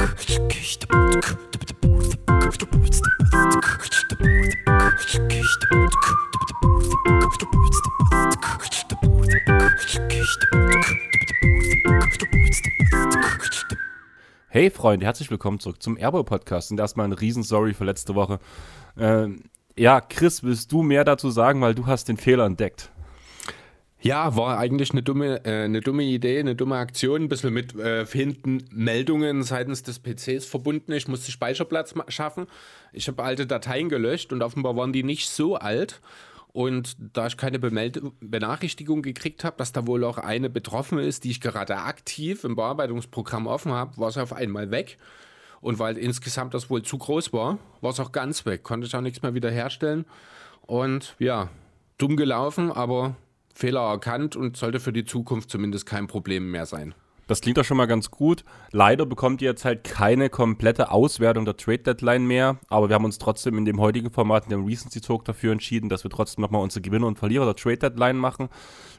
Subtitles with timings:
[0.00, 0.08] Hey
[14.70, 18.38] Freunde, herzlich willkommen zurück zum Erbo Podcast und erstmal ein Riesensorry für letzte Woche.
[18.98, 19.42] Ähm,
[19.76, 22.90] ja, Chris, willst du mehr dazu sagen, weil du hast den Fehler entdeckt?
[24.02, 27.74] Ja, war eigentlich eine dumme, äh, eine dumme Idee, eine dumme Aktion, ein bisschen mit
[27.74, 30.92] äh, fehlenden Meldungen seitens des PCs verbunden.
[30.92, 32.46] Ich musste Speicherplatz schaffen.
[32.94, 36.00] Ich habe alte Dateien gelöscht und offenbar waren die nicht so alt.
[36.52, 41.24] Und da ich keine Bemeld Benachrichtigung gekriegt habe, dass da wohl auch eine betroffen ist,
[41.24, 44.96] die ich gerade aktiv im Bearbeitungsprogramm offen habe, war sie auf einmal weg.
[45.60, 48.62] Und weil insgesamt das wohl zu groß war, war es auch ganz weg.
[48.62, 50.06] Konnte ich auch nichts mehr wiederherstellen.
[50.62, 51.50] Und ja,
[51.98, 53.14] dumm gelaufen, aber
[53.54, 56.94] Fehler erkannt und sollte für die Zukunft zumindest kein Problem mehr sein.
[57.30, 58.44] Das klingt doch schon mal ganz gut.
[58.72, 63.04] Leider bekommt ihr jetzt halt keine komplette Auswertung der Trade Deadline mehr, aber wir haben
[63.04, 66.42] uns trotzdem in dem heutigen Format, in dem Recency Talk dafür entschieden, dass wir trotzdem
[66.42, 68.48] nochmal unsere Gewinner und Verlierer der Trade Deadline machen.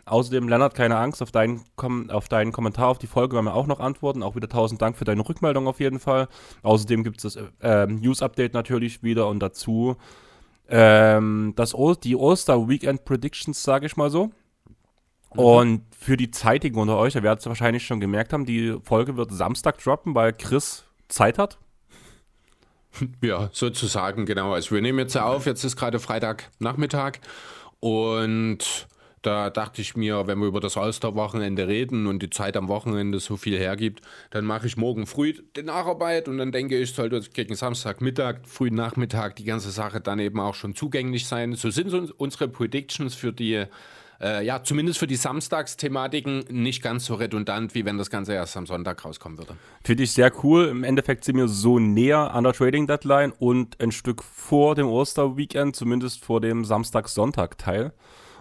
[0.05, 1.65] Außerdem, Lennart, keine Angst, auf deinen,
[2.09, 4.23] auf deinen Kommentar auf die Folge werden wir auch noch antworten.
[4.23, 6.29] Auch wieder tausend Dank für deine Rückmeldung auf jeden Fall.
[6.63, 9.97] Außerdem gibt es das äh, News-Update natürlich wieder und dazu
[10.69, 14.31] ähm, das die All-Star Weekend Predictions, sage ich mal so.
[15.33, 15.39] Mhm.
[15.39, 19.17] Und für die Zeitigen unter euch, ihr werdet es wahrscheinlich schon gemerkt haben, die Folge
[19.17, 21.57] wird Samstag droppen, weil Chris Zeit hat.
[23.21, 24.53] Ja, sozusagen, genau.
[24.53, 27.19] Also wir nehmen jetzt auf, jetzt ist gerade Freitagnachmittag
[27.79, 28.87] und
[29.21, 33.19] da dachte ich mir, wenn wir über das All-Star-Wochenende reden und die Zeit am Wochenende
[33.19, 37.21] so viel hergibt, dann mache ich morgen früh die Nacharbeit und dann denke ich, sollte
[37.29, 41.53] gegen Samstagmittag, frühen Nachmittag die ganze Sache dann eben auch schon zugänglich sein.
[41.53, 43.65] So sind unsere Predictions für die
[44.21, 48.55] äh, ja, zumindest für die Samstagsthematiken nicht ganz so redundant, wie wenn das Ganze erst
[48.55, 49.55] am Sonntag rauskommen würde.
[49.83, 50.67] Finde ich sehr cool.
[50.67, 54.87] Im Endeffekt sind wir so näher an der Trading Deadline und ein Stück vor dem
[54.87, 57.93] Oster-Weekend, zumindest vor dem Samstag-Sonntag-Teil.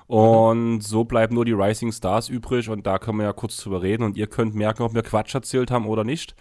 [0.06, 3.80] Und so bleiben nur die Rising Stars übrig und da können wir ja kurz drüber
[3.80, 6.34] reden und ihr könnt merken, ob wir Quatsch erzählt haben oder nicht.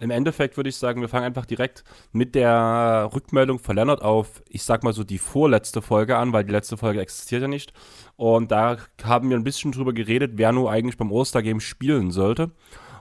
[0.00, 4.62] Im Endeffekt würde ich sagen, wir fangen einfach direkt mit der Rückmeldung verlängert auf, ich
[4.62, 7.72] sag mal so, die vorletzte Folge an, weil die letzte Folge existiert ja nicht.
[8.16, 12.50] Und da haben wir ein bisschen drüber geredet, wer nur eigentlich beim Ostergame spielen sollte.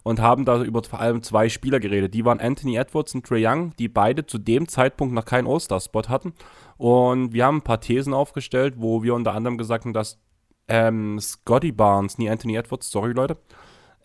[0.05, 2.13] Und haben da über vor allem zwei Spieler geredet.
[2.13, 6.09] Die waren Anthony Edwards und Trey Young, die beide zu dem Zeitpunkt noch keinen All-Star-Spot
[6.09, 6.33] hatten.
[6.75, 10.19] Und wir haben ein paar Thesen aufgestellt, wo wir unter anderem gesagt haben, dass
[10.67, 13.37] ähm, Scotty Barnes, nie Anthony Edwards, sorry Leute,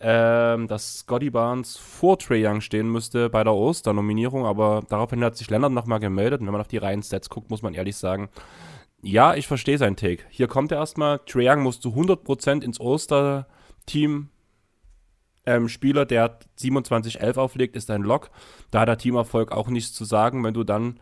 [0.01, 5.35] ähm, dass Scotty Barnes vor Trey Young stehen müsste bei der Oster-Nominierung, aber daraufhin hat
[5.35, 6.39] sich Leonard nochmal gemeldet.
[6.39, 8.29] Und wenn man auf die reinen Stats guckt, muss man ehrlich sagen,
[9.01, 10.23] ja, ich verstehe seinen Take.
[10.29, 11.19] Hier kommt er erstmal.
[11.19, 14.29] Trae Young muss zu 100% ins All-Star-Team.
[15.45, 18.29] Ähm, Spieler, der 27-11 auflegt, ist ein Lock.
[18.71, 20.43] Da hat der Teamerfolg auch nichts zu sagen.
[20.43, 20.99] Wenn du dann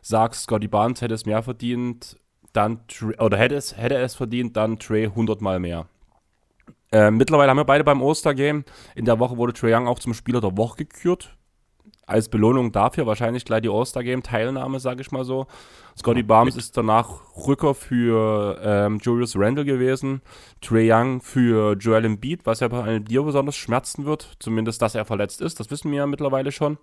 [0.00, 2.16] sagst, Scotty Barnes hätte es mehr verdient,
[2.52, 2.80] dann
[3.18, 5.86] oder hätte es, hätte es verdient, dann Trey 100 mal mehr.
[6.92, 8.64] Ähm, mittlerweile haben wir beide beim Oster-Game.
[8.94, 11.36] In der Woche wurde Trae Young auch zum Spieler der Woche gekürt
[12.10, 15.46] als Belohnung dafür wahrscheinlich gleich die All-Star-Game-Teilnahme, sage ich mal so.
[15.96, 20.20] Scotty Barnes ist danach Rücker für ähm, Julius Randle gewesen,
[20.60, 25.04] Trey Young für Joel Embiid, was ja bei dir besonders schmerzen wird, zumindest, dass er
[25.04, 26.78] verletzt ist, das wissen wir ja mittlerweile schon.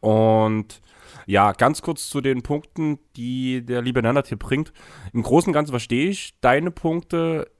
[0.00, 0.82] Und
[1.26, 4.72] ja, ganz kurz zu den Punkten, die der liebe hier bringt.
[5.14, 7.50] Im Großen und Ganzen verstehe ich deine Punkte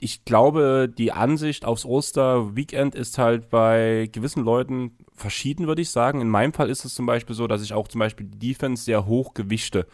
[0.00, 6.20] ich glaube, die Ansicht aufs Oster-Weekend ist halt bei gewissen Leuten verschieden, würde ich sagen.
[6.20, 8.84] In meinem Fall ist es zum Beispiel so, dass ich auch zum Beispiel die Defense
[8.84, 9.86] sehr hoch gewichte.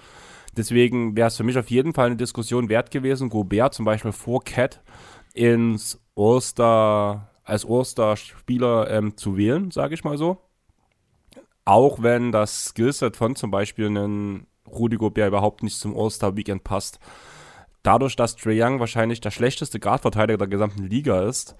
[0.56, 4.12] Deswegen wäre es für mich auf jeden Fall eine Diskussion wert gewesen, Gobert zum Beispiel
[4.12, 4.82] vor Cat
[5.34, 10.38] ins Oster, als Oster-Spieler ähm, zu wählen, sage ich mal so.
[11.64, 16.98] Auch wenn das Skillset von zum Beispiel einem Rudy Gobert überhaupt nicht zum All-Star-Weekend passt
[17.82, 21.56] dadurch, dass Trey Young wahrscheinlich der schlechteste Guardverteidiger der gesamten Liga ist,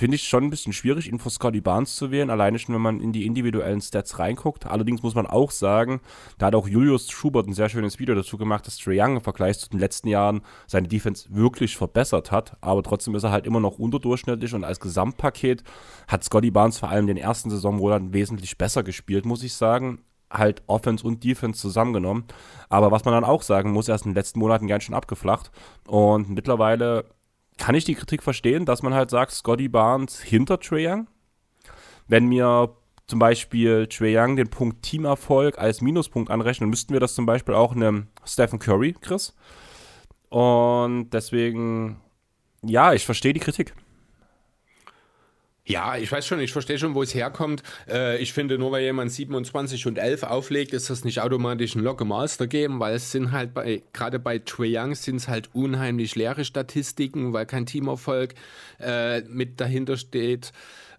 [0.00, 2.80] finde ich schon ein bisschen schwierig, ihn vor Scotty Barnes zu wählen, alleine schon, wenn
[2.80, 4.64] man in die individuellen Stats reinguckt.
[4.64, 6.00] Allerdings muss man auch sagen,
[6.38, 9.22] da hat auch Julius Schubert ein sehr schönes Video dazu gemacht, dass Trey Young im
[9.22, 13.46] Vergleich zu den letzten Jahren seine Defense wirklich verbessert hat, aber trotzdem ist er halt
[13.46, 15.64] immer noch unterdurchschnittlich und als Gesamtpaket
[16.08, 19.98] hat Scotty Barnes vor allem den ersten Saisonmonaten wesentlich besser gespielt, muss ich sagen
[20.30, 22.24] halt Offense und Defense zusammengenommen.
[22.68, 24.94] Aber was man dann auch sagen muss, er ist in den letzten Monaten ganz schön
[24.94, 25.50] abgeflacht.
[25.86, 27.04] Und mittlerweile
[27.58, 31.08] kann ich die Kritik verstehen, dass man halt sagt, Scotty Barnes hinter Trae Young.
[32.08, 32.74] Wenn mir
[33.06, 37.54] zum Beispiel Trae Young den Punkt Teamerfolg als Minuspunkt anrechnen, müssten wir das zum Beispiel
[37.54, 39.34] auch einem Stephen Curry, Chris.
[40.28, 42.00] Und deswegen,
[42.62, 43.74] ja, ich verstehe die Kritik.
[45.70, 47.62] Ja, ich weiß schon, ich verstehe schon, wo es herkommt.
[47.88, 51.84] Äh, ich finde, nur weil jemand 27 und 11 auflegt, ist das nicht automatisch ein
[51.84, 55.28] Lock im Master Game, weil es sind halt bei, gerade bei Trae Young sind es
[55.28, 58.34] halt unheimlich leere Statistiken, weil kein Teamerfolg
[58.80, 60.50] äh, mit dahinter steht.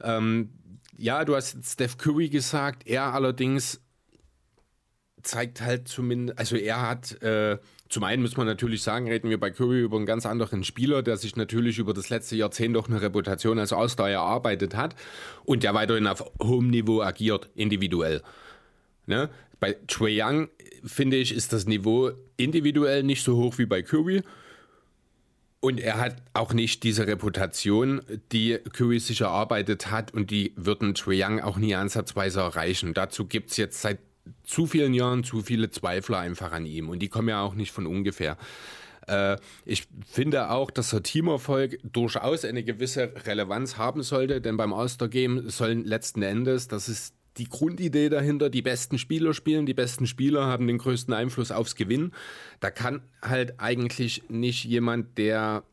[0.02, 0.52] Ähm,
[0.96, 3.82] ja, du hast Steph Curry gesagt, er allerdings
[5.22, 7.58] zeigt halt zumindest, also er hat, äh,
[7.92, 11.04] zum einen muss man natürlich sagen, reden wir bei Curry über einen ganz anderen Spieler,
[11.04, 14.96] der sich natürlich über das letzte Jahrzehnt doch eine Reputation als Ausdauer erarbeitet hat
[15.44, 18.22] und der weiterhin auf hohem Niveau agiert, individuell.
[19.08, 19.30] Ne?
[19.60, 20.50] Bei Trae Young,
[20.84, 24.24] finde ich, ist das Niveau individuell nicht so hoch wie bei Curry.
[25.60, 28.02] Und er hat auch nicht diese Reputation,
[28.32, 32.96] die Curry sich erarbeitet hat und die würden Trae Young auch nie ansatzweise erreichen.
[32.96, 34.00] Dazu gibt es jetzt seit
[34.44, 37.72] zu vielen Jahren zu viele Zweifler einfach an ihm und die kommen ja auch nicht
[37.72, 38.38] von ungefähr.
[39.08, 44.74] Äh, ich finde auch, dass der Teamerfolg durchaus eine gewisse Relevanz haben sollte, denn beim
[44.74, 50.06] All-Star-Game sollen letzten Endes, das ist die Grundidee dahinter, die besten Spieler spielen, die besten
[50.06, 52.12] Spieler haben den größten Einfluss aufs Gewinn.
[52.60, 55.64] Da kann halt eigentlich nicht jemand, der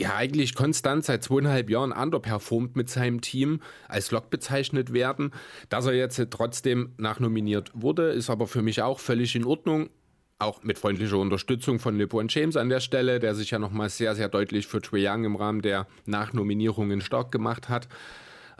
[0.00, 5.32] ja eigentlich konstant seit zweieinhalb Jahren underperformt mit seinem Team, als Lock bezeichnet werden.
[5.68, 9.90] Dass er jetzt trotzdem nachnominiert wurde, ist aber für mich auch völlig in Ordnung.
[10.38, 14.14] Auch mit freundlicher Unterstützung von LeBron James an der Stelle, der sich ja nochmal sehr,
[14.14, 17.88] sehr deutlich für Trae Young im Rahmen der Nachnominierungen stark gemacht hat.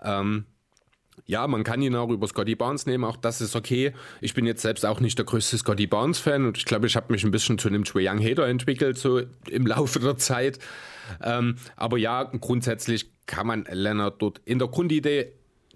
[0.03, 0.45] Ähm,
[1.27, 3.93] ja, man kann ihn auch über Scotty Barnes nehmen, auch das ist okay.
[4.21, 7.13] Ich bin jetzt selbst auch nicht der größte Scotty Barnes-Fan und ich glaube, ich habe
[7.13, 10.59] mich ein bisschen zu einem Trae Young-Hater entwickelt, so im Laufe der Zeit.
[11.23, 15.33] Ähm, aber ja, grundsätzlich kann man Leonard dort in der Grundidee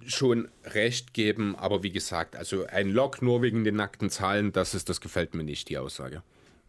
[0.07, 4.75] schon recht geben, aber wie gesagt, also ein Lock nur wegen den nackten Zahlen, das
[4.75, 6.23] ist, das gefällt mir nicht, die Aussage.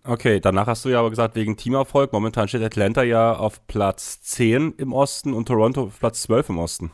[0.04, 2.14] Okay, danach hast du ja aber gesagt, wegen Teamerfolg.
[2.14, 6.60] Momentan steht Atlanta ja auf Platz 10 im Osten und Toronto auf Platz 12 im
[6.60, 6.92] Osten.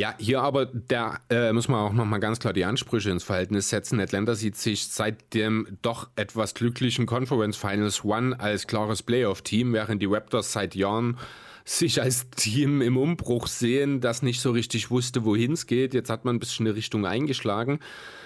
[0.00, 3.68] Ja, hier aber der äh, muss man auch nochmal ganz klar die Ansprüche ins Verhältnis
[3.68, 4.00] setzen.
[4.00, 10.00] Atlanta sieht sich seit dem doch etwas glücklichen Conference Finals One als klares Playoff-Team, während
[10.00, 11.18] die Raptors seit Jahren
[11.66, 15.92] sich als Team im Umbruch sehen, das nicht so richtig wusste, wohin es geht.
[15.92, 17.78] Jetzt hat man ein bisschen eine Richtung eingeschlagen.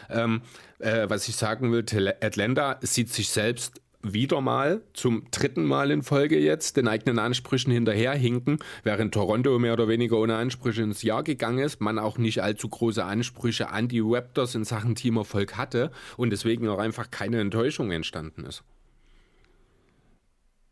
[0.09, 0.43] Ähm,
[0.79, 1.85] äh, was ich sagen will,
[2.21, 3.81] Atlanta sieht sich selbst
[4.13, 9.73] wieder mal zum dritten Mal in Folge jetzt den eigenen Ansprüchen hinterherhinken, während Toronto mehr
[9.73, 13.89] oder weniger ohne Ansprüche ins Jahr gegangen ist, man auch nicht allzu große Ansprüche an
[13.89, 18.63] die Raptors in Sachen Teamerfolg hatte und deswegen auch einfach keine Enttäuschung entstanden ist.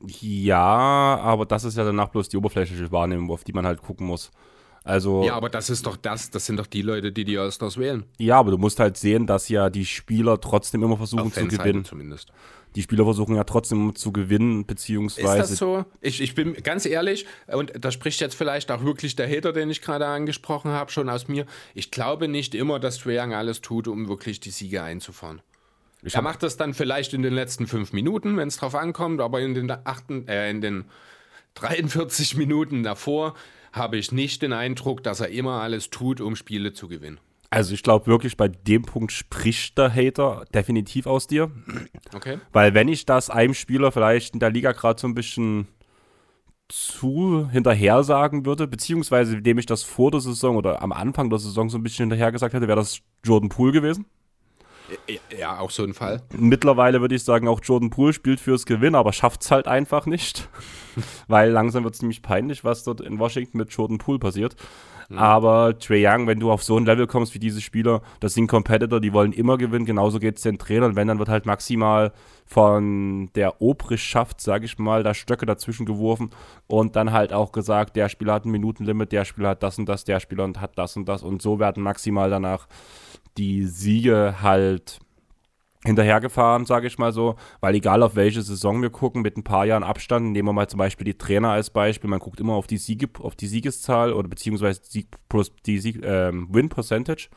[0.04, 0.58] Ja,
[1.22, 4.30] aber das ist ja danach bloß die oberflächliche Wahrnehmung, auf die man halt gucken muss.
[4.84, 7.78] Also, ja, aber das ist doch das, das sind doch die Leute, die die All-Stars
[7.78, 8.04] wählen.
[8.18, 11.84] Ja, aber du musst halt sehen, dass ja die Spieler trotzdem immer versuchen zu gewinnen.
[11.84, 12.32] zumindest
[12.74, 15.42] die Spieler versuchen ja trotzdem zu gewinnen, beziehungsweise.
[15.42, 15.84] Ist das so?
[16.00, 19.70] Ich, ich bin ganz ehrlich, und da spricht jetzt vielleicht auch wirklich der Hater, den
[19.70, 21.46] ich gerade angesprochen habe, schon aus mir.
[21.74, 25.42] Ich glaube nicht immer, dass Trae Young alles tut, um wirklich die Siege einzufahren.
[26.02, 29.20] Ich er macht das dann vielleicht in den letzten fünf Minuten, wenn es drauf ankommt,
[29.20, 30.84] aber in den, achten, äh, in den
[31.54, 33.34] 43 Minuten davor
[33.72, 37.20] habe ich nicht den Eindruck, dass er immer alles tut, um Spiele zu gewinnen.
[37.52, 41.50] Also ich glaube wirklich, bei dem Punkt spricht der Hater definitiv aus dir.
[42.14, 42.38] Okay.
[42.50, 45.68] Weil wenn ich das einem Spieler vielleicht in der Liga gerade so ein bisschen
[46.68, 51.38] zu hinterher sagen würde, beziehungsweise dem ich das vor der Saison oder am Anfang der
[51.38, 54.06] Saison so ein bisschen hinterher gesagt hätte, wäre das Jordan Poole gewesen.
[55.38, 56.22] Ja, auch so ein Fall.
[56.36, 60.06] Mittlerweile würde ich sagen, auch Jordan Poole spielt fürs Gewinn, aber schafft es halt einfach
[60.06, 60.48] nicht.
[61.28, 64.56] Weil langsam wird es nämlich peinlich, was dort in Washington mit Jordan Poole passiert.
[65.08, 65.18] Mhm.
[65.18, 68.46] Aber Trey Young, wenn du auf so ein Level kommst wie diese Spieler, das sind
[68.46, 69.84] Competitor, die wollen immer gewinnen.
[69.84, 70.96] Genauso geht es den Trainern.
[70.96, 72.12] Wenn, dann wird halt maximal
[72.46, 76.30] von der Obrigkeit, sage ich mal, da Stöcke dazwischen geworfen
[76.66, 79.88] und dann halt auch gesagt, der Spieler hat ein Minutenlimit, der Spieler hat das und
[79.88, 81.22] das, der Spieler hat das und das.
[81.22, 82.66] Und so werden maximal danach
[83.36, 85.00] die Siege halt
[85.84, 89.66] hinterhergefahren, sage ich mal so, weil egal auf welche Saison wir gucken, mit ein paar
[89.66, 92.68] Jahren Abstand, nehmen wir mal zum Beispiel die Trainer als Beispiel, man guckt immer auf
[92.68, 95.08] die Siege, auf die Siegeszahl oder beziehungsweise die,
[95.66, 97.28] die Sieg, ähm, Win Percentage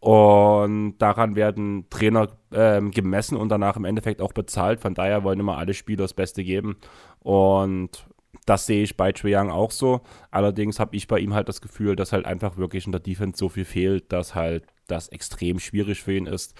[0.00, 4.80] und daran werden Trainer ähm, gemessen und danach im Endeffekt auch bezahlt.
[4.80, 6.76] Von daher wollen immer alle Spieler das Beste geben
[7.20, 8.06] und
[8.46, 10.00] das sehe ich bei Trae Young auch so.
[10.30, 13.36] Allerdings habe ich bei ihm halt das Gefühl, dass halt einfach wirklich in der Defense
[13.36, 16.54] so viel fehlt, dass halt das extrem schwierig für ihn ist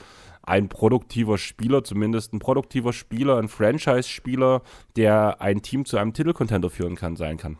[0.49, 4.62] ein produktiver Spieler, zumindest ein produktiver Spieler, ein Franchise-Spieler,
[4.97, 7.58] der ein Team zu einem Titelcontender führen kann, sein kann.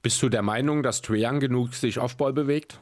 [0.00, 2.80] Bist du der Meinung, dass Trae Young genug sich Offball bewegt?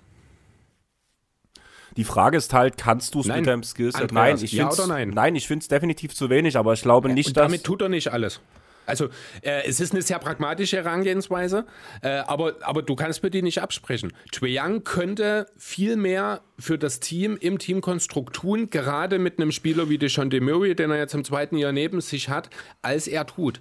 [1.96, 4.12] Die Frage ist halt, kannst du es mit deinem Skillset?
[4.12, 5.10] Nein, ich ja nein?
[5.10, 7.44] Nein, ich finde es definitiv zu wenig, aber ich glaube nicht, und dass.
[7.44, 8.40] Damit tut er nicht alles.
[8.86, 9.06] Also
[9.42, 11.66] äh, es ist eine sehr pragmatische Herangehensweise,
[12.02, 14.12] äh, aber, aber du kannst mir die nicht absprechen.
[14.42, 19.98] Young könnte viel mehr für das Team im Teamkonstrukt tun, gerade mit einem Spieler wie
[19.98, 22.48] Deshaun Murray, den er jetzt im zweiten Jahr neben sich hat,
[22.82, 23.60] als er tut.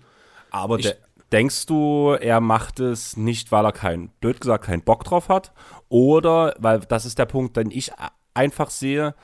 [0.51, 0.93] Aber ich,
[1.31, 5.51] denkst du, er macht es nicht, weil er keinen, blöd gesagt, keinen Bock drauf hat?
[5.89, 7.91] Oder, weil das ist der Punkt, den ich
[8.33, 9.15] einfach sehe,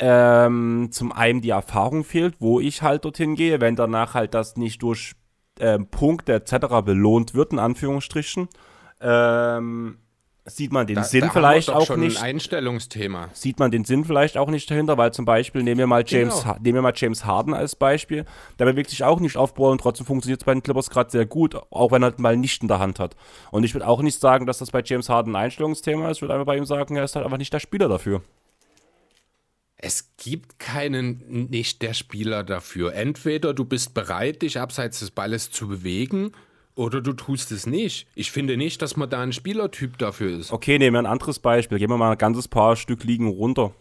[0.00, 4.56] ähm, zum einen die Erfahrung fehlt, wo ich halt dorthin gehe, wenn danach halt das
[4.56, 5.12] nicht durch
[5.60, 6.82] ähm, Punkte etc.
[6.82, 8.48] belohnt wird, in Anführungsstrichen,
[9.02, 9.98] ähm,
[10.46, 12.16] sieht man den da, Sinn da vielleicht auch schon nicht.
[12.16, 13.28] Ein Einstellungsthema.
[13.34, 16.42] Sieht man den Sinn vielleicht auch nicht dahinter, weil zum Beispiel nehmen wir mal James,
[16.42, 16.56] genau.
[16.60, 18.24] nehmen wir mal James Harden als Beispiel.
[18.58, 21.10] Der bewegt sich auch nicht auf Ball und trotzdem funktioniert es bei den Clippers gerade
[21.10, 23.16] sehr gut, auch wenn er mal nicht in der Hand hat.
[23.50, 26.18] Und ich würde auch nicht sagen, dass das bei James Harden ein Einstellungsthema ist.
[26.18, 28.22] Ich würde einfach bei ihm sagen, er ist halt einfach nicht der Spieler dafür.
[29.82, 32.92] Es gibt keinen nicht der Spieler dafür.
[32.92, 36.32] Entweder du bist bereit, dich abseits des Balles zu bewegen
[36.74, 38.06] oder du tust es nicht.
[38.14, 40.52] Ich finde nicht, dass man da ein Spielertyp dafür ist.
[40.52, 41.78] Okay, nehmen wir ein anderes Beispiel.
[41.78, 43.72] Gehen wir mal ein ganzes paar Stück liegen runter.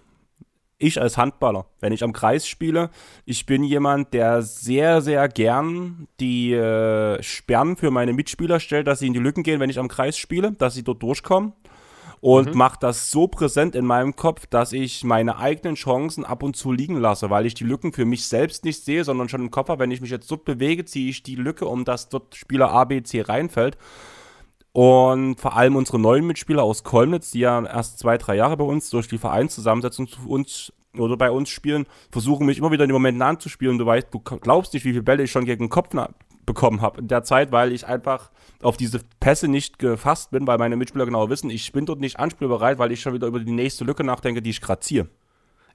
[0.78, 2.90] Ich als Handballer, wenn ich am Kreis spiele,
[3.26, 9.00] ich bin jemand, der sehr, sehr gern die äh, Sperren für meine Mitspieler stellt, dass
[9.00, 11.52] sie in die Lücken gehen, wenn ich am Kreis spiele, dass sie dort durchkommen
[12.22, 12.58] und mhm.
[12.58, 16.72] mache das so präsent in meinem Kopf, dass ich meine eigenen Chancen ab und zu
[16.72, 19.70] liegen lasse, weil ich die Lücken für mich selbst nicht sehe, sondern schon im Kopf
[19.70, 22.72] habe, wenn ich mich jetzt dort bewege, ziehe ich die Lücke, um dass dort Spieler
[22.72, 23.78] A, B, C reinfällt.
[24.72, 28.64] Und vor allem unsere neuen Mitspieler aus Kolnitz, die ja erst zwei, drei Jahre bei
[28.64, 32.90] uns durch die Vereinszusammensetzung zu uns oder bei uns spielen, versuchen mich immer wieder in
[32.90, 33.78] den Momenten anzuspielen.
[33.78, 35.94] Du weißt, du glaubst nicht, wie viele Bälle ich schon gegen den Kopf
[36.50, 38.32] bekommen habe in der Zeit, weil ich einfach
[38.64, 42.20] auf diese Pässe nicht gefasst bin, weil meine Mitspieler genau wissen, ich bin dort nicht
[42.20, 45.08] anspielbereit, weil ich schon wieder über die nächste Lücke nachdenke, die ich gerade ziehe.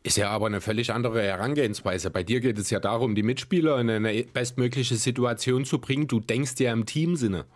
[0.03, 2.11] Ist ja aber eine völlig andere Herangehensweise.
[2.11, 6.09] Bei dir geht es ja darum, die Mitspieler in eine bestmögliche Situation zu bringen.
[6.09, 7.47] Du denkst ja im Teamsinne.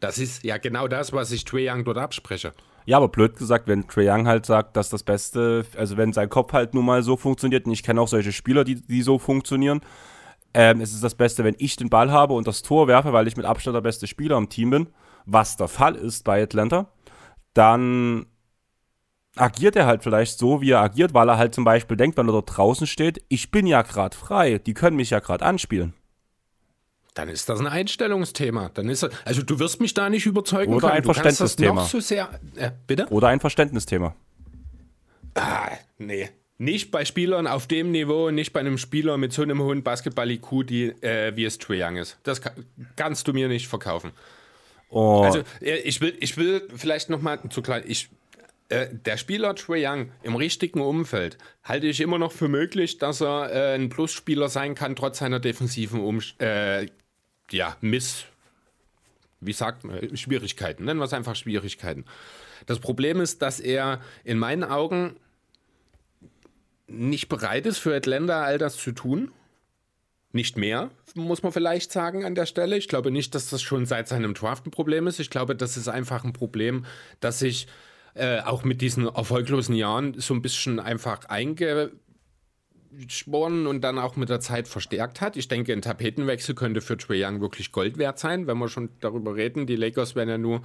[0.00, 2.54] Das ist ja genau das, was ich Trae Young dort abspreche.
[2.86, 6.30] Ja, aber blöd gesagt, wenn Trae Young halt sagt, dass das Beste, also wenn sein
[6.30, 9.18] Kopf halt nun mal so funktioniert, und ich kenne auch solche Spieler, die, die so
[9.18, 9.80] funktionieren,
[10.54, 13.28] ähm, es ist das Beste, wenn ich den Ball habe und das Tor werfe, weil
[13.28, 14.88] ich mit Abstand der beste Spieler im Team bin,
[15.26, 16.90] was der Fall ist bei Atlanta,
[17.54, 18.26] dann
[19.36, 22.28] agiert er halt vielleicht so, wie er agiert, weil er halt zum Beispiel denkt, wenn
[22.28, 25.94] er dort draußen steht, ich bin ja gerade frei, die können mich ja gerade anspielen.
[27.14, 28.68] Dann ist das ein Einstellungsthema.
[28.68, 30.98] Dann ist also du wirst mich da nicht überzeugen Oder können.
[30.98, 31.84] ein Verständnisthema.
[31.84, 33.08] So sehr, äh, bitte?
[33.10, 34.14] Oder ein Verständnisthema.
[35.34, 36.30] Ah, nee.
[36.60, 40.70] Nicht bei Spielern auf dem Niveau, nicht bei einem Spieler mit so einem hohen Basketball-IQ,
[41.02, 42.18] äh, wie es Trae Young ist.
[42.24, 42.52] Das kann,
[42.96, 44.10] kannst du mir nicht verkaufen.
[44.88, 45.22] Oh.
[45.22, 47.84] Also, äh, ich will, ich will vielleicht nochmal zu klein.
[47.86, 48.08] Ich,
[48.70, 53.20] äh, der Spieler Trae Young im richtigen Umfeld halte ich immer noch für möglich, dass
[53.20, 56.88] er äh, ein Plusspieler sein kann, trotz seiner defensiven um äh,
[57.52, 58.24] ja, Miss.
[59.40, 60.16] Wie sagt man?
[60.16, 60.84] Schwierigkeiten.
[60.84, 62.04] Nennen wir es einfach Schwierigkeiten.
[62.66, 65.16] Das Problem ist, dass er in meinen Augen
[66.88, 69.30] nicht bereit ist, für Atlanta all das zu tun.
[70.32, 72.76] Nicht mehr, muss man vielleicht sagen an der Stelle.
[72.76, 75.20] Ich glaube nicht, dass das schon seit seinem Draft ein Problem ist.
[75.20, 76.84] Ich glaube, das ist einfach ein Problem,
[77.20, 77.66] das sich
[78.14, 84.28] äh, auch mit diesen erfolglosen Jahren so ein bisschen einfach eingeschworen und dann auch mit
[84.28, 85.36] der Zeit verstärkt hat.
[85.36, 88.90] Ich denke, ein Tapetenwechsel könnte für Trae Young wirklich Gold wert sein, wenn wir schon
[89.00, 89.66] darüber reden.
[89.66, 90.60] Die Lakers werden ja nur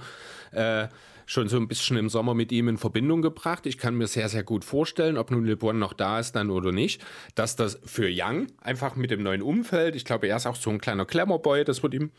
[0.52, 0.88] äh,
[1.26, 3.66] schon so ein bisschen im Sommer mit ihm in Verbindung gebracht.
[3.66, 6.72] Ich kann mir sehr, sehr gut vorstellen, ob nun LeBron noch da ist dann oder
[6.72, 7.04] nicht,
[7.34, 10.70] dass das für Young einfach mit dem neuen Umfeld, ich glaube, er ist auch so
[10.70, 12.10] ein kleiner Glamour-Boy, das wird ihm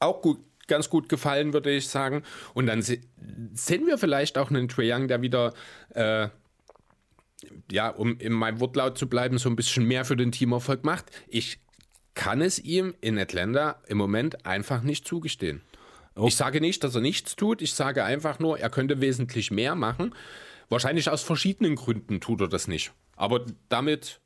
[0.00, 2.22] auch gut, ganz gut gefallen, würde ich sagen.
[2.54, 2.98] Und dann se
[3.52, 5.54] sehen wir vielleicht auch einen Trae Young, der wieder,
[5.90, 6.28] äh,
[7.70, 11.06] ja, um in meinem Wortlaut zu bleiben, so ein bisschen mehr für den Teamerfolg macht.
[11.26, 11.58] Ich
[12.14, 15.62] kann es ihm in Atlanta im Moment einfach nicht zugestehen.
[16.18, 16.26] Oh.
[16.26, 17.62] Ich sage nicht, dass er nichts tut.
[17.62, 20.14] Ich sage einfach nur, er könnte wesentlich mehr machen.
[20.68, 22.92] Wahrscheinlich aus verschiedenen Gründen tut er das nicht.
[23.16, 24.20] Aber damit,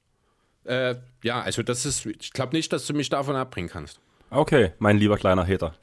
[0.64, 4.00] äh, ja, also das ist, ich glaube nicht, dass du mich davon abbringen kannst.
[4.30, 5.74] Okay, mein lieber kleiner Hater.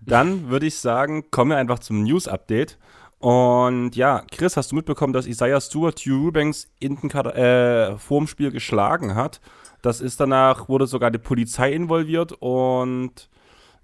[0.00, 2.76] Dann würde ich sagen, kommen wir einfach zum News-Update.
[3.18, 9.14] Und ja, Chris, hast du mitbekommen, dass Isaiah Stewart Hugh Eubanks äh, vorm Spiel geschlagen
[9.14, 9.40] hat?
[9.80, 13.28] Das ist danach, wurde sogar die Polizei involviert und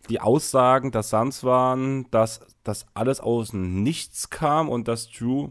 [0.09, 5.51] die Aussagen der Suns waren, dass das alles aus Nichts kam und dass Drew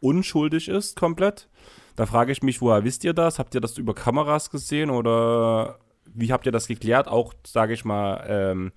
[0.00, 1.48] unschuldig ist komplett.
[1.96, 3.38] Da frage ich mich, woher wisst ihr das?
[3.38, 7.08] Habt ihr das über Kameras gesehen oder wie habt ihr das geklärt?
[7.08, 8.72] Auch, sage ich mal, ähm,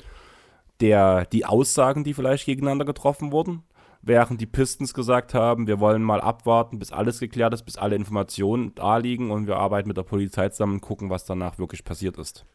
[0.79, 3.63] der, die Aussagen, die vielleicht gegeneinander getroffen wurden,
[4.01, 7.96] während die Pistons gesagt haben, wir wollen mal abwarten, bis alles geklärt ist, bis alle
[7.96, 11.84] Informationen da liegen und wir arbeiten mit der Polizei zusammen und gucken, was danach wirklich
[11.84, 12.46] passiert ist.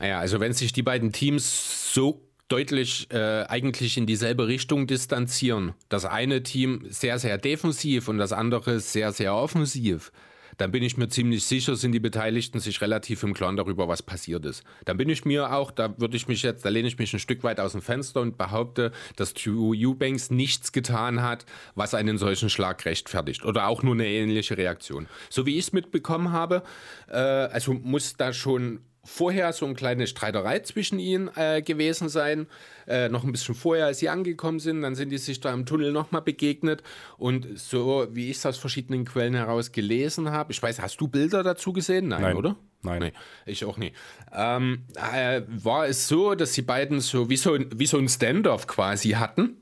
[0.00, 5.74] Naja, also wenn sich die beiden Teams so deutlich äh, eigentlich in dieselbe Richtung distanzieren,
[5.90, 10.10] das eine Team sehr, sehr defensiv und das andere sehr, sehr offensiv,
[10.56, 14.02] dann bin ich mir ziemlich sicher, sind die Beteiligten sich relativ im Klaren darüber, was
[14.02, 14.62] passiert ist.
[14.84, 17.18] Dann bin ich mir auch, da würde ich mich jetzt, da lehne ich mich ein
[17.18, 22.50] Stück weit aus dem Fenster und behaupte, dass Eubanks nichts getan hat, was einen solchen
[22.50, 25.06] Schlag rechtfertigt oder auch nur eine ähnliche Reaktion.
[25.30, 26.62] So wie ich es mitbekommen habe,
[27.08, 28.80] äh, also muss da schon
[29.10, 32.46] vorher so eine kleine Streiterei zwischen ihnen äh, gewesen sein.
[32.86, 34.82] Äh, noch ein bisschen vorher, als sie angekommen sind.
[34.82, 36.82] Dann sind die sich da im Tunnel nochmal begegnet.
[37.18, 41.08] Und so wie ich es aus verschiedenen Quellen heraus gelesen habe, ich weiß, hast du
[41.08, 42.08] Bilder dazu gesehen?
[42.08, 42.36] Nein, Nein.
[42.36, 42.56] oder?
[42.82, 43.00] Nein.
[43.02, 43.12] Nee,
[43.46, 43.94] ich auch nicht.
[44.32, 48.66] Ähm, äh, war es so, dass die beiden so wie so, wie so ein Standoff
[48.66, 49.56] quasi hatten.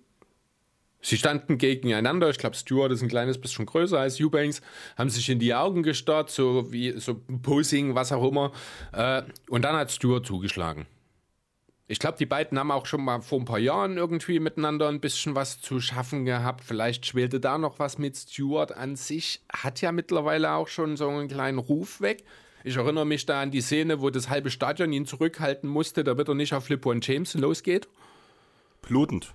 [1.09, 2.29] Sie standen gegeneinander.
[2.29, 4.61] Ich glaube, Stewart ist ein kleines bisschen größer als Eubanks,
[4.99, 8.53] haben sich in die Augen gestarrt, so wie so Posing, was auch immer.
[8.93, 10.87] Äh, und dann hat Stewart zugeschlagen.
[11.87, 15.01] Ich glaube, die beiden haben auch schon mal vor ein paar Jahren irgendwie miteinander ein
[15.01, 16.63] bisschen was zu schaffen gehabt.
[16.63, 19.41] Vielleicht schwelte da noch was mit Stewart an sich.
[19.51, 22.23] Hat ja mittlerweile auch schon so einen kleinen Ruf weg.
[22.65, 26.29] Ich erinnere mich da an die Szene, wo das halbe Stadion ihn zurückhalten musste, damit
[26.29, 27.89] er nicht auf Flip One James losgeht.
[28.83, 29.33] Blutend.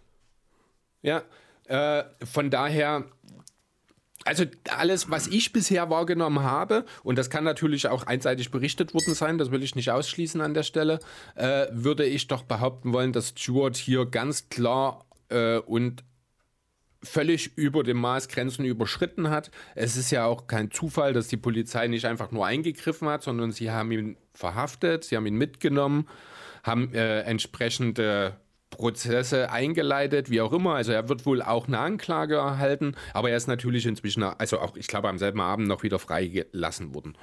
[1.02, 1.24] Ja,
[1.66, 3.06] äh, von daher,
[4.26, 9.14] also alles, was ich bisher wahrgenommen habe, und das kann natürlich auch einseitig berichtet worden
[9.14, 11.00] sein, das will ich nicht ausschließen an der Stelle,
[11.36, 16.04] äh, würde ich doch behaupten wollen, dass Stewart hier ganz klar äh, und
[17.04, 19.52] völlig über den Maßgrenzen überschritten hat.
[19.76, 23.52] Es ist ja auch kein Zufall, dass die Polizei nicht einfach nur eingegriffen hat, sondern
[23.52, 26.08] sie haben ihn verhaftet, sie haben ihn mitgenommen,
[26.64, 28.38] haben äh, entsprechende
[28.78, 30.76] Prozesse eingeleitet, wie auch immer.
[30.76, 34.76] Also er wird wohl auch eine Anklage erhalten, aber er ist natürlich inzwischen, also auch,
[34.76, 37.16] ich glaube, am selben Abend noch wieder freigelassen worden.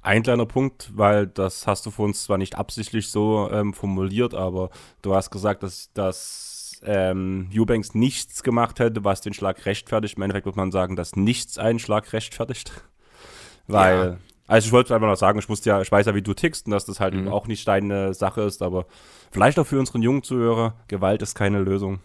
[0.00, 4.32] Ein kleiner Punkt, weil das hast du für uns zwar nicht absichtlich so ähm, formuliert,
[4.32, 4.70] aber
[5.02, 10.16] du hast gesagt, dass, dass ähm, Eubanks nichts gemacht hätte, was den Schlag rechtfertigt.
[10.16, 12.72] Im Endeffekt würde man sagen, dass nichts einen Schlag rechtfertigt.
[13.66, 14.16] Weil ja.
[14.48, 16.66] Also ich wollte einfach noch sagen, ich wusste ja, ich weiß ja, wie du tickst
[16.66, 17.28] und dass das halt mhm.
[17.28, 18.86] auch nicht deine Sache ist, aber
[19.30, 22.00] vielleicht auch für unseren jungen Zuhörer, Gewalt ist keine Lösung.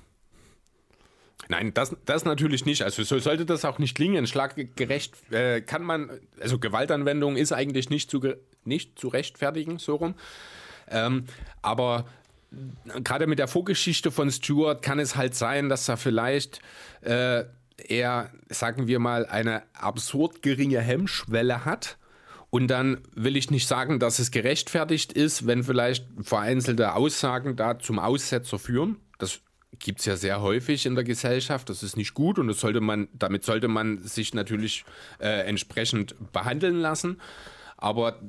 [1.47, 2.83] Nein, das, das natürlich nicht.
[2.83, 4.27] Also so sollte das auch nicht klingen.
[4.27, 8.21] Schlaggerecht äh, kann man, also Gewaltanwendung ist eigentlich nicht zu,
[8.65, 10.15] nicht zu rechtfertigen, so rum.
[10.89, 11.25] Ähm,
[11.61, 12.05] aber
[13.03, 16.59] gerade mit der Vorgeschichte von Stuart kann es halt sein, dass er vielleicht
[17.01, 17.45] äh,
[17.77, 21.97] eher, sagen wir mal, eine absurd geringe Hemmschwelle hat
[22.53, 27.79] und dann will ich nicht sagen, dass es gerechtfertigt ist, wenn vielleicht vereinzelte Aussagen da
[27.79, 28.97] zum Aussetzer führen.
[29.17, 29.39] Das
[29.79, 31.67] gibt es ja sehr häufig in der Gesellschaft.
[31.67, 34.85] Das ist nicht gut und das sollte man, damit sollte man sich natürlich
[35.19, 37.19] äh, entsprechend behandeln lassen.
[37.75, 38.19] Aber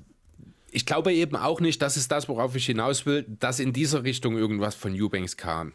[0.71, 4.05] ich glaube eben auch nicht, das ist das, worauf ich hinaus will, dass in dieser
[4.05, 5.75] Richtung irgendwas von Eubanks kam.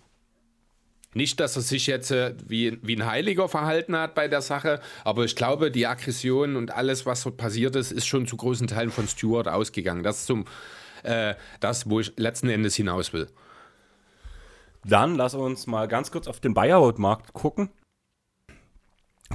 [1.15, 4.79] Nicht, dass er sich jetzt äh, wie, wie ein Heiliger verhalten hat bei der Sache,
[5.03, 8.67] aber ich glaube, die Aggression und alles, was so passiert ist, ist schon zu großen
[8.67, 10.03] Teilen von Stewart ausgegangen.
[10.03, 10.45] Das ist zum,
[11.03, 13.27] äh, das, wo ich letzten Endes hinaus will.
[14.85, 17.69] Dann lass uns mal ganz kurz auf den Buyout-Markt gucken.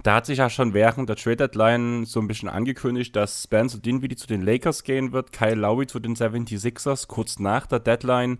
[0.02, 3.78] Da hat sich ja schon während der Trade Deadline so ein bisschen angekündigt, dass Spencer
[3.78, 7.06] Dinwiddie zu den Lakers gehen wird, Kyle Lowry zu den 76ers.
[7.06, 8.38] Kurz nach der Deadline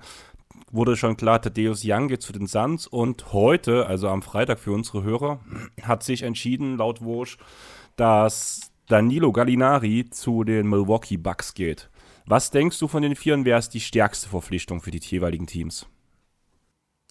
[0.71, 4.73] wurde schon klar, Thaddeus Young geht zu den Suns und heute, also am Freitag für
[4.73, 5.41] unsere Hörer,
[5.83, 7.39] hat sich entschieden, laut Wosch,
[7.97, 11.91] dass Danilo Gallinari zu den Milwaukee Bucks geht.
[12.27, 15.87] Was denkst du von den Vieren, wer ist die stärkste Verpflichtung für die jeweiligen Teams?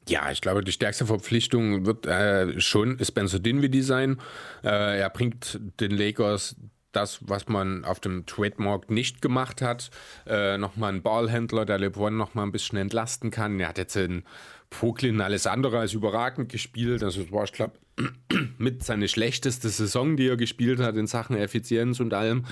[0.07, 4.19] Ja, ich glaube, die stärkste Verpflichtung wird äh, schon Spencer Dinwiddie sein.
[4.63, 6.57] Äh, er bringt den Lakers
[6.95, 9.89] das, was man auf dem Trademark nicht gemacht hat.
[10.25, 13.59] Äh, nochmal ein Ballhändler, der LeBron nochmal ein bisschen entlasten kann.
[13.59, 14.23] Er hat jetzt in
[14.69, 17.03] Brooklyn alles andere als überragend gespielt.
[17.03, 17.73] Also es war, ich glaube,
[18.57, 22.45] mit seine schlechteste Saison, die er gespielt hat in Sachen Effizienz und allem.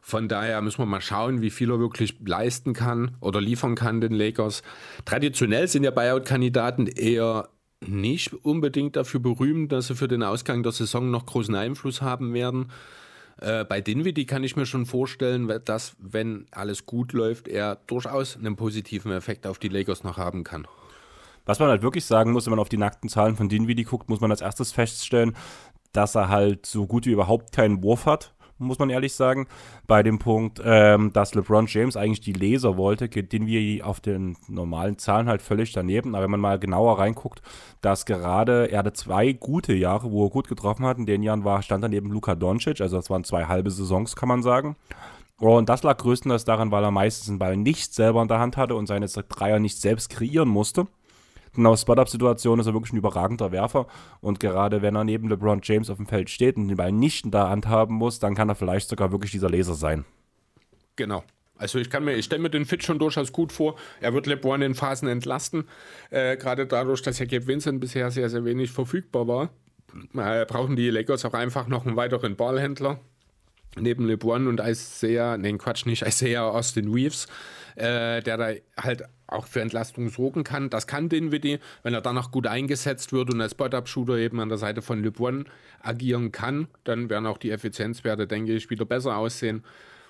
[0.00, 4.00] Von daher müssen wir mal schauen, wie viel er wirklich leisten kann oder liefern kann
[4.00, 4.62] den Lakers.
[5.04, 7.48] Traditionell sind ja Buyout-Kandidaten eher
[7.84, 12.32] nicht unbedingt dafür berühmt, dass sie für den Ausgang der Saison noch großen Einfluss haben
[12.32, 12.68] werden.
[13.40, 18.36] Äh, bei Dinwiddie kann ich mir schon vorstellen, dass, wenn alles gut läuft, er durchaus
[18.36, 20.66] einen positiven Effekt auf die Lakers noch haben kann.
[21.44, 24.08] Was man halt wirklich sagen muss, wenn man auf die nackten Zahlen von Dinwiddie guckt,
[24.08, 25.36] muss man als erstes feststellen,
[25.92, 29.46] dass er halt so gut wie überhaupt keinen Wurf hat muss man ehrlich sagen,
[29.86, 34.36] bei dem Punkt, ähm, dass LeBron James eigentlich die Laser wollte, den wir auf den
[34.48, 36.14] normalen Zahlen halt völlig daneben.
[36.14, 37.42] Aber wenn man mal genauer reinguckt,
[37.80, 40.98] dass gerade er hatte zwei gute Jahre, wo er gut getroffen hat.
[40.98, 44.16] In den Jahren war, stand dann eben Luka Doncic, also das waren zwei halbe Saisons,
[44.16, 44.76] kann man sagen.
[45.38, 48.56] Und das lag größtenteils daran, weil er meistens den Ball nicht selber in der Hand
[48.56, 50.86] hatte und seine Dreier nicht selbst kreieren musste.
[51.56, 53.86] Denn aus Spot-Up-Situationen ist er wirklich ein überragender Werfer.
[54.20, 57.24] Und gerade wenn er neben LeBron James auf dem Feld steht und den Ball nicht
[57.24, 60.04] in der Hand haben muss, dann kann er vielleicht sogar wirklich dieser Laser sein.
[60.96, 61.24] Genau.
[61.58, 63.76] Also ich kann mir, ich stelle mir den Fit schon durchaus gut vor.
[64.00, 65.64] Er wird LeBron in Phasen entlasten.
[66.10, 69.50] Äh, gerade dadurch, dass ja Gabe Vincent bisher sehr, sehr wenig verfügbar war,
[70.14, 73.00] äh, brauchen die Lakers auch einfach noch einen weiteren Ballhändler.
[73.78, 77.26] Neben LeBron und Isaiah, nein Quatsch nicht, Isaiah Austin Reeves,
[77.76, 80.70] äh, der da halt auch für Entlastung sorgen kann.
[80.70, 84.58] Das kann Dinwiddie, wenn er danach gut eingesetzt wird und als Spot-Up-Shooter eben an der
[84.58, 85.46] Seite von LeBron
[85.82, 89.64] agieren kann, dann werden auch die Effizienzwerte, denke ich, wieder besser aussehen.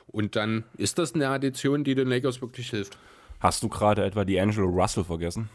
[0.07, 2.99] Und dann ist das eine Addition, die den Lakers wirklich hilft.
[3.41, 5.49] Hast du gerade etwa die Angelo Russell vergessen?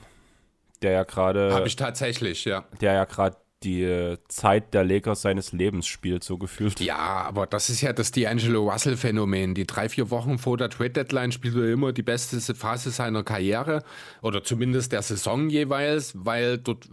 [0.82, 1.54] Der ja gerade.
[1.54, 2.65] Habe ich tatsächlich, ja.
[2.82, 6.80] Der ja gerade die Zeit der Lakers seines Lebens spielt, so gefühlt.
[6.80, 9.54] Ja, aber das ist ja das D'Angelo Russell-Phänomen.
[9.54, 13.84] Die drei, vier Wochen vor der Trade-Deadline spielt er immer die beste Phase seiner Karriere
[14.21, 16.89] oder zumindest der Saison jeweils, weil dort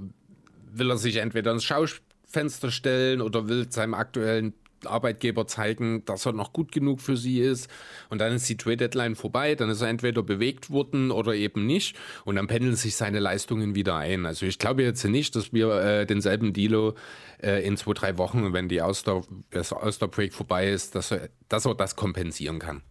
[0.70, 4.52] will er sich entweder ins Schaufenster stellen oder will seinem aktuellen
[4.84, 7.68] Arbeitgeber zeigen, dass er noch gut genug für sie ist.
[8.10, 11.66] Und dann ist die Trade Deadline vorbei, dann ist er entweder bewegt worden oder eben
[11.66, 11.96] nicht.
[12.24, 14.26] Und dann pendeln sich seine Leistungen wieder ein.
[14.26, 16.94] Also ich glaube jetzt nicht, dass wir äh, denselben Dilo
[17.42, 21.66] äh, in zwei, drei Wochen, wenn die Auster, das Break vorbei ist, dass er, dass
[21.66, 22.82] er das kompensieren kann.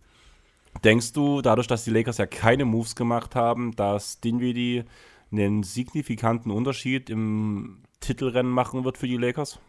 [0.83, 4.83] Denkst du, dadurch, dass die Lakers ja keine Moves gemacht haben, dass Dinwiddie
[5.31, 9.59] einen signifikanten Unterschied im Titelrennen machen wird für die Lakers?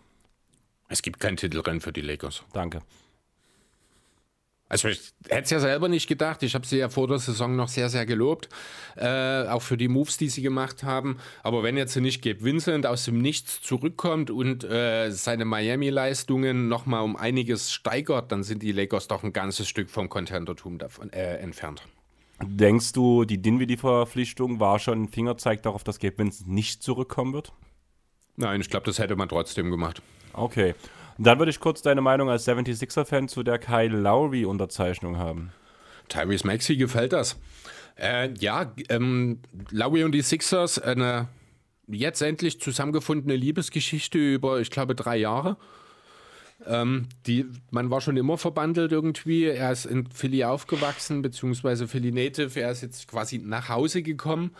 [0.89, 2.43] Es gibt kein Titelrennen für die Lakers.
[2.53, 2.81] Danke.
[4.71, 6.43] Also ich hätte es ja selber nicht gedacht.
[6.43, 8.49] Ich habe sie ja vor der Saison noch sehr, sehr gelobt.
[8.97, 11.19] Äh, auch für die Moves, die sie gemacht haben.
[11.43, 17.03] Aber wenn jetzt nicht Gabe Vincent aus dem Nichts zurückkommt und äh, seine Miami-Leistungen nochmal
[17.03, 21.37] um einiges steigert, dann sind die Lakers doch ein ganzes Stück vom Contentertum davon, äh,
[21.37, 21.83] entfernt.
[22.41, 27.53] Denkst du, die Dinwiddie-Verpflichtung war schon ein Fingerzeig darauf, dass Gabe Vincent nicht zurückkommen wird?
[28.37, 30.03] Nein, ich glaube, das hätte man trotzdem gemacht.
[30.39, 30.75] Okay.
[31.19, 35.53] Dann würde ich kurz deine Meinung als 76er-Fan zu der Kyle Lowry-Unterzeichnung haben.
[36.09, 37.37] Tyrese Maxey gefällt das.
[37.97, 41.29] Äh, ja, ähm, Lowry und die Sixers, eine
[41.89, 45.57] jetzt endlich zusammengefundene Liebesgeschichte über, ich glaube, drei Jahre.
[46.67, 49.45] Ähm, die, man war schon immer verbandelt irgendwie.
[49.45, 52.61] Er ist in Philly aufgewachsen, beziehungsweise Philly Native.
[52.61, 54.55] Er ist jetzt quasi nach Hause gekommen.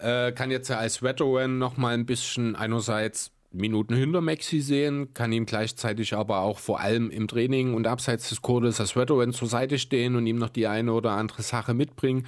[0.00, 5.32] Äh, kann jetzt als Veteran noch mal ein bisschen einerseits Minuten hinter Maxi sehen, kann
[5.32, 9.48] ihm gleichzeitig aber auch vor allem im Training und abseits des Kurses als Veteran zur
[9.48, 12.26] Seite stehen und ihm noch die eine oder andere Sache mitbringen.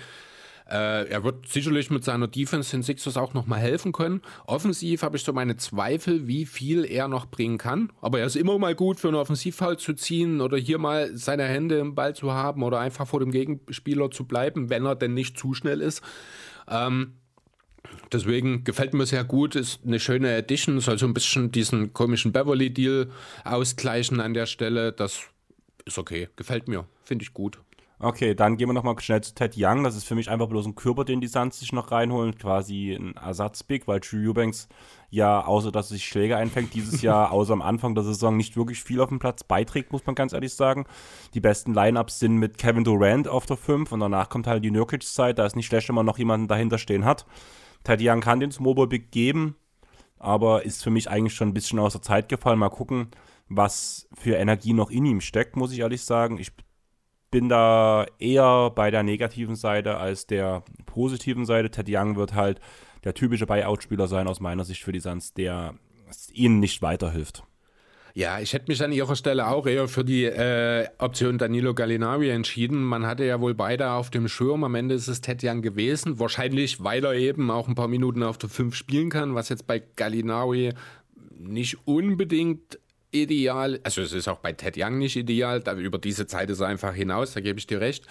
[0.68, 4.20] Äh, er wird sicherlich mit seiner Defense den Sixers auch nochmal helfen können.
[4.46, 7.92] Offensiv habe ich so meine Zweifel, wie viel er noch bringen kann.
[8.00, 11.44] Aber er ist immer mal gut für einen Offensivfall zu ziehen oder hier mal seine
[11.44, 15.14] Hände im Ball zu haben oder einfach vor dem Gegenspieler zu bleiben, wenn er denn
[15.14, 16.02] nicht zu schnell ist.
[16.68, 17.12] Ähm,
[18.12, 22.32] Deswegen gefällt mir sehr gut, ist eine schöne Edition, soll so ein bisschen diesen komischen
[22.32, 23.10] Beverly-Deal
[23.44, 24.92] ausgleichen an der Stelle.
[24.92, 25.20] Das
[25.84, 27.58] ist okay, gefällt mir, finde ich gut.
[27.98, 29.82] Okay, dann gehen wir nochmal schnell zu Ted Young.
[29.82, 32.36] Das ist für mich einfach bloß ein Körper, den die Suns sich noch reinholen.
[32.36, 34.68] Quasi ein Ersatzbig, weil Drew Eubanks
[35.10, 38.56] ja, außer dass er sich Schläge einfängt, dieses Jahr, außer am Anfang der Saison, nicht
[38.56, 40.84] wirklich viel auf dem Platz beiträgt, muss man ganz ehrlich sagen.
[41.34, 44.70] Die besten Lineups sind mit Kevin Durant auf der 5 und danach kommt halt die
[44.70, 45.38] Nurkic-Zeit.
[45.38, 47.24] Da ist nicht schlecht, wenn man noch jemanden dahinter stehen hat.
[47.88, 49.56] Young kann den Smallball Big geben,
[50.18, 52.58] aber ist für mich eigentlich schon ein bisschen aus der Zeit gefallen.
[52.58, 53.08] Mal gucken,
[53.48, 56.38] was für Energie noch in ihm steckt, muss ich ehrlich sagen.
[56.38, 56.52] Ich
[57.30, 61.70] bin da eher bei der negativen Seite als der positiven Seite.
[61.70, 62.60] Ted Young wird halt
[63.04, 65.74] der typische Buyout-Spieler sein aus meiner Sicht für die Suns, der
[66.32, 67.44] ihnen nicht weiterhilft.
[68.16, 72.30] Ja, ich hätte mich an ihrer Stelle auch eher für die äh, Option Danilo Gallinari
[72.30, 72.82] entschieden.
[72.82, 74.64] Man hatte ja wohl beide auf dem Schirm.
[74.64, 76.18] Am Ende ist es Young gewesen.
[76.18, 79.66] Wahrscheinlich, weil er eben auch ein paar Minuten auf der 5 spielen kann, was jetzt
[79.66, 80.72] bei Gallinari
[81.36, 82.78] nicht unbedingt
[83.10, 86.60] ideal, also es ist auch bei Ted Young nicht ideal, da, über diese Zeit ist
[86.60, 88.06] er einfach hinaus, da gebe ich dir recht.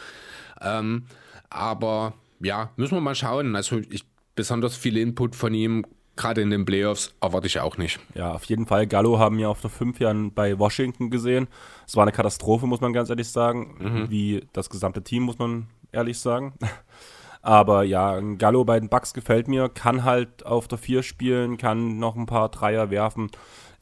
[0.62, 1.08] Ähm,
[1.50, 3.56] aber ja, müssen wir mal schauen.
[3.56, 4.04] Also ich,
[4.36, 5.84] besonders viel Input von ihm
[6.16, 8.00] gerade in den Playoffs erwarte ich auch nicht.
[8.14, 8.88] Ja, auf jeden Fall.
[8.88, 11.48] Gallo haben wir auf der 5 Jahren bei Washington gesehen.
[11.86, 13.76] Es war eine Katastrophe, muss man ganz ehrlich sagen.
[13.80, 14.10] Mhm.
[14.10, 16.54] Wie das gesamte Team, muss man ehrlich sagen.
[17.42, 22.00] Aber ja, Gallo bei den Bucks gefällt mir, kann halt auf der 4 spielen, kann
[22.00, 23.30] noch ein paar Dreier werfen,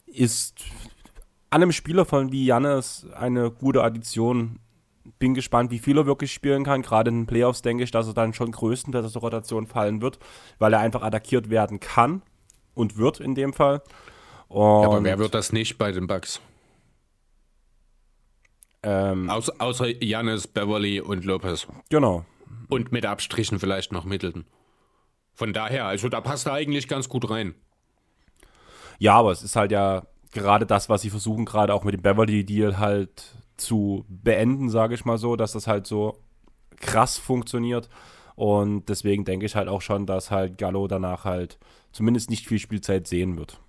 [0.06, 0.66] ist
[1.50, 4.60] an einem Spieler von wie Jannes eine gute Addition.
[5.20, 6.82] Bin gespannt, wie viel er wirklich spielen kann.
[6.82, 10.02] Gerade in den Playoffs denke ich, dass er dann schon größtenteils aus der Rotation fallen
[10.02, 10.20] wird,
[10.60, 12.22] weil er einfach attackiert werden kann
[12.74, 13.82] und wird in dem Fall.
[14.48, 16.40] Und ja, aber wer wird das nicht bei den Bucks?
[18.84, 21.68] Ähm, außer, außer Janis, Beverly und Lopez.
[21.90, 22.26] genau.
[22.70, 24.46] Und mit Abstrichen vielleicht noch Middleton.
[25.34, 27.56] Von daher, also da passt er eigentlich ganz gut rein.
[29.00, 32.02] Ja, aber es ist halt ja gerade das, was sie versuchen, gerade auch mit dem
[32.02, 36.20] Beverly-Deal halt zu beenden, sage ich mal so, dass das halt so
[36.78, 37.90] krass funktioniert.
[38.36, 41.60] Und deswegen denke ich halt auch schon, dass halt Gallo danach halt
[41.92, 43.60] zumindest nicht viel Spielzeit sehen wird.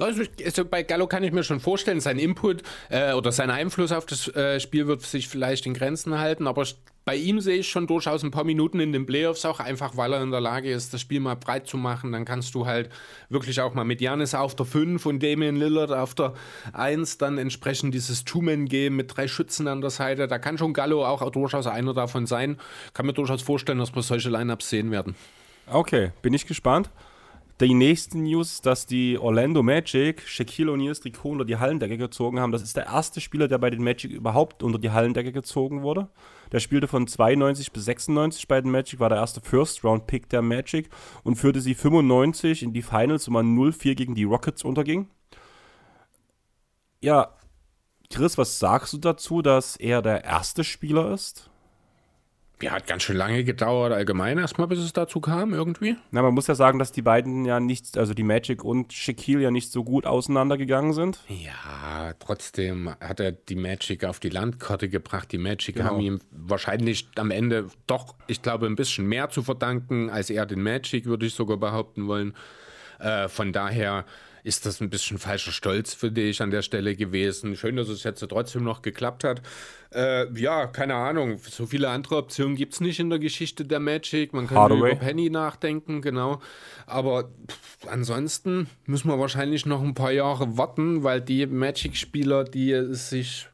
[0.00, 4.06] Also, bei Gallo kann ich mir schon vorstellen, sein Input äh, oder sein Einfluss auf
[4.06, 6.64] das äh, Spiel wird sich vielleicht in Grenzen halten, aber
[7.08, 10.12] bei ihm sehe ich schon durchaus ein paar Minuten in den Playoffs auch, einfach weil
[10.12, 12.12] er in der Lage ist, das Spiel mal breit zu machen.
[12.12, 12.90] Dann kannst du halt
[13.30, 16.34] wirklich auch mal mit Janis auf der 5 und Damian Lillard auf der
[16.74, 20.28] 1 dann entsprechend dieses Two-Man-Game mit drei Schützen an der Seite.
[20.28, 22.58] Da kann schon Gallo auch durchaus einer davon sein.
[22.92, 25.14] Kann mir durchaus vorstellen, dass wir solche Lineups sehen werden.
[25.66, 26.90] Okay, bin ich gespannt.
[27.60, 32.38] Die nächste News ist, dass die Orlando Magic Shaquille O'Neal's Trikot unter die Hallendecke gezogen
[32.38, 32.52] haben.
[32.52, 36.08] Das ist der erste Spieler, der bei den Magic überhaupt unter die Hallendecke gezogen wurde.
[36.52, 40.88] Der spielte von 92 bis 96 bei den Magic, war der erste First-Round-Pick der Magic
[41.24, 45.08] und führte sie 95 in die Finals, wo man 0-4 gegen die Rockets unterging.
[47.00, 47.34] Ja,
[48.08, 51.50] Chris, was sagst du dazu, dass er der erste Spieler ist?
[52.60, 55.96] Ja, hat ganz schön lange gedauert, allgemein erstmal, bis es dazu kam, irgendwie.
[56.10, 59.42] Na, man muss ja sagen, dass die beiden ja nicht, also die Magic und Shaquille
[59.42, 61.20] ja nicht so gut auseinandergegangen sind.
[61.28, 65.30] Ja, trotzdem hat er die Magic auf die Landkarte gebracht.
[65.30, 65.90] Die Magic genau.
[65.90, 70.44] haben ihm wahrscheinlich am Ende doch, ich glaube, ein bisschen mehr zu verdanken als er
[70.44, 72.34] den Magic, würde ich sogar behaupten wollen.
[72.98, 74.04] Äh, von daher
[74.44, 77.56] ist das ein bisschen falscher Stolz für dich an der Stelle gewesen.
[77.56, 79.42] Schön, dass es jetzt trotzdem noch geklappt hat.
[79.92, 81.38] Äh, ja, keine Ahnung.
[81.38, 84.32] So viele andere Optionen gibt es nicht in der Geschichte der Magic.
[84.32, 86.40] Man kann über Penny nachdenken, genau.
[86.86, 92.94] Aber pff, ansonsten müssen wir wahrscheinlich noch ein paar Jahre warten, weil die Magic-Spieler, die
[92.94, 93.48] sich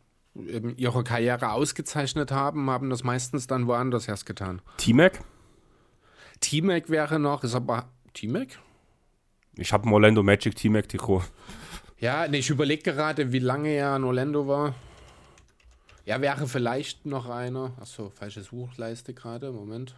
[0.77, 4.61] ihre Karriere ausgezeichnet haben, haben das meistens dann woanders erst getan.
[4.79, 5.21] T-Mac?
[6.41, 8.59] T-Mac wäre noch, ist aber T-Mac?
[9.57, 11.23] Ich habe ein Orlando Magic T-Mac Trikot.
[12.01, 14.75] Ja, nee, ich überlege gerade, wie lange er in Orlando war.
[16.05, 17.73] Ja, wäre vielleicht noch einer.
[17.81, 19.53] Achso, falsche Suchleiste gerade.
[19.53, 19.95] Moment.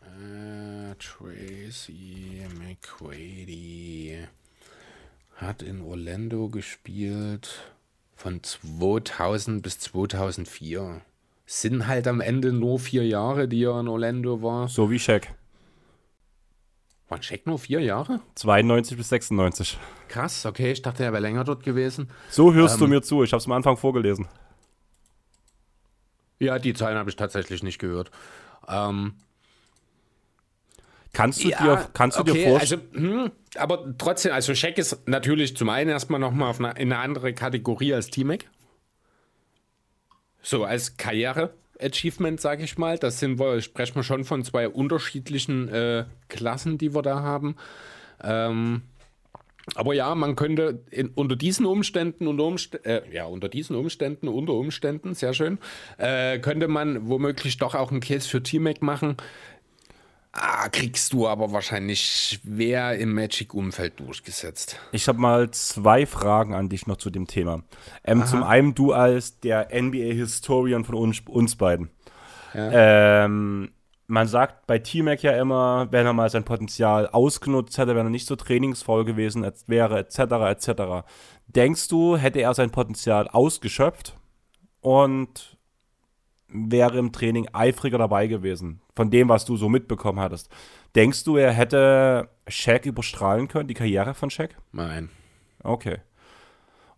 [0.00, 4.18] Äh, Tracy McQuady
[5.36, 7.72] hat in Orlando gespielt
[8.14, 11.02] von 2000 bis 2004.
[11.44, 14.68] Sind halt am Ende nur vier Jahre, die er in Orlando war.
[14.68, 15.28] So wie Shaq.
[17.12, 18.20] Waren Scheck nur vier Jahre?
[18.36, 19.78] 92 bis 96.
[20.08, 22.08] Krass, okay, ich dachte, er wäre länger dort gewesen.
[22.30, 24.28] So hörst ähm, du mir zu, ich habe es am Anfang vorgelesen.
[26.38, 28.10] Ja, die Zahlen habe ich tatsächlich nicht gehört.
[28.66, 29.12] Ähm,
[31.12, 32.88] kannst du ja, dir, kannst du okay, dir vorstellen?
[32.94, 36.98] Also, hm, aber trotzdem, also Scheck ist natürlich zum einen erstmal nochmal eine, in eine
[37.02, 38.46] andere Kategorie als T-Mac.
[40.40, 41.52] So, als Karriere.
[41.80, 42.98] Achievement, sage ich mal.
[42.98, 47.56] Das sind sprechen wir schon von zwei unterschiedlichen äh, Klassen, die wir da haben.
[48.22, 48.82] Ähm,
[49.76, 54.26] aber ja, man könnte in, unter diesen Umständen, unter, Umst äh, ja, unter diesen Umständen,
[54.26, 55.58] unter Umständen, sehr schön,
[55.98, 59.16] äh, könnte man womöglich doch auch einen Case für T-Mac machen.
[60.34, 64.78] Ah, kriegst du aber wahrscheinlich schwer im Magic-Umfeld durchgesetzt.
[64.90, 67.62] Ich habe mal zwei Fragen an dich noch zu dem Thema.
[68.02, 71.90] Ähm, zum einen du als der NBA-Historian von uns, uns beiden.
[72.54, 73.24] Ja.
[73.24, 73.72] Ähm,
[74.06, 78.10] man sagt bei T-Mac ja immer, wenn er mal sein Potenzial ausgenutzt hätte, wenn er
[78.10, 81.06] nicht so trainingsvoll gewesen wäre, etc., etc.
[81.46, 84.16] Denkst du, hätte er sein Potenzial ausgeschöpft
[84.80, 85.58] und
[86.52, 90.50] wäre im Training eifriger dabei gewesen, von dem, was du so mitbekommen hattest.
[90.94, 94.56] Denkst du, er hätte Shaq überstrahlen können, die Karriere von Shaq?
[94.72, 95.08] Nein.
[95.62, 95.98] Okay.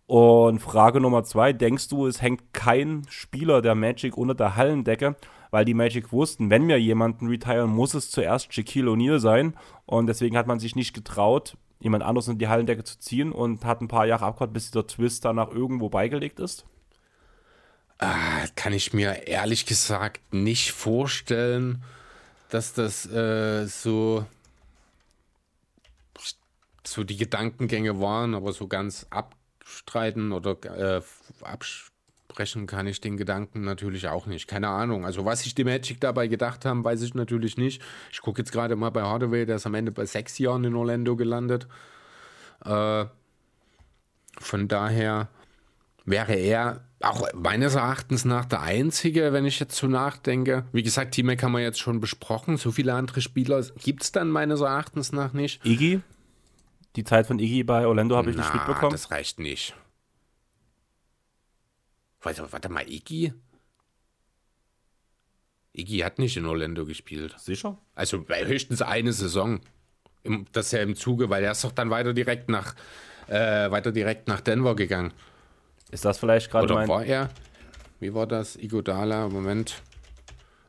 [0.07, 5.15] Und Frage Nummer zwei, denkst du, es hängt kein Spieler der Magic unter der Hallendecke,
[5.49, 10.07] weil die Magic wussten, wenn wir jemanden retiren, muss es zuerst Shaquille O'Neal sein und
[10.07, 13.81] deswegen hat man sich nicht getraut, jemand anderes in die Hallendecke zu ziehen und hat
[13.81, 16.65] ein paar Jahre abgewartet, bis dieser Twist danach irgendwo beigelegt ist?
[17.97, 21.81] Ah, kann ich mir ehrlich gesagt nicht vorstellen,
[22.49, 24.25] dass das äh, so,
[26.85, 30.57] so die Gedankengänge waren, aber so ganz abstreiten oder
[30.97, 31.01] äh,
[31.41, 34.47] absprechen kann ich den Gedanken natürlich auch nicht.
[34.47, 35.05] Keine Ahnung.
[35.05, 37.81] Also, was sich die Magic dabei gedacht haben, weiß ich natürlich nicht.
[38.11, 40.75] Ich gucke jetzt gerade mal bei Hardaway, der ist am Ende bei sechs Jahren in
[40.75, 41.67] Orlando gelandet.
[42.65, 43.05] Äh,
[44.37, 45.29] von daher
[46.03, 50.65] wäre er auch meines Erachtens nach der einzige, wenn ich jetzt so nachdenke.
[50.71, 52.57] Wie gesagt, Teammate haben wir jetzt schon besprochen.
[52.57, 55.63] So viele andere Spieler gibt es dann meines Erachtens nach nicht.
[55.65, 56.01] Iggy?
[56.95, 58.91] Die Zeit von Iggy bei Orlando habe ich Na, nicht mitbekommen.
[58.91, 59.75] Das reicht nicht.
[62.21, 63.33] Warte, warte mal, Iggy?
[65.73, 67.35] Iggy hat nicht in Orlando gespielt.
[67.37, 67.77] Sicher?
[67.93, 69.59] Also höchstens eine Saison.
[70.23, 72.75] Im, das ist ja im Zuge, weil er ist doch dann weiter direkt nach,
[73.27, 75.13] äh, weiter direkt nach Denver gegangen.
[75.91, 76.87] Ist das vielleicht gerade mein...
[76.87, 77.29] war er?
[77.99, 78.55] Wie war das?
[78.55, 79.81] Igodala, Moment.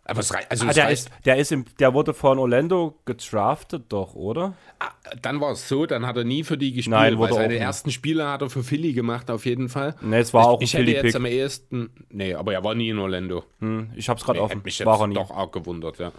[0.04, 0.50] Aber es reicht.
[0.52, 0.92] Also Ah, der, reicht.
[1.08, 4.54] ist, der, ist im, der wurde von Orlando gedraftet doch, oder?
[4.78, 7.32] Ah, dann war es so, dann hat er nie für die gespielt, Nein, weil wurde
[7.32, 9.96] auch seine ersten Spiele hat er für Philly gemacht, auf jeden Fall.
[10.02, 11.90] Ne, es war ich, auch ein Ich hätte jetzt am ehesten.
[12.10, 13.42] Nee, aber er war nie in Orlando.
[13.58, 14.60] Hm, ich hab's gerade Nee, offen.
[14.64, 15.14] mich jetzt War er nie.
[15.14, 16.12] doch arg gewundert, ja.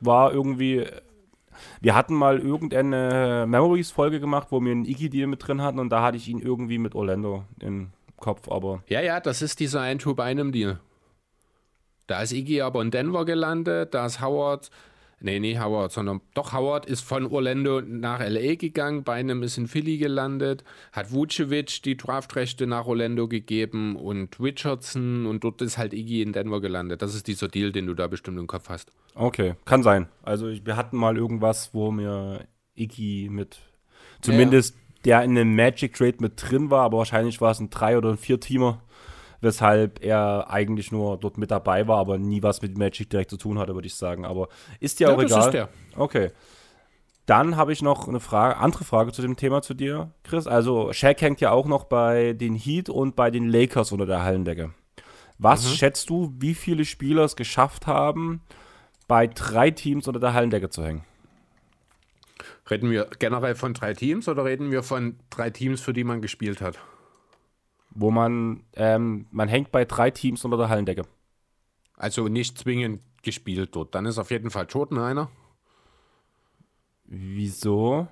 [0.00, 0.84] War irgendwie...
[1.80, 6.02] Wir hatten mal irgendeine Memories-Folge gemacht, wo wir einen Iggy-Deal mit drin hatten und da
[6.02, 8.82] hatte ich ihn irgendwie mit Orlando im Kopf, aber...
[8.88, 10.80] Ja, ja, das ist dieser ein Two bei einem Deal.
[12.06, 14.70] Da ist Iggy aber in Denver gelandet, da ist Howard,
[15.20, 19.56] nee, nicht Howard, sondern doch Howard ist von Orlando nach LA gegangen, bei einem ist
[19.56, 25.78] in Philly gelandet, hat Vucevic die Draftrechte nach Orlando gegeben und Richardson und dort ist
[25.78, 27.00] halt Iggy in Denver gelandet.
[27.00, 28.92] Das ist dieser Deal, den du da bestimmt im Kopf hast.
[29.14, 30.08] Okay, kann sein.
[30.22, 33.60] Also ich, wir hatten mal irgendwas, wo mir Iggy mit,
[34.20, 37.98] zumindest der in einem Magic Trade mit drin war, aber wahrscheinlich war es ein Drei-
[37.98, 38.80] oder ein Vier-Teamer,
[39.40, 43.36] weshalb er eigentlich nur dort mit dabei war, aber nie was mit Magic direkt zu
[43.36, 44.24] tun hatte, würde ich sagen.
[44.24, 44.48] Aber
[44.80, 45.40] ist ja, auch das egal.
[45.40, 45.68] ist der.
[45.96, 46.30] Okay.
[47.26, 50.46] Dann habe ich noch eine Frage, andere Frage zu dem Thema zu dir, Chris.
[50.46, 54.22] Also Shaq hängt ja auch noch bei den Heat und bei den Lakers unter der
[54.22, 54.74] Hallendecke.
[55.38, 58.42] Was schätzt du, wie viele Spieler es geschafft haben,
[59.08, 61.04] bei drei Teams unter der Hallendecke zu hängen?
[62.70, 66.20] Reden wir generell von drei Teams oder reden wir von drei Teams, für die man
[66.20, 66.78] gespielt hat?
[67.90, 71.02] Wo man, ähm, man hängt bei drei Teams unter der Hallendecke.
[71.96, 73.94] Also nicht zwingend gespielt dort.
[73.94, 75.30] Dann ist auf jeden Fall Jordan einer.
[77.04, 78.08] Wieso?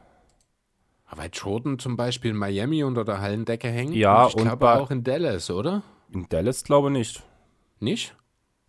[1.15, 3.95] Weil Jordan zum Beispiel in Miami unter der Hallendecke hängt.
[3.95, 5.83] Ja, und ich und glaube auch in Dallas, oder?
[6.13, 7.23] In Dallas glaube ich nicht.
[7.81, 8.17] Nicht?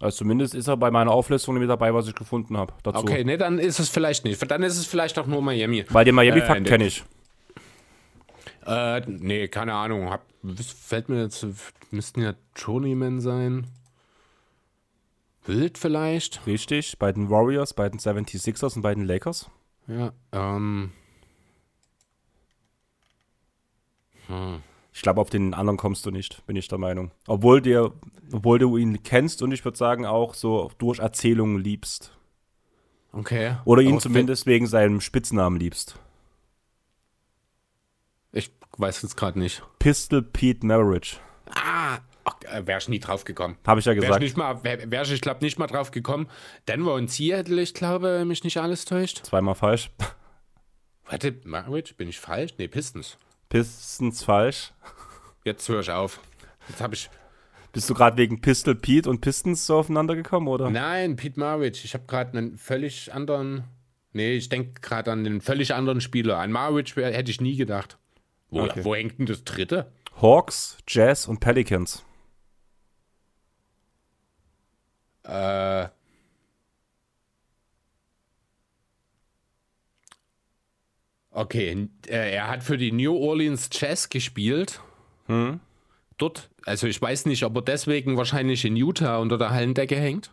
[0.03, 2.73] Also zumindest ist er bei meiner Auflistung mit dabei, was ich gefunden habe.
[2.83, 4.51] Okay, nee, dann ist es vielleicht nicht.
[4.51, 5.85] Dann ist es vielleicht auch nur Miami.
[5.93, 6.67] Bei dem Äh, Miami-Fakt nee.
[6.67, 7.05] kenne ich.
[8.65, 10.09] Äh, nee, keine Ahnung.
[10.09, 10.25] Hab,
[10.77, 11.45] fällt mir jetzt,
[11.91, 13.67] müssten ja Journeyman sein.
[15.45, 16.45] Wild vielleicht?
[16.47, 16.99] Richtig.
[16.99, 19.49] Bei den Warriors, bei den 76ers und bei den Lakers.
[19.87, 20.91] Ja, ähm.
[24.93, 27.11] Ich glaube, auf den anderen kommst du nicht, bin ich der Meinung.
[27.27, 27.91] Obwohl, dir,
[28.31, 32.15] obwohl du ihn kennst und ich würde sagen auch so durch Erzählungen liebst.
[33.11, 33.55] Okay.
[33.65, 35.99] Oder ihn Aber zumindest wegen seinem Spitznamen liebst.
[38.31, 39.63] Ich weiß jetzt gerade nicht.
[39.79, 41.19] Pistol Pete Maravich.
[41.49, 43.57] Ah, ach, äh, wär ich nie drauf gekommen.
[43.65, 44.21] Habe ich ja Wäre ich, gesagt.
[44.21, 46.27] nicht mal, wär, wär ich, ich glaube, nicht mal drauf gekommen.
[46.67, 49.25] Denver und Seattle, ich glaube, wenn mich nicht alles täuscht.
[49.25, 49.91] Zweimal falsch.
[51.05, 52.53] Warte, Marriage, bin ich falsch?
[52.57, 53.17] Nee, Pistons.
[53.53, 54.73] Pistons falsch.
[55.43, 56.19] Jetzt höre ich auf.
[56.69, 57.07] Jetzt habe ich.
[57.71, 60.71] Bist du gerade wegen Pistol Pete und Pistons so aufeinander gekommen, oder?
[60.71, 61.81] Nein, Pete Marriage.
[61.83, 63.65] Ich habe gerade einen völlig anderen.
[64.11, 66.39] Nee, ich denke gerade an einen völlig anderen Spieler.
[66.39, 66.51] An
[66.97, 67.99] wär- hätte ich nie gedacht.
[68.49, 68.83] Wo, Okay.
[68.83, 69.91] wo hängt denn das dritte?
[70.19, 72.03] Hawks, Jazz und Pelicans.
[75.23, 75.89] Äh.
[81.35, 84.79] Okay, äh, er hat für die New Orleans Jazz gespielt.
[85.25, 85.59] Hm?
[86.17, 90.31] Dort, also ich weiß nicht, ob er deswegen wahrscheinlich in Utah unter der Hallendecke hängt.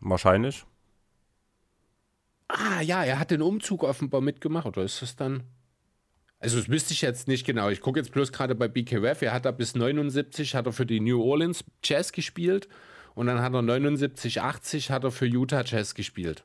[0.00, 0.64] Wahrscheinlich.
[2.48, 5.44] Ah ja, er hat den Umzug offenbar mitgemacht, oder ist das dann?
[6.38, 7.70] Also das wüsste ich jetzt nicht genau.
[7.70, 9.22] Ich gucke jetzt bloß gerade bei BKF.
[9.22, 12.68] Er hat da bis 79 hat er für die New Orleans Jazz gespielt
[13.14, 16.44] und dann hat er 79, 80 hat er für Utah Jazz gespielt.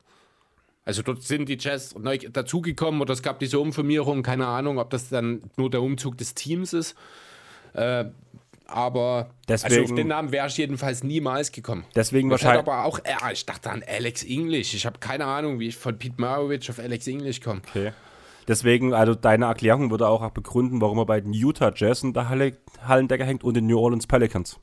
[0.88, 4.88] Also dort sind die Jazz neu dazugekommen oder es gab diese Umfirmierung, keine Ahnung, ob
[4.88, 6.94] das dann nur der Umzug des Teams ist.
[7.74, 8.06] Äh,
[8.66, 11.84] aber also Deswegen- auf den Namen wäre ich jedenfalls niemals gekommen.
[11.94, 12.60] Deswegen fällt wahrscheinlich.
[12.66, 14.72] aber auch, ja, ich dachte an Alex English.
[14.72, 17.60] Ich habe keine Ahnung, wie ich von Pete Maravich auf Alex English komme.
[17.68, 17.92] Okay.
[18.46, 22.30] Deswegen, also deine Erklärung würde auch begründen, warum er bei den Utah Jazz in der
[22.30, 24.58] Halle, Hallendecker hängt und den New Orleans Pelicans.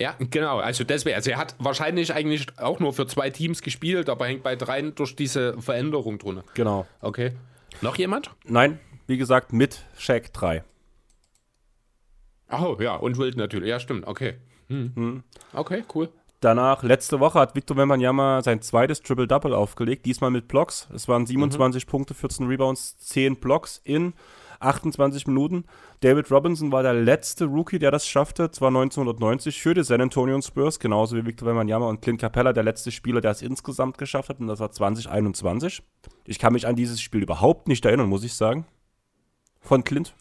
[0.00, 0.58] Ja, genau.
[0.58, 4.42] Also deswegen, also er hat wahrscheinlich eigentlich auch nur für zwei Teams gespielt, aber hängt
[4.42, 6.42] bei dreien durch diese Veränderung drunter.
[6.54, 6.86] Genau.
[7.02, 7.32] Okay.
[7.82, 8.30] Noch jemand?
[8.46, 10.64] Nein, wie gesagt, mit Shaq 3.
[12.50, 13.68] Oh, ja, und Wild natürlich.
[13.68, 14.06] Ja, stimmt.
[14.06, 14.38] Okay.
[14.68, 15.22] Hm.
[15.52, 16.08] Okay, cool.
[16.40, 20.88] Danach, letzte Woche hat Victor Wembanyama sein zweites Triple-Double aufgelegt, diesmal mit Blocks.
[20.94, 24.14] Es waren 27 Punkte, 14 Rebounds, 10 Blocks in
[24.60, 25.64] 28 Minuten.
[26.00, 30.40] David Robinson war der letzte Rookie, der das schaffte, zwar 1990 für die San Antonio
[30.40, 34.28] Spurs, genauso wie Victor Wembanyama und Clint Capella, der letzte Spieler, der es insgesamt geschafft
[34.28, 35.82] hat, und das war 2021.
[36.24, 38.66] Ich kann mich an dieses Spiel überhaupt nicht erinnern, muss ich sagen.
[39.60, 40.14] Von Clint.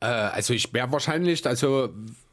[0.00, 1.90] Äh, also ich wäre wahrscheinlich, also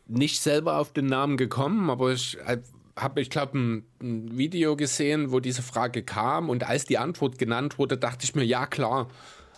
[0.07, 2.59] nicht selber auf den Namen gekommen, aber ich äh,
[2.95, 7.37] habe, ich glaube, ein, ein, Video gesehen, wo diese Frage kam und als die Antwort
[7.37, 9.07] genannt wurde, dachte ich mir, ja klar.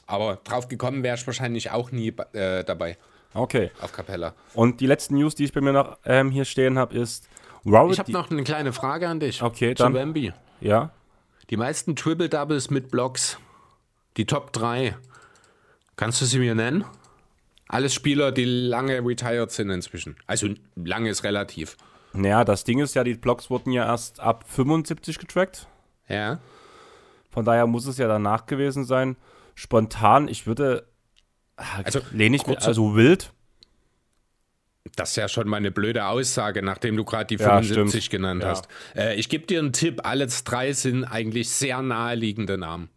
[0.10, 2.98] Aber drauf gekommen wäre ich wahrscheinlich auch nie äh, dabei.
[3.36, 3.70] Okay.
[3.80, 4.34] Auf Capella.
[4.56, 7.30] Und die letzten News, die ich bei mir noch ähm, hier stehen habe, ist
[7.64, 7.94] Robert.
[7.94, 9.44] Ich habe noch eine kleine Frage an dich.
[9.44, 9.94] Okay, dann.
[9.94, 10.34] Wemby.
[10.62, 10.90] Ja.
[11.52, 13.38] Die meisten Triple Doubles mit Blocks.
[14.18, 14.98] Die Top 3.
[15.96, 16.86] Kannst du sie mir nennen?
[17.68, 20.16] Alles Spieler, die lange retired sind inzwischen.
[20.26, 21.78] Also lange ist relativ.
[22.14, 25.68] Naja, das Ding ist ja, die Blocks wurden ja erst ab 75 getrackt.
[26.08, 26.40] Ja.
[27.30, 29.16] Von daher muss es ja danach gewesen sein.
[29.60, 30.88] Spontan, ich würde.
[31.58, 33.34] Also, lehne ich mir, also wild.
[34.96, 38.42] Das ist ja schon mal eine blöde Aussage, nachdem du gerade die 75 ja, genannt
[38.42, 38.50] ja.
[38.52, 38.70] hast.
[38.96, 42.90] Äh, ich gebe dir einen Tipp: Alles drei sind eigentlich sehr naheliegende Namen.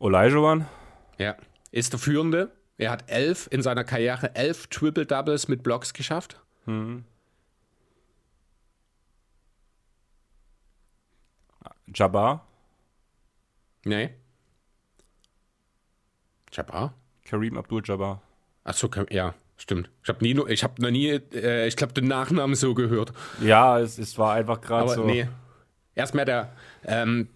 [0.00, 0.66] Olajuwon?
[1.18, 1.36] Ja.
[1.70, 2.50] Ist der Führende.
[2.78, 6.40] Er hat elf in seiner Karriere elf Triple Doubles mit Blocks geschafft.
[6.66, 7.04] Mhm.
[11.94, 12.44] Jabbar?
[13.84, 14.17] Nee.
[16.58, 16.92] Jabbar?
[17.24, 18.20] Kareem Abdul-Jabbar.
[18.64, 19.90] Achso, ja, stimmt.
[20.02, 23.12] Ich habe nie, ich habe noch nie, äh, ich glaube, den Nachnamen so gehört.
[23.40, 25.04] Ja, es, es war einfach gerade so.
[25.04, 25.28] Nee.
[25.94, 26.52] Erstmal der
[26.84, 27.28] ähm,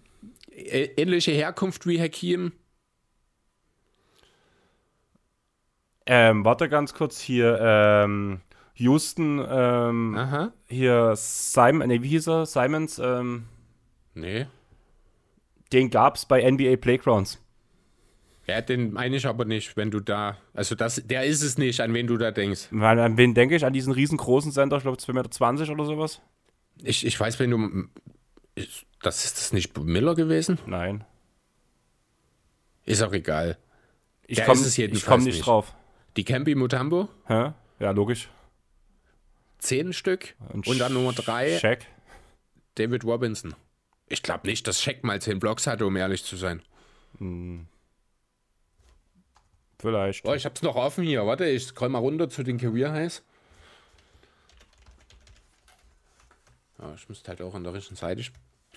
[0.51, 2.51] ähnliche Herkunft wie Hakim.
[6.05, 7.57] Ähm, warte ganz kurz hier.
[7.61, 8.41] Ähm,
[8.75, 12.45] Houston, ähm, hier Simon, nee, wie hieß er?
[12.45, 13.45] Simons, ähm,
[14.15, 14.47] Nee.
[15.71, 17.42] Den gab es bei NBA Playgrounds.
[18.45, 20.37] Ja, den meine ich aber nicht, wenn du da.
[20.53, 22.73] Also das, der ist es nicht, an wen du da denkst.
[22.73, 23.65] An wen denke ich?
[23.65, 26.21] An diesen riesengroßen Sender, ich glaube 2,20 Meter oder sowas?
[26.81, 27.87] Ich, ich weiß, wenn du.
[29.01, 30.59] Das ist das nicht Miller gewesen?
[30.65, 31.05] Nein.
[32.85, 33.57] Ist auch egal.
[34.27, 34.59] Ich komme
[35.05, 35.73] komm nicht, nicht drauf.
[36.17, 37.09] Die Campy Mutambo?
[37.27, 37.53] Hä?
[37.79, 38.29] Ja, logisch.
[39.57, 40.35] Zehn Stück.
[40.51, 41.57] Und, und dann Nummer drei.
[41.57, 41.85] Check.
[42.75, 43.55] David Robinson.
[44.07, 46.61] Ich glaube nicht, dass Shaq mal zehn Blocks hatte, um ehrlich zu sein.
[47.19, 47.67] Hm.
[49.83, 50.25] Vielleicht.
[50.25, 51.27] Oh, ich hab's noch offen hier.
[51.27, 53.21] Warte, ich scroll mal runter zu den Career Highs.
[56.79, 58.23] Ja, ich müsste halt auch an der richtigen Seite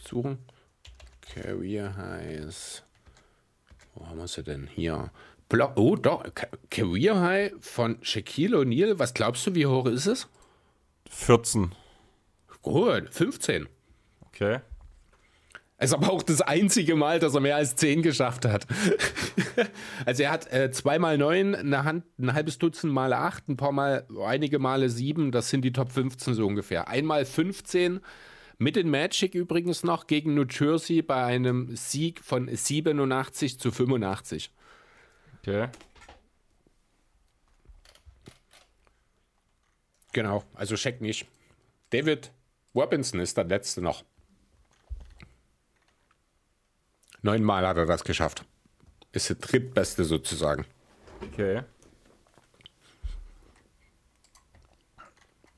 [0.04, 0.38] suchen.
[1.20, 2.82] Career Highs.
[3.94, 4.66] Wo haben wir sie denn?
[4.66, 5.12] Hier.
[5.48, 6.24] Block, oh, doch.
[6.70, 8.98] Career High von Shaquille O'Neal.
[8.98, 10.28] Was glaubst du, wie hoch ist es?
[11.10, 11.72] 14.
[12.62, 13.68] Gut, 15.
[14.26, 14.58] Okay.
[15.78, 18.66] Es ist aber auch das einzige Mal, dass er mehr als 10 geschafft hat.
[20.06, 23.72] also er hat äh, zweimal 9, eine Hand, ein halbes Dutzend Mal 8, ein paar
[23.72, 26.88] Mal, einige Male 7, das sind die Top 15 so ungefähr.
[26.88, 28.00] Einmal 15
[28.56, 34.50] mit den Magic übrigens noch gegen New Jersey bei einem Sieg von 87 zu 85.
[35.40, 35.68] Okay.
[40.14, 41.26] Genau, also check nicht.
[41.90, 42.32] David
[42.74, 44.02] Robinson ist der letzte noch.
[47.26, 48.44] Neunmal hat er das geschafft.
[49.10, 50.64] Ist der drittbeste sozusagen.
[51.20, 51.62] Okay.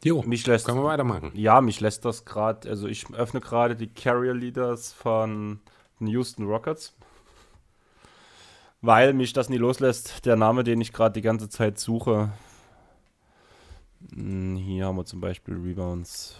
[0.02, 1.30] Jo, mich lässt, können wir weitermachen.
[1.34, 5.60] Ja, mich lässt das gerade, also ich öffne gerade die Carrier Leaders von
[6.00, 6.96] den Houston Rockets,
[8.80, 12.32] weil mich das nie loslässt, der Name, den ich gerade die ganze Zeit suche.
[14.14, 16.34] Hm, hier haben wir zum Beispiel Rebounds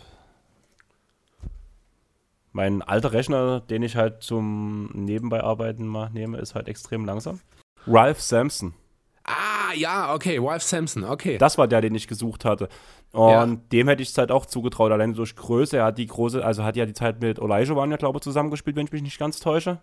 [2.58, 7.38] mein alter Rechner, den ich halt zum Nebenbeiarbeiten mal nehme, ist halt extrem langsam.
[7.86, 8.74] Ralph Sampson.
[9.22, 11.38] Ah, ja, okay, Ralph Sampson, okay.
[11.38, 12.68] Das war der, den ich gesucht hatte.
[13.12, 13.46] Und ja.
[13.46, 15.76] dem hätte ich es halt auch zugetraut, allein durch Größe.
[15.76, 18.22] Er hat die große, also hat ja die Zeit mit Elijah waren ja, glaube ich,
[18.22, 19.78] zusammengespielt, wenn ich mich nicht ganz täusche.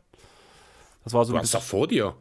[1.06, 2.14] Das war so du hast doch vor dir.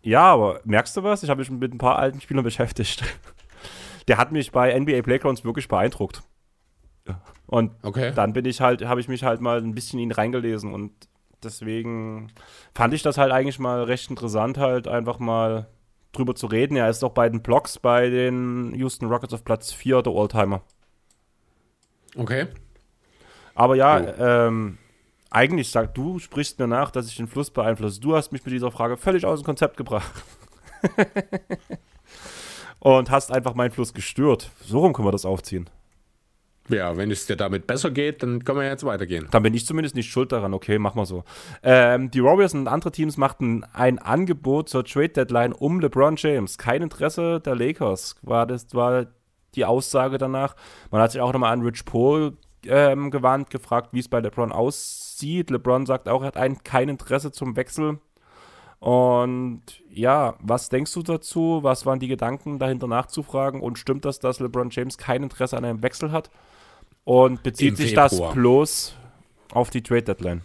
[0.00, 1.22] Ja, aber merkst du was?
[1.22, 3.04] Ich habe mich mit ein paar alten Spielern beschäftigt.
[4.08, 6.22] Der hat mich bei NBA Playgrounds wirklich beeindruckt.
[7.46, 8.12] Und okay.
[8.14, 10.92] dann bin ich halt, habe ich mich halt mal ein bisschen in ihn reingelesen und
[11.42, 12.30] deswegen
[12.74, 15.68] fand ich das halt eigentlich mal recht interessant, halt einfach mal
[16.12, 16.76] drüber zu reden.
[16.76, 20.62] Er ist doch bei den Blogs bei den Houston Rockets auf Platz 4 der Oldtimer.
[22.16, 22.48] Okay.
[23.54, 24.22] Aber ja, oh.
[24.22, 24.78] ähm,
[25.30, 28.00] eigentlich sag du, sprichst mir nach, dass ich den Fluss beeinflusse.
[28.00, 30.10] Du hast mich mit dieser Frage völlig aus dem Konzept gebracht.
[32.80, 34.50] und hast einfach meinen Fluss gestört.
[34.64, 35.68] So rum können wir das aufziehen.
[36.68, 39.26] Ja, wenn es dir damit besser geht, dann können wir jetzt weitergehen.
[39.30, 40.52] Dann bin ich zumindest nicht schuld daran.
[40.52, 41.24] Okay, mach mal so.
[41.62, 46.58] Ähm, die Warriors und andere Teams machten ein Angebot zur Trade Deadline um LeBron James.
[46.58, 49.06] Kein Interesse der Lakers war das war
[49.54, 50.54] die Aussage danach.
[50.90, 54.52] Man hat sich auch nochmal an Rich Paul ähm, gewandt, gefragt, wie es bei LeBron
[54.52, 55.50] aussieht.
[55.50, 57.98] LeBron sagt auch, er hat ein, kein Interesse zum Wechsel.
[58.80, 61.60] Und ja, was denkst du dazu?
[61.62, 63.60] Was waren die Gedanken dahinter nachzufragen?
[63.60, 66.30] Und stimmt das, dass LeBron James kein Interesse an einem Wechsel hat?
[67.08, 68.08] Und bezieht Im sich Februar.
[68.10, 68.94] das bloß
[69.54, 70.42] auf die Trade Deadline?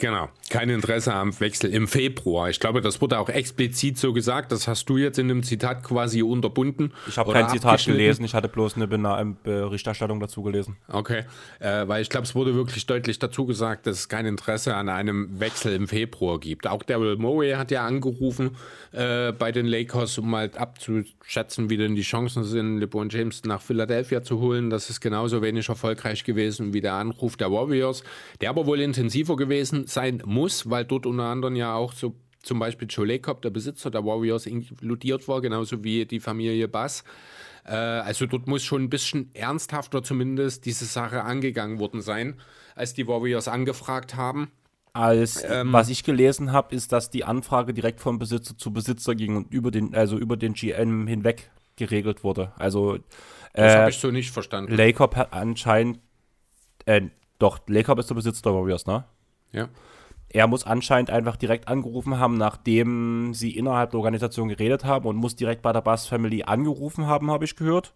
[0.00, 2.48] Genau, kein Interesse am Wechsel im Februar.
[2.48, 4.52] Ich glaube, das wurde auch explizit so gesagt.
[4.52, 6.92] Das hast du jetzt in einem Zitat quasi unterbunden.
[7.08, 10.76] Ich habe kein Zitat gelesen, ich hatte bloß eine Berichterstattung dazu gelesen.
[10.86, 11.24] Okay,
[11.58, 14.88] äh, weil ich glaube, es wurde wirklich deutlich dazu gesagt, dass es kein Interesse an
[14.88, 16.68] einem Wechsel im Februar gibt.
[16.68, 18.56] Auch Daryl Morey hat ja angerufen
[18.92, 23.60] äh, bei den Lakers, um mal abzuschätzen, wie denn die Chancen sind, LeBron James nach
[23.60, 24.70] Philadelphia zu holen.
[24.70, 28.04] Das ist genauso wenig erfolgreich gewesen wie der Anruf der Warriors,
[28.40, 32.58] der aber wohl intensiver gewesen sein muss, weil dort unter anderem ja auch so zum
[32.58, 37.04] Beispiel Joe Lacob, der Besitzer der Warriors, inkludiert war, genauso wie die Familie Bass.
[37.64, 42.40] Äh, also dort muss schon ein bisschen ernsthafter zumindest diese Sache angegangen worden sein,
[42.74, 44.50] als die Warriors angefragt haben.
[44.94, 49.14] Als ähm, was ich gelesen habe, ist, dass die Anfrage direkt von Besitzer zu Besitzer
[49.14, 52.52] ging und über den, also über den GM hinweg geregelt wurde.
[52.56, 53.00] Also äh,
[53.52, 54.74] das habe ich so nicht verstanden.
[54.74, 56.00] Lacob hat anscheinend,
[56.86, 57.02] äh,
[57.38, 59.04] doch, Lacob ist der Besitzer der Warriors, ne?
[59.52, 59.68] Ja.
[60.30, 65.16] Er muss anscheinend einfach direkt angerufen haben, nachdem sie innerhalb der Organisation geredet haben und
[65.16, 67.94] muss direkt bei der Bass Family angerufen haben, habe ich gehört.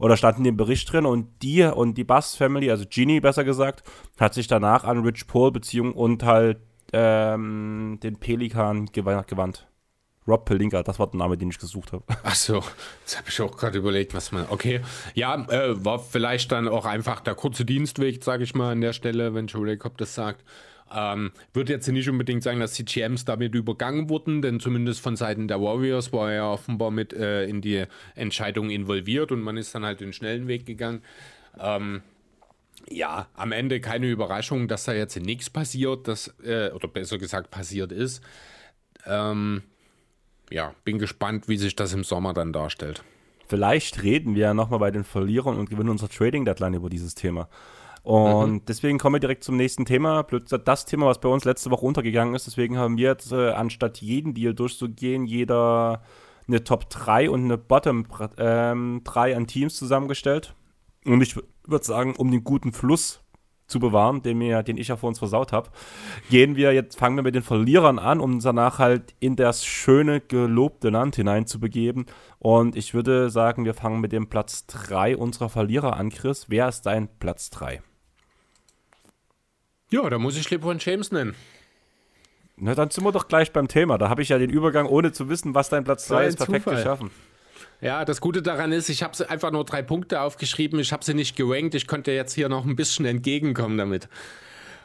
[0.00, 3.44] Oder stand in dem Bericht drin und die und die Bass Family, also Genie besser
[3.44, 3.82] gesagt,
[4.18, 6.58] hat sich danach an Rich Paul beziehung und halt
[6.92, 9.68] ähm, den Pelikan gewandt.
[10.28, 12.04] Rob Pelinka, das war der Name, den ich gesucht habe.
[12.22, 12.62] Ach so,
[13.00, 14.46] jetzt habe ich auch gerade überlegt, was man.
[14.50, 14.82] Okay,
[15.14, 18.92] ja, äh, war vielleicht dann auch einfach der kurze Dienstweg, sage ich mal an der
[18.92, 20.44] Stelle, wenn Joe Jacob das sagt.
[20.94, 25.16] Ähm, würde jetzt nicht unbedingt sagen, dass die GMs damit übergangen wurden, denn zumindest von
[25.16, 27.84] Seiten der Warriors war er offenbar mit äh, in die
[28.14, 31.02] Entscheidung involviert und man ist dann halt den schnellen Weg gegangen.
[31.58, 32.02] Ähm,
[32.88, 37.50] ja, am Ende keine Überraschung, dass da jetzt nichts passiert, das, äh, oder besser gesagt
[37.50, 38.22] passiert ist.
[39.04, 39.62] Ähm,
[40.50, 43.02] ja, bin gespannt, wie sich das im Sommer dann darstellt.
[43.46, 47.14] Vielleicht reden wir ja nochmal bei den Verlierern und gewinnen unser Trading Deadline über dieses
[47.14, 47.48] Thema.
[48.08, 48.62] Und mhm.
[48.66, 50.22] deswegen kommen wir direkt zum nächsten Thema.
[50.22, 52.46] Das Thema, was bei uns letzte Woche untergegangen ist.
[52.46, 56.00] Deswegen haben wir jetzt, äh, anstatt jeden Deal durchzugehen, jeder
[56.46, 58.06] eine Top 3 und eine Bottom
[58.38, 60.54] ähm, 3 an Teams zusammengestellt.
[61.04, 61.36] Und ich
[61.66, 63.20] würde sagen, um den guten Fluss
[63.66, 65.68] zu bewahren, den, wir, den ich ja vor uns versaut habe,
[66.30, 69.66] gehen wir jetzt, fangen wir mit den Verlierern an, um uns danach halt in das
[69.66, 72.06] schöne, gelobte Land hineinzubegeben.
[72.38, 76.46] Und ich würde sagen, wir fangen mit dem Platz 3 unserer Verlierer an, Chris.
[76.48, 77.82] Wer ist dein Platz 3?
[79.90, 81.34] Ja, da muss ich LeBron James nennen.
[82.56, 83.98] Na, dann sind wir doch gleich beim Thema.
[83.98, 86.64] Da habe ich ja den Übergang, ohne zu wissen, was dein Platz 3 ist, perfekt
[86.64, 86.76] Zufall.
[86.76, 87.10] geschaffen.
[87.80, 90.80] Ja, das Gute daran ist, ich habe einfach nur drei Punkte aufgeschrieben.
[90.80, 91.76] Ich habe sie nicht gerankt.
[91.76, 94.08] Ich konnte jetzt hier noch ein bisschen entgegenkommen damit.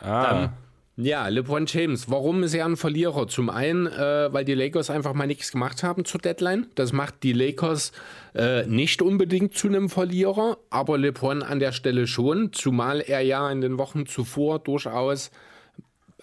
[0.01, 0.43] Ah.
[0.43, 0.49] Ähm,
[0.95, 2.09] ja, LeBron James.
[2.09, 3.27] Warum ist er ein Verlierer?
[3.27, 6.67] Zum einen, äh, weil die Lakers einfach mal nichts gemacht haben zur Deadline.
[6.75, 7.91] Das macht die Lakers
[8.35, 13.49] äh, nicht unbedingt zu einem Verlierer, aber LeBron an der Stelle schon, zumal er ja
[13.51, 15.31] in den Wochen zuvor durchaus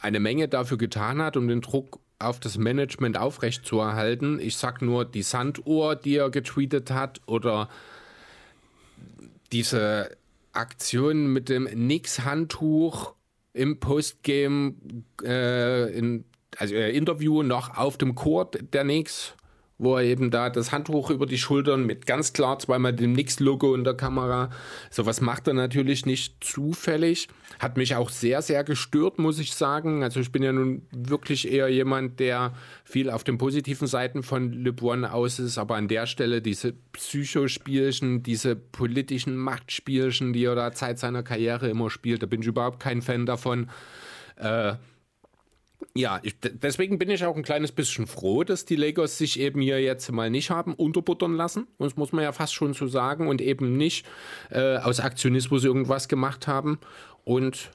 [0.01, 4.39] eine Menge dafür getan hat, um den Druck auf das Management aufrechtzuerhalten.
[4.41, 7.68] Ich sag nur die Sanduhr, die er getweetet hat, oder
[9.53, 10.16] diese
[10.53, 13.14] Aktion mit dem Nix-Handtuch
[13.53, 14.75] im Postgame
[15.23, 16.25] äh, in,
[16.57, 19.35] also äh, Interview noch auf dem Court der Knicks,
[19.79, 23.75] wo er eben da das Handtuch über die Schultern mit ganz klar zweimal dem Knicks-Logo
[23.75, 24.51] in der Kamera.
[24.91, 27.29] Sowas macht er natürlich nicht zufällig.
[27.61, 30.03] Hat mich auch sehr, sehr gestört, muss ich sagen.
[30.03, 32.55] Also ich bin ja nun wirklich eher jemand, der
[32.85, 38.23] viel auf den positiven Seiten von LeBron aus ist, aber an der Stelle diese Psychospielchen,
[38.23, 42.81] diese politischen Machtspielchen, die er da Zeit seiner Karriere immer spielt, da bin ich überhaupt
[42.81, 43.69] kein Fan davon.
[44.37, 44.77] Äh,
[45.95, 49.61] ja, ich, deswegen bin ich auch ein kleines bisschen froh, dass die Lakers sich eben
[49.61, 51.67] hier jetzt mal nicht haben unterbuttern lassen.
[51.79, 53.29] Das muss man ja fast schon so sagen.
[53.29, 54.07] Und eben nicht
[54.51, 56.79] äh, aus Aktionismus irgendwas gemacht haben.
[57.31, 57.70] Und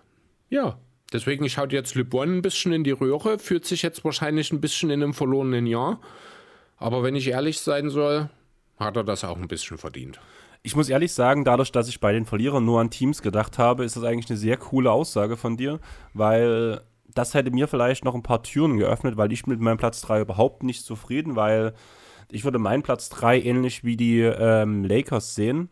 [0.49, 0.77] ja,
[1.13, 4.89] deswegen schaut jetzt LeBron ein bisschen in die Röhre, fühlt sich jetzt wahrscheinlich ein bisschen
[4.89, 6.01] in einem verlorenen Jahr.
[6.75, 8.29] Aber wenn ich ehrlich sein soll,
[8.77, 10.19] hat er das auch ein bisschen verdient.
[10.61, 13.85] Ich muss ehrlich sagen, dadurch, dass ich bei den Verlierern nur an Teams gedacht habe,
[13.85, 15.79] ist das eigentlich eine sehr coole Aussage von dir,
[16.13, 20.01] weil das hätte mir vielleicht noch ein paar Türen geöffnet, weil ich mit meinem Platz
[20.01, 21.73] 3 überhaupt nicht zufrieden, weil
[22.29, 25.69] ich würde meinen Platz 3 ähnlich wie die ähm, Lakers sehen.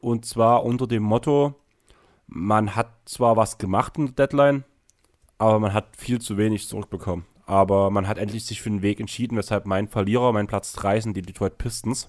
[0.00, 1.54] Und zwar unter dem Motto,
[2.26, 4.64] man hat zwar was gemacht in der Deadline,
[5.38, 7.26] aber man hat viel zu wenig zurückbekommen.
[7.46, 11.00] Aber man hat endlich sich für den Weg entschieden, weshalb mein Verlierer, mein Platz 3
[11.00, 12.08] sind die Detroit Pistons.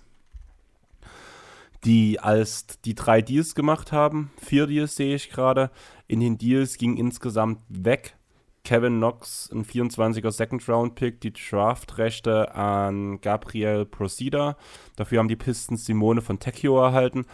[1.83, 5.69] Die als die drei Deals gemacht haben, vier Deals sehe ich gerade.
[6.07, 8.15] In den Deals ging insgesamt weg
[8.63, 14.57] Kevin Knox, ein 24er Second-Round-Pick, die Draftrechte an Gabriel Procida.
[14.95, 17.25] Dafür haben die Pistons Simone von Tecchio erhalten.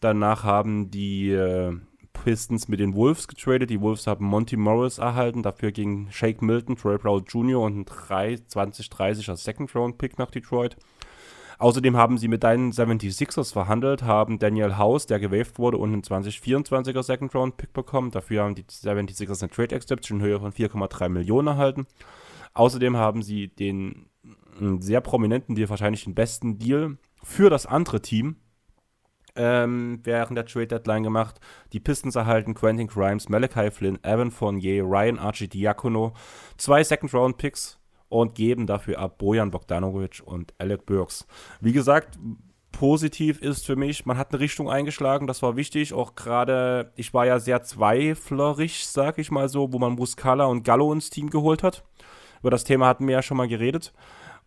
[0.00, 1.76] Danach haben die äh,
[2.24, 3.70] Pistons mit den Wolves getradet.
[3.70, 5.42] Die Wolves haben Monty Morris erhalten.
[5.42, 7.60] Dafür ging Shake Milton, Troy Brown Jr.
[7.60, 10.76] und ein 2030er Second-Round-Pick nach Detroit.
[11.58, 16.02] Außerdem haben sie mit deinen 76ers verhandelt, haben Daniel House, der gewaved wurde, und einen
[16.02, 18.12] 2024er Second-Round-Pick bekommen.
[18.12, 21.86] Dafür haben die 76ers eine Trade-Exception in Höhe von 4,3 Millionen erhalten.
[22.54, 24.06] Außerdem haben sie den
[24.78, 28.36] sehr prominenten Deal, wahrscheinlich den besten Deal für das andere Team
[29.38, 31.40] ähm, während der Trade Deadline gemacht.
[31.72, 36.12] Die Pistons erhalten Quentin Grimes, Malachi Flynn, Evan Fournier, Ryan Archidiakono,
[36.56, 37.78] zwei Second Round Picks
[38.08, 41.26] und geben dafür ab Bojan Bogdanovic und Alec Burks.
[41.60, 42.18] Wie gesagt,
[42.72, 45.94] positiv ist für mich, man hat eine Richtung eingeschlagen, das war wichtig.
[45.94, 50.64] Auch gerade, ich war ja sehr zweiflerig, sag ich mal so, wo man Muscala und
[50.64, 51.84] Gallo ins Team geholt hat.
[52.40, 53.92] Über das Thema hatten wir ja schon mal geredet.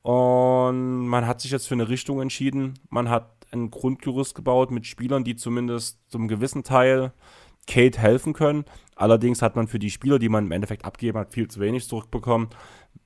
[0.02, 2.80] Und man hat sich jetzt für eine Richtung entschieden.
[2.90, 7.14] Man hat ein Grundgerüst gebaut mit Spielern, die zumindest zum gewissen Teil
[7.68, 8.66] Kate helfen können.
[8.96, 11.88] Allerdings hat man für die Spieler, die man im Endeffekt abgegeben hat, viel zu wenig
[11.88, 12.50] zurückbekommen.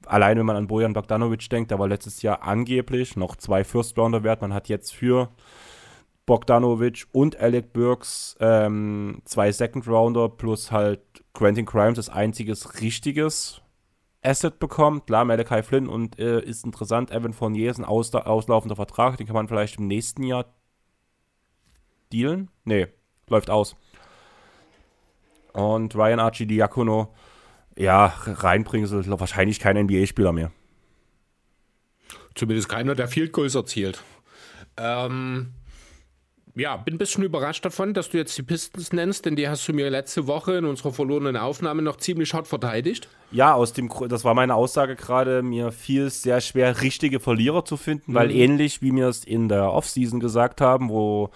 [0.06, 4.24] Allein wenn man an Bojan Bogdanovic denkt, der war letztes Jahr angeblich noch zwei First-Rounder
[4.24, 4.41] wert.
[4.41, 5.30] Man hat jetzt für
[6.26, 11.02] Bogdanovic und Alec Burks ähm, zwei Second-Rounder plus halt
[11.34, 13.62] Quentin Crimes als einziges richtiges
[14.26, 15.05] Asset bekommen.
[15.05, 17.11] Klar, Malachi Flynn und äh, ist interessant.
[17.11, 19.17] Evan Fournier ist ein ausla auslaufender Vertrag.
[19.17, 20.45] Den kann man vielleicht im nächsten Jahr
[22.11, 22.49] dealen.
[22.63, 22.88] Nee,
[23.28, 23.76] läuft aus.
[25.53, 27.13] Und Ryan Archie Diakono,
[27.78, 30.51] ja, reinbringen sie wahrscheinlich kein NBA-Spieler mehr.
[32.36, 34.03] Zumindest keiner, der Field Goals erzielt.
[34.76, 35.53] Ähm,
[36.56, 39.68] ja, bin ein bisschen überrascht davon, dass du jetzt die Pistons nennst, denn die hast
[39.68, 43.10] du mir letzte Woche in unserer verlorenen Aufnahme noch ziemlich hart verteidigt.
[43.32, 47.66] Ja, aus dem das war meine Aussage gerade, mir fiel es sehr schwer, richtige Verlierer
[47.66, 48.16] zu finden, mhm.
[48.16, 51.30] weil ähnlich wie wir es in der Offseason gesagt haben, wo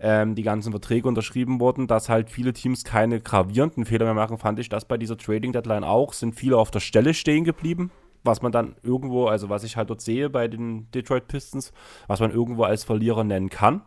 [0.00, 4.38] ähm, die ganzen Verträge unterschrieben wurden, dass halt viele Teams keine gravierenden Fehler mehr machen,
[4.38, 6.12] fand ich das bei dieser Trading Deadline auch.
[6.12, 7.92] Sind viele auf der Stelle stehen geblieben,
[8.24, 11.72] was man dann irgendwo, also was ich halt dort sehe bei den Detroit Pistons,
[12.08, 13.82] was man irgendwo als Verlierer nennen kann.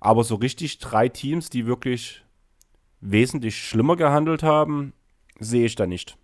[0.00, 2.22] Aber so richtig drei Teams, die wirklich
[3.00, 4.92] wesentlich schlimmer gehandelt haben,
[5.38, 6.16] sehe ich da nicht.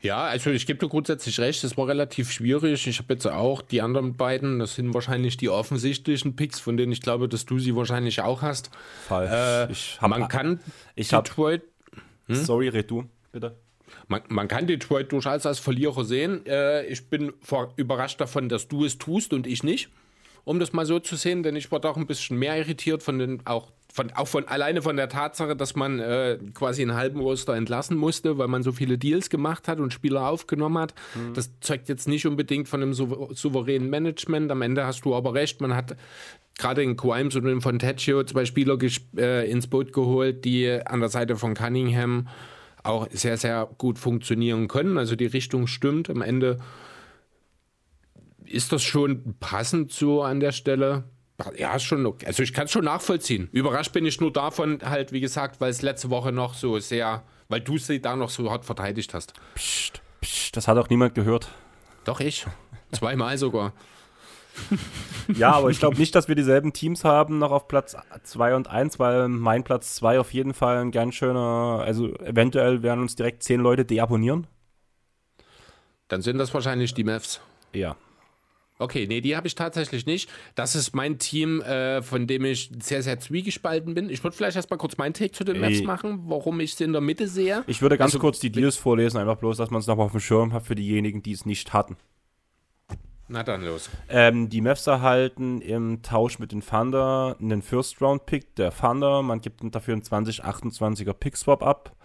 [0.00, 2.86] Ja, also ich gebe dir grundsätzlich recht, es war relativ schwierig.
[2.86, 6.92] Ich habe jetzt auch die anderen beiden, das sind wahrscheinlich die offensichtlichen Picks, von denen
[6.92, 8.70] ich glaube, dass du sie wahrscheinlich auch hast.
[9.08, 9.66] Fall.
[9.68, 10.60] Äh, ich hab, man kann
[10.94, 11.62] ich Detroit.
[11.62, 12.34] Hab, hm?
[12.34, 13.56] Sorry, red du, bitte.
[14.08, 16.44] Man, man, kann Detroit durchaus als Verlierer sehen.
[16.44, 19.88] Äh, ich bin vor, überrascht davon, dass du es tust und ich nicht.
[20.44, 23.18] Um das mal so zu sehen, denn ich war doch ein bisschen mehr irritiert von
[23.18, 27.20] den auch von, auch von alleine von der Tatsache, dass man äh, quasi einen halben
[27.20, 30.94] Roster entlassen musste, weil man so viele Deals gemacht hat und Spieler aufgenommen hat.
[31.14, 31.34] Mhm.
[31.34, 34.50] Das zeugt jetzt nicht unbedingt von einem souveränen Management.
[34.50, 35.96] Am Ende hast du aber recht, man hat
[36.58, 38.76] gerade in Grimes und in Fontecchio zwei Spieler
[39.16, 42.26] äh, ins Boot geholt, die an der Seite von Cunningham
[42.82, 44.98] auch sehr, sehr gut funktionieren können.
[44.98, 46.10] Also die Richtung stimmt.
[46.10, 46.58] Am Ende
[48.46, 51.04] ist das schon passend so an der Stelle.
[51.56, 52.26] Ja, schon okay.
[52.26, 53.48] Also ich kann es schon nachvollziehen.
[53.50, 57.24] Überrascht bin ich nur davon, halt, wie gesagt, weil es letzte Woche noch so sehr,
[57.48, 59.34] weil du sie da noch so hart verteidigt hast.
[59.56, 61.48] Psst, psst, das hat auch niemand gehört.
[62.04, 62.46] Doch ich.
[62.92, 63.72] Zweimal sogar.
[65.34, 68.68] ja, aber ich glaube nicht, dass wir dieselben Teams haben noch auf Platz 2 und
[68.68, 73.16] 1, weil mein Platz 2 auf jeden Fall ein ganz schöner, also eventuell werden uns
[73.16, 74.46] direkt 10 Leute deabonnieren.
[76.06, 77.40] Dann sind das wahrscheinlich die Mavs.
[77.72, 77.96] Ja,
[78.78, 80.28] Okay, nee, die habe ich tatsächlich nicht.
[80.56, 84.10] Das ist mein Team, äh, von dem ich sehr, sehr zwiegespalten bin.
[84.10, 86.92] Ich würde vielleicht erstmal kurz meinen Take zu den Maps machen, warum ich sie in
[86.92, 87.62] der Mitte sehe.
[87.68, 90.12] Ich würde ganz also, kurz die Deals vorlesen, einfach bloß, dass man es nochmal auf
[90.12, 91.96] dem Schirm hat für diejenigen, die es nicht hatten.
[93.28, 93.88] Na dann los.
[94.08, 99.22] Ähm, die Mavs erhalten im Tausch mit den Thunder einen First-Round-Pick der Thunder.
[99.22, 101.96] Man gibt dafür einen 2028er Pick-Swap ab.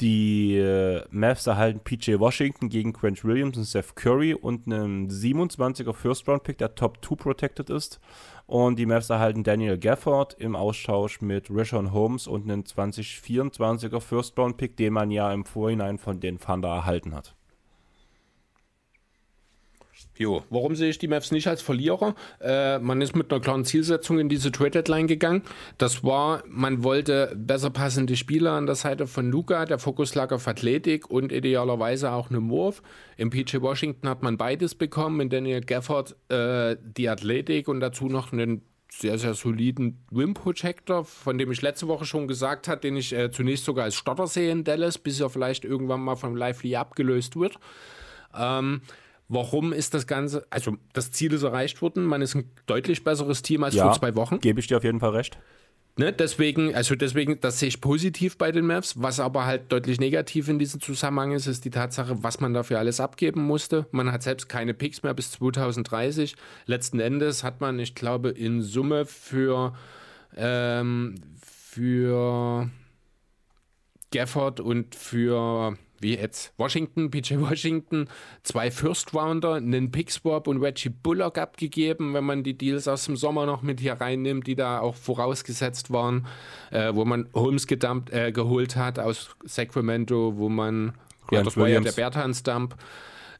[0.00, 5.92] Die äh, Mavs erhalten PJ Washington gegen Grant Williams und Seth Curry und einen 27er
[5.92, 7.98] First-Round-Pick, der Top 2 protected ist.
[8.46, 14.76] Und die Mavs erhalten Daniel Gafford im Austausch mit Rishon Holmes und einen 2024er First-Round-Pick,
[14.76, 17.34] den man ja im Vorhinein von den Thunder erhalten hat.
[20.18, 22.16] Jo, warum sehe ich die Mavs nicht als Verlierer?
[22.40, 25.42] Äh, man ist mit einer klaren Zielsetzung in diese Trade Deadline gegangen.
[25.78, 29.64] Das war, man wollte besser passende Spieler an der Seite von Luca.
[29.64, 32.82] Der Fokus lag auf Athletik und idealerweise auch eine Wurf.
[33.16, 35.20] Im PJ Washington hat man beides bekommen.
[35.20, 41.38] In Daniel Gafford äh, die Athletik und dazu noch einen sehr, sehr soliden Wim-Projector, von
[41.38, 44.50] dem ich letzte Woche schon gesagt habe, den ich äh, zunächst sogar als Stotter sehe
[44.50, 47.60] in Dallas, bis er vielleicht irgendwann mal vom Lively abgelöst wird.
[48.36, 48.80] Ähm,
[49.28, 53.42] warum ist das Ganze, also das Ziel ist erreicht worden, man ist ein deutlich besseres
[53.42, 54.40] Team als ja, vor zwei Wochen.
[54.40, 55.38] Gebe ich dir auf jeden Fall recht.
[55.98, 59.02] Ne, deswegen, also deswegen, das sehe ich positiv bei den Mavs.
[59.02, 62.78] Was aber halt deutlich negativ in diesem Zusammenhang ist, ist die Tatsache, was man dafür
[62.78, 63.86] alles abgeben musste.
[63.90, 66.36] Man hat selbst keine Picks mehr bis 2030.
[66.66, 69.74] Letzten Endes hat man, ich glaube, in Summe für,
[70.36, 72.70] ähm, für
[74.12, 78.08] Gafford und für wie jetzt Washington, PJ Washington,
[78.42, 83.16] zwei First Rounder, einen Pickswap und Reggie Bullock abgegeben, wenn man die Deals aus dem
[83.16, 86.26] Sommer noch mit hier reinnimmt, die da auch vorausgesetzt waren,
[86.70, 90.94] äh, wo man Holmes gedumpt, äh, geholt hat aus Sacramento, wo man,
[91.30, 92.76] ja, das war ja der Bertans Dump,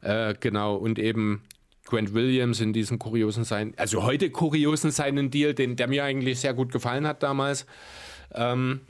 [0.01, 1.41] äh, genau, und eben
[1.85, 6.39] Grant Williams in diesem kuriosen sein, also heute kuriosen seinen Deal, den, der mir eigentlich
[6.39, 7.65] sehr gut gefallen hat damals.
[8.33, 8.81] Ähm,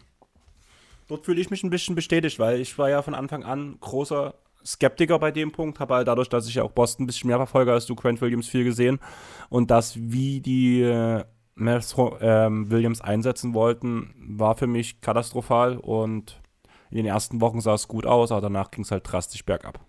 [1.09, 4.35] dort fühle ich mich ein bisschen bestätigt, weil ich war ja von Anfang an großer
[4.65, 7.37] Skeptiker bei dem Punkt, habe halt dadurch, dass ich ja auch Boston ein bisschen mehr
[7.37, 8.99] verfolge als du, Grant Williams viel gesehen
[9.49, 11.23] und das, wie die äh,
[11.57, 16.41] äh, Williams einsetzen wollten, war für mich katastrophal und
[16.91, 19.79] in den ersten Wochen sah es gut aus, aber danach ging es halt drastisch bergab.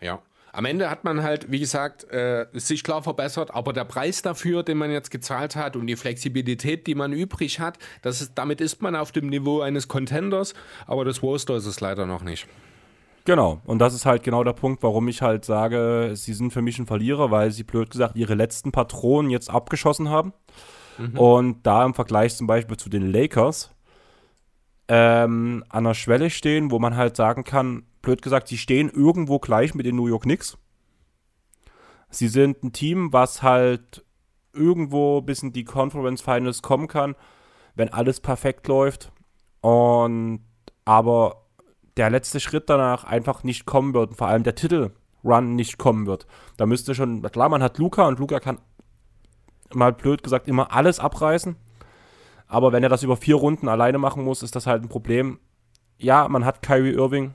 [0.00, 0.20] Ja,
[0.52, 4.62] am Ende hat man halt, wie gesagt, äh, sich klar verbessert, aber der Preis dafür,
[4.62, 8.60] den man jetzt gezahlt hat und die Flexibilität, die man übrig hat, das ist, damit
[8.60, 10.52] ist man auf dem Niveau eines Contenders,
[10.86, 12.46] aber das Roster ist es leider noch nicht.
[13.24, 16.60] Genau, und das ist halt genau der Punkt, warum ich halt sage, sie sind für
[16.60, 20.32] mich ein Verlierer, weil sie blöd gesagt ihre letzten Patronen jetzt abgeschossen haben.
[20.98, 21.18] Mhm.
[21.18, 23.70] Und da im Vergleich zum Beispiel zu den Lakers
[24.88, 29.38] ähm, an der Schwelle stehen, wo man halt sagen kann, blöd gesagt, sie stehen irgendwo
[29.38, 30.58] gleich mit den New York Knicks.
[32.10, 34.04] Sie sind ein Team, was halt
[34.52, 37.16] irgendwo bis in die Conference Finals kommen kann,
[37.74, 39.10] wenn alles perfekt läuft.
[39.60, 40.40] Und
[40.84, 41.46] aber
[41.96, 46.06] der letzte Schritt danach einfach nicht kommen wird und vor allem der Titel-Run nicht kommen
[46.06, 46.26] wird.
[46.56, 48.58] Da müsste schon, klar, man hat Luca und Luca kann
[49.74, 51.56] mal blöd gesagt immer alles abreißen.
[52.46, 55.38] Aber wenn er das über vier Runden alleine machen muss, ist das halt ein Problem.
[55.96, 57.34] Ja, man hat Kyrie Irving,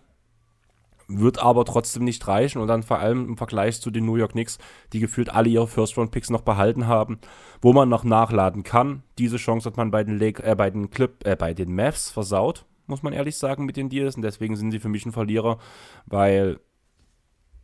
[1.07, 4.33] wird aber trotzdem nicht reichen und dann vor allem im Vergleich zu den New York
[4.33, 4.57] Knicks,
[4.93, 7.19] die gefühlt alle ihre First-Round-Picks noch behalten haben,
[7.61, 9.03] wo man noch nachladen kann.
[9.17, 12.11] Diese Chance hat man bei den, Lake, äh, bei den, Clip, äh, bei den Mavs
[12.11, 15.13] versaut, muss man ehrlich sagen, mit den Deals und deswegen sind sie für mich ein
[15.13, 15.59] Verlierer,
[16.05, 16.59] weil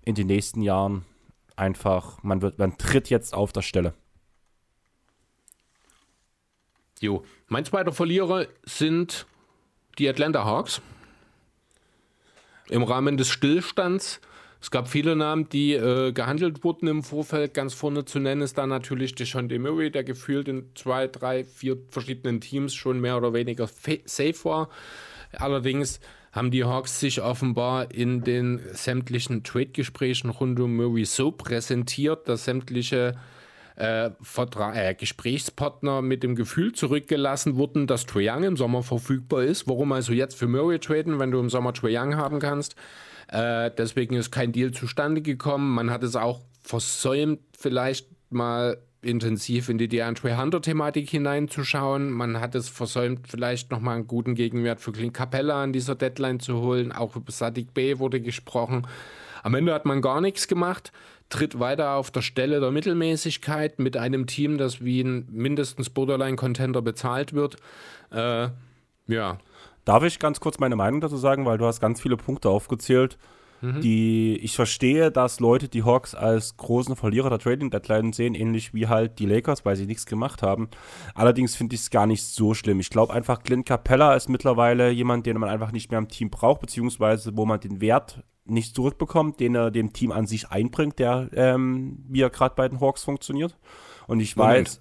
[0.05, 1.05] in den nächsten Jahren
[1.55, 3.93] einfach, man, wird, man tritt jetzt auf der Stelle.
[6.99, 9.25] Jo, mein zweiter Verlierer sind
[9.99, 10.81] die Atlanta Hawks
[12.74, 14.19] im Rahmen des Stillstands.
[14.59, 17.53] Es gab viele Namen, die äh, gehandelt wurden im Vorfeld.
[17.53, 21.78] Ganz vorne zu nennen ist da natürlich Deshaun Murray, der gefühlt in zwei, drei, vier
[21.89, 23.67] verschiedenen Teams schon mehr oder weniger
[24.05, 24.69] safe war.
[25.34, 25.99] Allerdings
[26.32, 32.45] haben die Hawks sich offenbar in den sämtlichen Trade-Gesprächen rund um Murray so präsentiert, dass
[32.45, 33.15] sämtliche
[33.76, 39.67] äh, äh, Gesprächspartner mit dem Gefühl zurückgelassen wurden, dass Trae Young im Sommer verfügbar ist.
[39.67, 42.76] Warum also jetzt für Murray traden, wenn du im Sommer Trae Young haben kannst?
[43.28, 45.74] Äh, deswegen ist kein Deal zustande gekommen.
[45.74, 52.09] Man hat es auch versäumt, vielleicht mal intensiv in die DeAndre Hunter-Thematik hineinzuschauen.
[52.09, 56.39] Man hat es versäumt, vielleicht nochmal einen guten Gegenwert für Clint Capella an dieser Deadline
[56.39, 56.91] zu holen.
[56.91, 58.88] Auch über Sadiq Bey wurde gesprochen.
[59.43, 60.93] Am Ende hat man gar nichts gemacht
[61.34, 66.84] tritt weiter auf der Stelle der Mittelmäßigkeit mit einem Team, das wie ein mindestens Borderline-Contender
[66.84, 67.57] bezahlt wird.
[68.11, 68.49] Äh,
[69.07, 69.39] ja.
[69.84, 73.17] Darf ich ganz kurz meine Meinung dazu sagen, weil du hast ganz viele Punkte aufgezählt,
[73.61, 73.81] mhm.
[73.81, 78.75] die ich verstehe, dass Leute die Hawks als großen Verlierer der Trading Deadline sehen, ähnlich
[78.75, 80.69] wie halt die Lakers, weil sie nichts gemacht haben.
[81.15, 82.79] Allerdings finde ich es gar nicht so schlimm.
[82.79, 86.29] Ich glaube einfach, Clint Capella ist mittlerweile jemand, den man einfach nicht mehr im Team
[86.29, 90.99] braucht, beziehungsweise wo man den Wert nicht zurückbekommt, den er dem Team an sich einbringt,
[90.99, 93.57] der, ähm, wie er gerade bei den Hawks funktioniert.
[94.07, 94.79] Und ich weiß.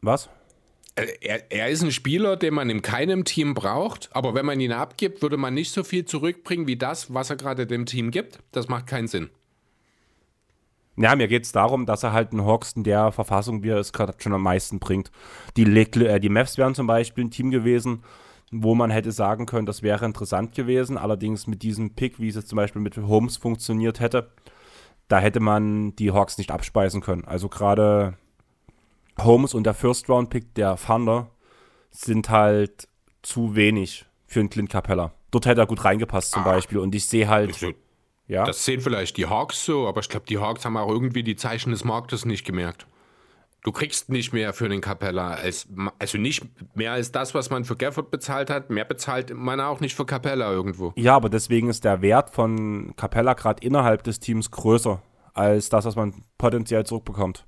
[0.00, 0.30] Was?
[0.94, 4.60] Äh, er, er, ist ein Spieler, den man in keinem Team braucht, aber wenn man
[4.60, 8.10] ihn abgibt, würde man nicht so viel zurückbringen wie das, was er gerade dem Team
[8.10, 8.40] gibt.
[8.52, 9.30] Das macht keinen Sinn.
[10.96, 13.78] Ja, mir geht es darum, dass er halt einen Hawks in der Verfassung, wie er
[13.78, 15.10] es gerade schon am meisten bringt.
[15.56, 18.02] Die, äh, die Mavs wären zum Beispiel ein Team gewesen,
[18.52, 20.98] wo man hätte sagen können, das wäre interessant gewesen.
[20.98, 24.30] Allerdings mit diesem Pick, wie es jetzt zum Beispiel mit Holmes funktioniert hätte,
[25.08, 27.24] da hätte man die Hawks nicht abspeisen können.
[27.24, 28.18] Also gerade
[29.18, 31.30] Holmes und der First-Round-Pick der Thunder
[31.90, 32.88] sind halt
[33.22, 35.12] zu wenig für einen Clint Capella.
[35.30, 36.78] Dort hätte er gut reingepasst zum ah, Beispiel.
[36.78, 37.54] Und ich sehe halt.
[37.54, 37.72] So,
[38.28, 38.44] ja?
[38.44, 41.36] Das sehen vielleicht die Hawks so, aber ich glaube, die Hawks haben auch irgendwie die
[41.36, 42.86] Zeichen des Marktes nicht gemerkt.
[43.64, 45.68] Du kriegst nicht mehr für den Capella, als,
[46.00, 46.44] also nicht
[46.74, 48.70] mehr als das, was man für Gafford bezahlt hat.
[48.70, 50.92] Mehr bezahlt man auch nicht für Capella irgendwo.
[50.96, 55.00] Ja, aber deswegen ist der Wert von Capella gerade innerhalb des Teams größer
[55.32, 57.46] als das, was man potenziell zurückbekommt.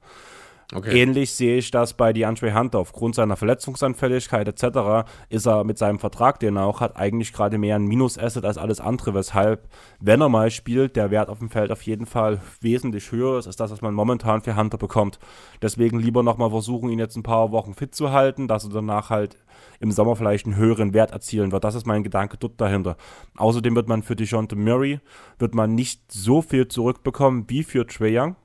[0.73, 1.03] Okay.
[1.03, 2.79] Ähnlich sehe ich das bei DeAndre Hunter.
[2.79, 5.09] Aufgrund seiner Verletzungsanfälligkeit etc.
[5.29, 8.59] ist er mit seinem Vertrag, den er auch hat, eigentlich gerade mehr ein Minus-Asset als
[8.59, 9.69] alles andere, weshalb,
[10.01, 13.47] wenn er mal spielt, der Wert auf dem Feld auf jeden Fall wesentlich höher ist,
[13.47, 15.19] als das, was man momentan für Hunter bekommt.
[15.61, 19.11] Deswegen lieber nochmal versuchen, ihn jetzt ein paar Wochen fit zu halten, dass er danach
[19.11, 19.37] halt
[19.81, 21.65] im Sommer vielleicht einen höheren Wert erzielen wird.
[21.65, 22.97] Das ist mein Gedanke dort dahinter.
[23.37, 25.01] Außerdem wird man für DeJounte Murray
[25.39, 28.37] wird man nicht so viel zurückbekommen wie für Trey Young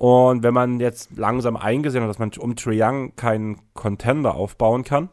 [0.00, 4.82] und wenn man jetzt langsam eingesehen hat, dass man um Trae Young keinen Contender aufbauen
[4.82, 5.10] kann,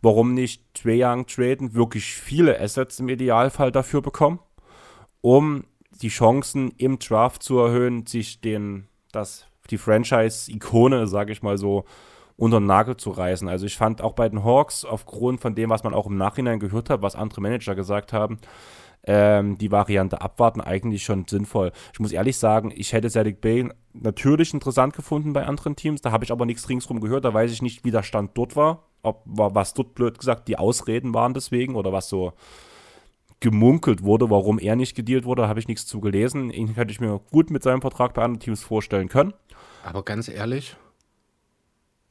[0.00, 4.38] warum nicht Trae Young traden, wirklich viele Assets im Idealfall dafür bekommen,
[5.22, 11.58] um die Chancen im Draft zu erhöhen, sich den, das, die Franchise-Ikone, sage ich mal
[11.58, 11.84] so,
[12.36, 13.48] unter den Nagel zu reißen.
[13.48, 16.60] Also ich fand auch bei den Hawks, aufgrund von dem, was man auch im Nachhinein
[16.60, 18.38] gehört hat, was andere Manager gesagt haben,
[19.08, 21.72] ähm, die Variante abwarten eigentlich schon sinnvoll.
[21.94, 26.02] Ich muss ehrlich sagen, ich hätte Sadik Bay natürlich interessant gefunden bei anderen Teams.
[26.02, 27.24] Da habe ich aber nichts ringsrum gehört.
[27.24, 28.84] Da weiß ich nicht, wie der Stand dort war.
[29.02, 32.34] Ob was dort blöd gesagt die Ausreden waren deswegen oder was so
[33.40, 36.50] gemunkelt wurde, warum er nicht gedealt wurde, habe ich nichts zu gelesen.
[36.50, 39.32] Ihn hätte ich mir gut mit seinem Vertrag bei anderen Teams vorstellen können.
[39.84, 40.76] Aber ganz ehrlich,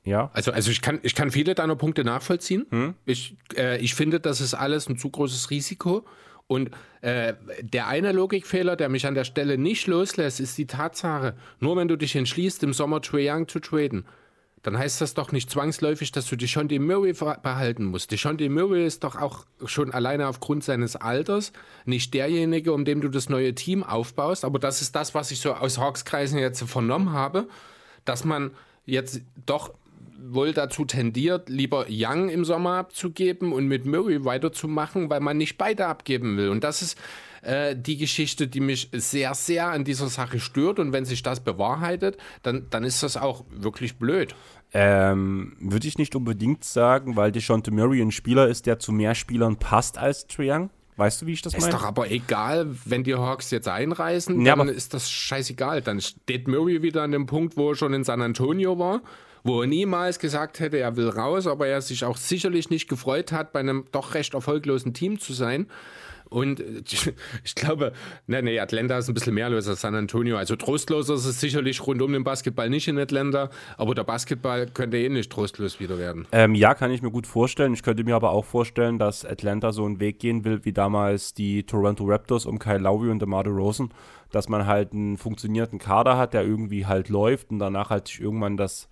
[0.03, 0.31] ja.
[0.33, 2.65] Also, also ich, kann, ich kann viele deiner Punkte nachvollziehen.
[2.69, 2.95] Hm?
[3.05, 6.05] Ich, äh, ich finde, das ist alles ein zu großes Risiko.
[6.47, 6.71] Und
[7.01, 11.75] äh, der eine Logikfehler, der mich an der Stelle nicht loslässt, ist die Tatsache, nur
[11.75, 14.05] wenn du dich entschließt, im Sommer Trae Young zu traden,
[14.63, 18.11] dann heißt das doch nicht zwangsläufig, dass du die Murray behalten musst.
[18.11, 21.53] Die John Murray ist doch auch schon alleine aufgrund seines Alters
[21.85, 24.43] nicht derjenige, um dem du das neue Team aufbaust.
[24.43, 27.47] Aber das ist das, was ich so aus Hawks-Kreisen jetzt vernommen habe,
[28.03, 28.51] dass man
[28.85, 29.73] jetzt doch
[30.19, 35.57] wohl dazu tendiert, lieber Young im Sommer abzugeben und mit Murray weiterzumachen, weil man nicht
[35.57, 36.49] beide abgeben will.
[36.49, 36.97] Und das ist
[37.41, 40.79] äh, die Geschichte, die mich sehr, sehr an dieser Sache stört.
[40.79, 44.35] Und wenn sich das bewahrheitet, dann, dann ist das auch wirklich blöd.
[44.73, 49.15] Ähm, würde ich nicht unbedingt sagen, weil DeShonte Murray ein Spieler ist, der zu mehr
[49.15, 50.69] Spielern passt als Triang.
[50.97, 51.65] Weißt du, wie ich das meine?
[51.65, 55.83] Ist doch aber egal, wenn die Hawks jetzt einreisen, ja, dann ist das scheißegal.
[55.83, 59.01] Dann steht Murray wieder an dem Punkt, wo er schon in San Antonio war
[59.47, 63.31] wo er niemals gesagt hätte, er will raus, aber er sich auch sicherlich nicht gefreut
[63.31, 65.67] hat, bei einem doch recht erfolglosen Team zu sein.
[66.29, 66.61] Und
[67.43, 67.93] ich glaube,
[68.27, 70.37] nee, nee, Atlanta ist ein bisschen mehr los als San Antonio.
[70.37, 74.67] Also trostloser ist es sicherlich rund um den Basketball nicht in Atlanta, aber der Basketball
[74.67, 76.27] könnte eh nicht trostlos wieder werden.
[76.33, 77.73] Ähm, ja, kann ich mir gut vorstellen.
[77.73, 81.33] Ich könnte mir aber auch vorstellen, dass Atlanta so einen Weg gehen will, wie damals
[81.33, 83.89] die Toronto Raptors um Kyle Lowry und DeMar DeRozan,
[84.31, 88.19] dass man halt einen funktionierenden Kader hat, der irgendwie halt läuft und danach halt sich
[88.19, 88.89] irgendwann das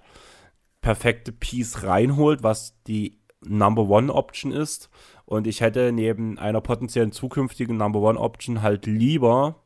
[0.86, 4.92] perfekte Piece reinholt, was die Number One Option ist.
[5.26, 9.64] Und ich hätte neben einer potenziellen zukünftigen Number One Option halt lieber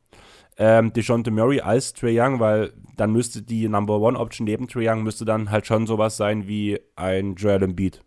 [0.56, 4.88] ähm, DeJounte Murray als Trey Young, weil dann müsste die Number One Option neben Trey
[4.88, 8.02] Young müsste dann halt schon sowas sein wie ein Joel Embiid.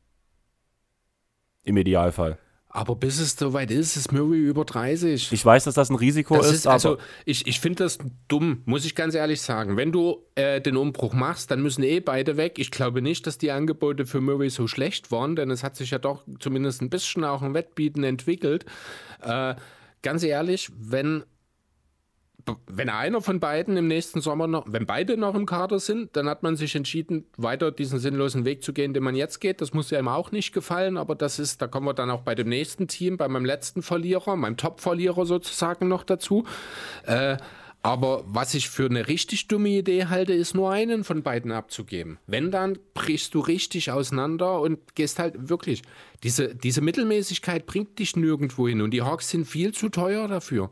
[1.64, 2.38] Im Idealfall.
[2.74, 5.30] Aber bis es soweit ist, ist Murray über 30.
[5.30, 6.96] Ich weiß, dass das ein Risiko das ist, ist also
[7.26, 7.98] ich, ich finde das
[8.28, 9.76] dumm, muss ich ganz ehrlich sagen.
[9.76, 12.58] Wenn du äh, den Umbruch machst, dann müssen eh beide weg.
[12.58, 15.90] Ich glaube nicht, dass die Angebote für Murray so schlecht waren, denn es hat sich
[15.90, 18.64] ja doch zumindest ein bisschen auch ein Wettbieten entwickelt.
[19.20, 19.54] Äh,
[20.00, 21.24] ganz ehrlich, wenn
[22.66, 26.28] wenn einer von beiden im nächsten Sommer noch, wenn beide noch im Kader sind, dann
[26.28, 29.60] hat man sich entschieden, weiter diesen sinnlosen Weg zu gehen, den man jetzt geht.
[29.60, 32.22] Das muss ja ihm auch nicht gefallen, aber das ist, da kommen wir dann auch
[32.22, 36.44] bei dem nächsten Team, bei meinem letzten Verlierer, meinem Top-Verlierer sozusagen noch dazu.
[37.04, 37.36] Äh,
[37.84, 42.18] aber was ich für eine richtig dumme Idee halte, ist nur einen von beiden abzugeben.
[42.28, 45.82] Wenn, dann brichst du richtig auseinander und gehst halt wirklich.
[46.22, 50.70] Diese, diese Mittelmäßigkeit bringt dich nirgendwo hin und die Hawks sind viel zu teuer dafür.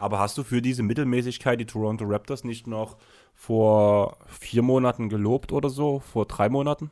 [0.00, 2.96] Aber hast du für diese Mittelmäßigkeit die Toronto Raptors nicht noch
[3.34, 6.00] vor vier Monaten gelobt oder so?
[6.00, 6.90] Vor drei Monaten?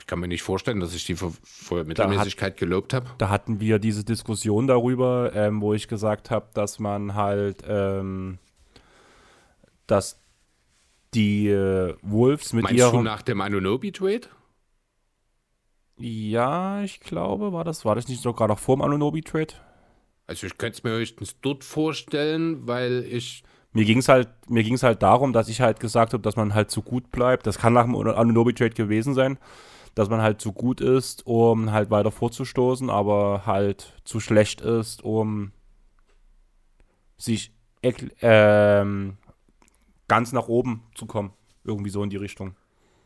[0.00, 3.06] Ich kann mir nicht vorstellen, dass ich die vor, vor Mittelmäßigkeit hat, gelobt habe.
[3.18, 8.38] Da hatten wir diese Diskussion darüber, ähm, wo ich gesagt habe, dass man halt, ähm,
[9.86, 10.20] dass
[11.14, 12.96] die äh, Wolves mit Meinst ihrem...
[12.96, 14.26] du nach dem Anunobi-Trade?
[15.98, 19.54] Ja, ich glaube, war das, war das nicht sogar noch vor dem Anunobi-Trade?
[20.26, 23.42] Also ich könnte es mir höchstens dort vorstellen, weil ich.
[23.72, 26.80] Mir ging es halt, halt darum, dass ich halt gesagt habe, dass man halt zu
[26.80, 27.46] gut bleibt.
[27.46, 29.36] Das kann nach dem Anunobi-Trade gewesen sein,
[29.96, 35.02] dass man halt zu gut ist, um halt weiter vorzustoßen, aber halt zu schlecht ist,
[35.02, 35.50] um
[37.16, 37.52] sich
[38.22, 39.16] ähm,
[40.08, 41.32] ganz nach oben zu kommen.
[41.64, 42.54] Irgendwie so in die Richtung.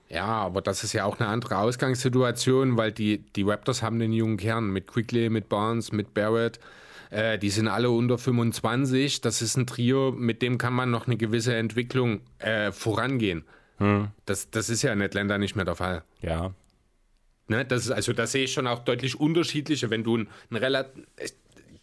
[0.08, 4.12] Ja, aber das ist ja auch eine andere Ausgangssituation, weil die, die Raptors haben den
[4.12, 6.58] jungen Kern mit Quickly, mit Barnes, mit Barrett.
[7.11, 9.20] Äh, die sind alle unter 25.
[9.20, 13.44] Das ist ein Trio, mit dem kann man noch eine gewisse Entwicklung äh, vorangehen.
[13.78, 14.09] Hm.
[14.26, 16.02] Das, das ist ja in Atlanta nicht mehr der Fall.
[16.20, 16.52] Ja.
[17.48, 20.56] Ne, das ist, also da sehe ich schon auch deutlich unterschiedliche, wenn du ein, ein
[20.56, 21.04] relativ.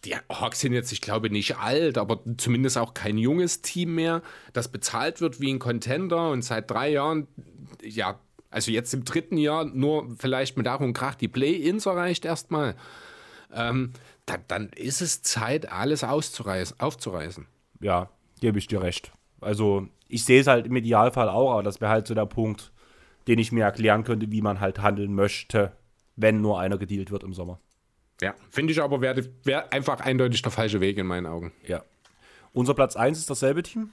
[0.04, 4.22] Die Hawks sind jetzt, ich glaube, nicht alt, aber zumindest auch kein junges Team mehr,
[4.52, 7.26] das bezahlt wird wie ein Contender und seit drei Jahren,
[7.82, 8.20] ja,
[8.50, 12.76] also jetzt im dritten Jahr nur vielleicht mit Ach und Krach die Play-Ins erreicht erstmal.
[13.52, 13.94] Ähm,
[14.26, 17.46] da, dann ist es Zeit, alles auszureißen, aufzureißen.
[17.80, 18.10] Ja,
[18.40, 19.12] gebe ich dir recht.
[19.40, 22.72] Also ich sehe es halt im Idealfall auch, aber das wäre halt so der Punkt,
[23.28, 25.72] den ich mir erklären könnte, wie man halt handeln möchte,
[26.16, 27.60] wenn nur einer gedealt wird im Sommer.
[28.20, 31.52] Ja, finde ich aber wäre wär einfach eindeutig der falsche Weg in meinen Augen.
[31.66, 31.82] Ja.
[32.52, 33.90] Unser Platz 1 ist dasselbe Team?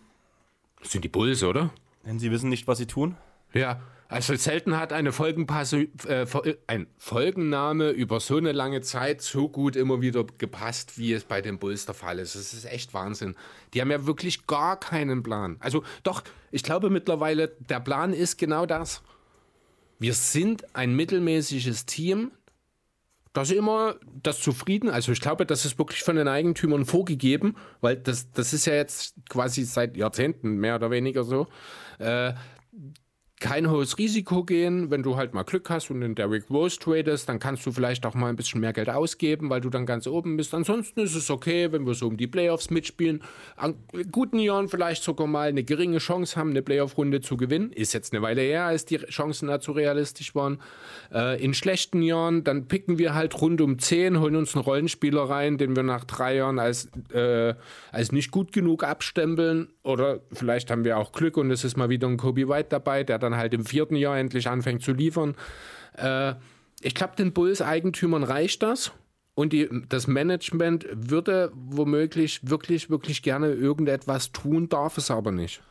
[0.81, 1.71] Das sind die Bulls, oder?
[2.05, 3.17] Denn sie wissen nicht, was sie tun.
[3.53, 6.25] Ja, also selten hat eine Folgenpasse, äh,
[6.67, 11.41] ein Folgenname über so eine lange Zeit so gut immer wieder gepasst, wie es bei
[11.41, 12.35] den Bulls der Fall ist.
[12.35, 13.35] Das ist echt Wahnsinn.
[13.73, 15.57] Die haben ja wirklich gar keinen Plan.
[15.59, 19.01] Also doch, ich glaube mittlerweile, der Plan ist genau das.
[19.99, 22.31] Wir sind ein mittelmäßiges Team,
[23.33, 27.97] das immer das zufrieden, also ich glaube, das ist wirklich von den Eigentümern vorgegeben, weil
[27.97, 31.47] das, das ist ja jetzt quasi seit Jahrzehnten mehr oder weniger so.
[31.97, 32.33] Äh,
[33.43, 34.89] kein hohes Risiko gehen.
[34.89, 38.05] Wenn du halt mal Glück hast und den Derrick Rose tradest, dann kannst du vielleicht
[38.05, 40.53] auch mal ein bisschen mehr Geld ausgeben, weil du dann ganz oben bist.
[40.53, 43.21] Ansonsten ist es okay, wenn wir so um die Playoffs mitspielen.
[43.57, 43.75] An
[44.13, 47.73] guten Jahren vielleicht sogar mal eine geringe Chance haben, eine Playoff-Runde zu gewinnen.
[47.73, 50.59] Ist jetzt eine Weile her, als die Chancen dazu realistisch waren.
[51.13, 55.23] Äh, in schlechten Jahren, dann picken wir halt rund um 10, holen uns einen Rollenspieler
[55.23, 57.55] rein, den wir nach drei Jahren als, äh,
[57.91, 59.67] als nicht gut genug abstempeln.
[59.83, 63.03] Oder vielleicht haben wir auch Glück und es ist mal wieder ein Kobe White dabei,
[63.03, 65.35] der dann halt im vierten Jahr endlich anfängt zu liefern.
[65.97, 66.35] Äh,
[66.81, 68.91] ich glaube, den Bulls-Eigentümern reicht das.
[69.35, 75.61] Und die, das Management würde womöglich wirklich, wirklich gerne irgendetwas tun, darf es aber nicht.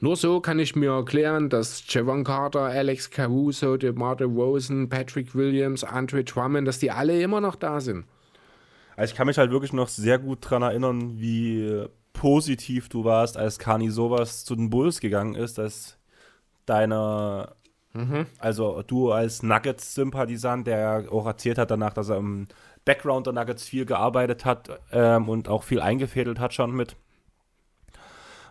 [0.00, 5.84] Nur so kann ich mir erklären, dass Javon Carter, Alex Caruso, DeMar Rosen, Patrick Williams,
[5.84, 8.04] Andre Drummond, dass die alle immer noch da sind.
[8.96, 13.36] Also ich kann mich halt wirklich noch sehr gut daran erinnern, wie positiv du warst,
[13.36, 15.98] als Kani sowas zu den Bulls gegangen ist, dass
[16.64, 17.54] deine,
[17.92, 18.26] mhm.
[18.38, 22.46] also du als Nuggets-Sympathisant, der auch erzählt hat danach, dass er im
[22.86, 26.96] Background der Nuggets viel gearbeitet hat ähm, und auch viel eingefädelt hat schon mit.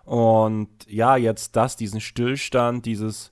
[0.06, 3.32] Und ja, jetzt das, diesen Stillstand, dieses,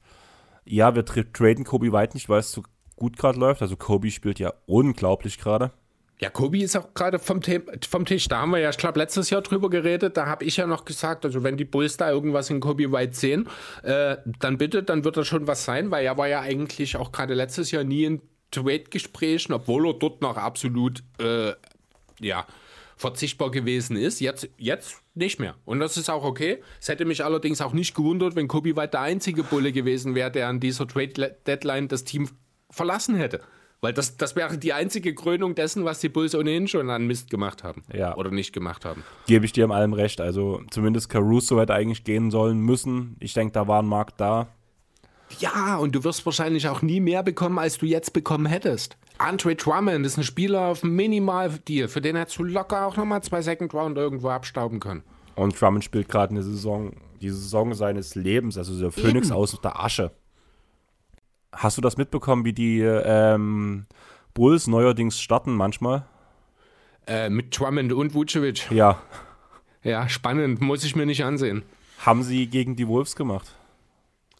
[0.64, 2.64] ja, wir traden Kobe White nicht, weil es so
[2.96, 3.62] gut gerade läuft.
[3.62, 5.72] Also Kobe spielt ja unglaublich gerade.
[6.22, 7.42] Ja, Kobi ist auch gerade vom,
[7.90, 8.28] vom, Tisch.
[8.28, 10.18] Da haben wir ja, ich glaube, letztes Jahr drüber geredet.
[10.18, 13.16] Da habe ich ja noch gesagt, also wenn die Bulls da irgendwas in Kobi White
[13.16, 13.50] sehen,
[13.82, 17.12] äh, dann bitte, dann wird das schon was sein, weil er war ja eigentlich auch
[17.12, 21.54] gerade letztes Jahr nie in Trade-Gesprächen, obwohl er dort noch absolut, äh,
[22.20, 22.46] ja,
[22.98, 24.20] verzichtbar gewesen ist.
[24.20, 25.56] Jetzt, jetzt nicht mehr.
[25.66, 26.62] Und das ist auch okay.
[26.80, 30.30] Es hätte mich allerdings auch nicht gewundert, wenn Kobi White der einzige Bulle gewesen wäre,
[30.30, 32.30] der an dieser Trade-Deadline das Team
[32.70, 33.42] verlassen hätte.
[33.84, 37.32] Weil das, das wäre die einzige Krönung dessen, was die Bulls ohnehin schon an Mist
[37.32, 37.82] gemacht haben.
[37.92, 38.16] Ja.
[38.16, 39.04] Oder nicht gemacht haben.
[39.26, 40.22] Gebe ich dir in allem recht.
[40.22, 43.16] Also zumindest Caruso hätte eigentlich gehen sollen müssen.
[43.20, 44.50] Ich denke, da war ein Markt da.
[45.40, 48.98] Ja, und du wirst wahrscheinlich auch nie mehr bekommen, als du jetzt bekommen hättest.
[49.18, 51.88] Andre Drummond ist ein Spieler auf Minimal-Deal.
[51.88, 55.04] Für den hättest du locker auch nochmal zwei Second Round irgendwo abstauben können.
[55.36, 59.82] Und Drummond spielt gerade eine Saison, die Saison seines Lebens, also der Phoenix aus der
[59.82, 60.12] Asche.
[61.54, 63.86] Hast du das mitbekommen, wie die ähm,
[64.34, 66.06] Bulls neuerdings starten manchmal?
[67.08, 68.72] Äh, mit Drummond und Vucevic.
[68.72, 69.02] Ja.
[69.84, 71.64] Ja, spannend, muss ich mir nicht ansehen.
[72.00, 73.56] Haben sie gegen die Wolves gemacht?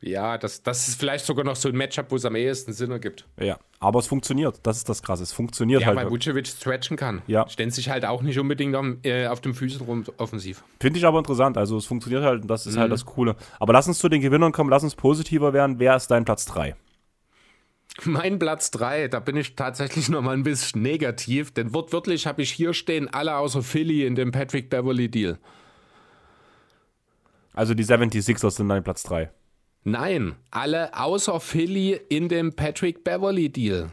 [0.02, 2.90] Ja, das, das ist vielleicht sogar noch so ein Matchup, wo es am ehesten Sinn
[2.90, 3.28] ergibt.
[3.40, 4.60] Ja, aber es funktioniert.
[4.64, 5.22] Das ist das Krasse.
[5.22, 5.98] Es funktioniert ja, halt.
[5.98, 7.22] Ja, weil Vucevic stretchen kann.
[7.28, 7.48] Ja.
[7.48, 10.64] Stellt sich halt auch nicht unbedingt am, äh, auf den Füßen rum offensiv.
[10.80, 11.56] Finde ich aber interessant.
[11.56, 12.50] Also es funktioniert halt.
[12.50, 12.82] Das ist halt mhm.
[12.82, 13.36] halt das Coole.
[13.60, 14.72] Aber lass uns zu den Gewinnern kommen.
[14.72, 15.78] Lass uns positiver werden.
[15.78, 16.76] Wer ist dein Platz 3?
[18.04, 22.42] Mein Platz 3, da bin ich tatsächlich noch mal ein bisschen negativ, denn wortwörtlich habe
[22.42, 25.38] ich hier stehen, alle außer Philly in dem Patrick Beverly Deal.
[27.54, 29.30] Also die 76ers sind dein Platz 3.
[29.84, 33.92] Nein, alle außer Philly in dem Patrick Beverly Deal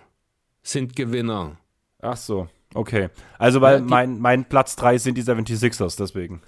[0.62, 1.58] sind Gewinner.
[2.00, 3.08] Ach so, okay.
[3.38, 6.42] Also weil ja, mein, mein Platz 3 sind die 76ers, deswegen.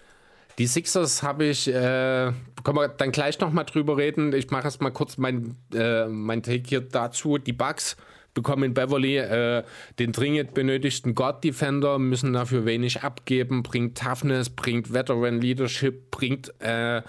[0.60, 4.34] Die Sixers habe ich, äh, können wir dann gleich nochmal drüber reden.
[4.34, 7.38] Ich mache erst mal kurz mein, äh, mein Take hier dazu.
[7.38, 7.96] Die Bugs
[8.34, 9.64] bekommen in Beverly äh,
[9.98, 16.52] den dringend benötigten God Defender, müssen dafür wenig abgeben, bringt Toughness, bringt Veteran Leadership, bringt
[16.60, 17.00] äh,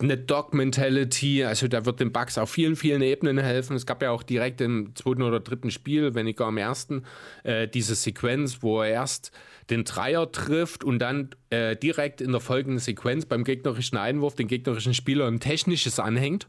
[0.00, 3.76] eine Dog-Mentality, also der wird den Bucks auf vielen, vielen Ebenen helfen.
[3.76, 7.04] Es gab ja auch direkt im zweiten oder dritten Spiel, wenn nicht gar im ersten,
[7.44, 9.30] äh, diese Sequenz, wo er erst
[9.72, 14.46] den Dreier trifft und dann äh, direkt in der folgenden Sequenz beim gegnerischen Einwurf den
[14.46, 16.46] gegnerischen Spieler ein technisches anhängt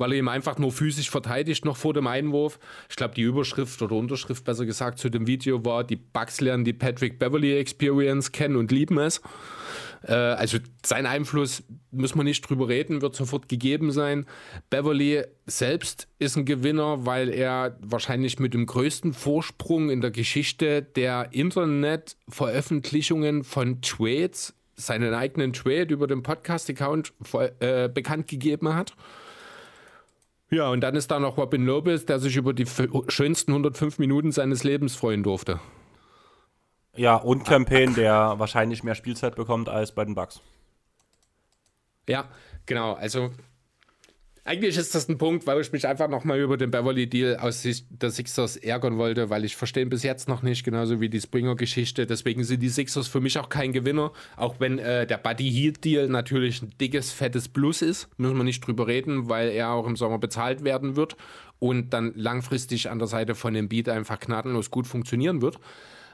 [0.00, 2.58] weil er ihm einfach nur physisch verteidigt noch vor dem Einwurf.
[2.88, 6.64] Ich glaube, die Überschrift oder Unterschrift besser gesagt zu dem Video war, die Bugs lernen
[6.64, 9.20] die Patrick Beverly Experience kennen und lieben es.
[10.02, 14.26] Äh, also sein Einfluss, muss man nicht drüber reden, wird sofort gegeben sein.
[14.70, 20.82] Beverly selbst ist ein Gewinner, weil er wahrscheinlich mit dem größten Vorsprung in der Geschichte
[20.82, 27.12] der Internetveröffentlichungen von Trades seinen eigenen Trade über den Podcast-Account
[27.60, 28.94] äh, bekannt gegeben hat.
[30.50, 32.66] Ja, und dann ist da noch Robin Lopez, der sich über die
[33.08, 35.60] schönsten 105 Minuten seines Lebens freuen durfte.
[36.96, 40.40] Ja, und Campaign, der wahrscheinlich mehr Spielzeit bekommt als bei den Bucks.
[42.08, 42.28] Ja,
[42.66, 42.94] genau.
[42.94, 43.30] Also
[44.44, 47.62] eigentlich ist das ein Punkt, weil ich mich einfach nochmal über den Beverly Deal aus
[47.62, 51.20] Sicht der Sixers ärgern wollte, weil ich verstehe bis jetzt noch nicht, genauso wie die
[51.20, 52.06] Springer-Geschichte.
[52.06, 55.84] Deswegen sind die Sixers für mich auch kein Gewinner, auch wenn äh, der Buddy Heat
[55.84, 58.08] Deal natürlich ein dickes, fettes Plus ist.
[58.16, 61.16] Müssen wir nicht drüber reden, weil er auch im Sommer bezahlt werden wird
[61.58, 65.60] und dann langfristig an der Seite von dem Beat einfach gnadenlos gut funktionieren wird.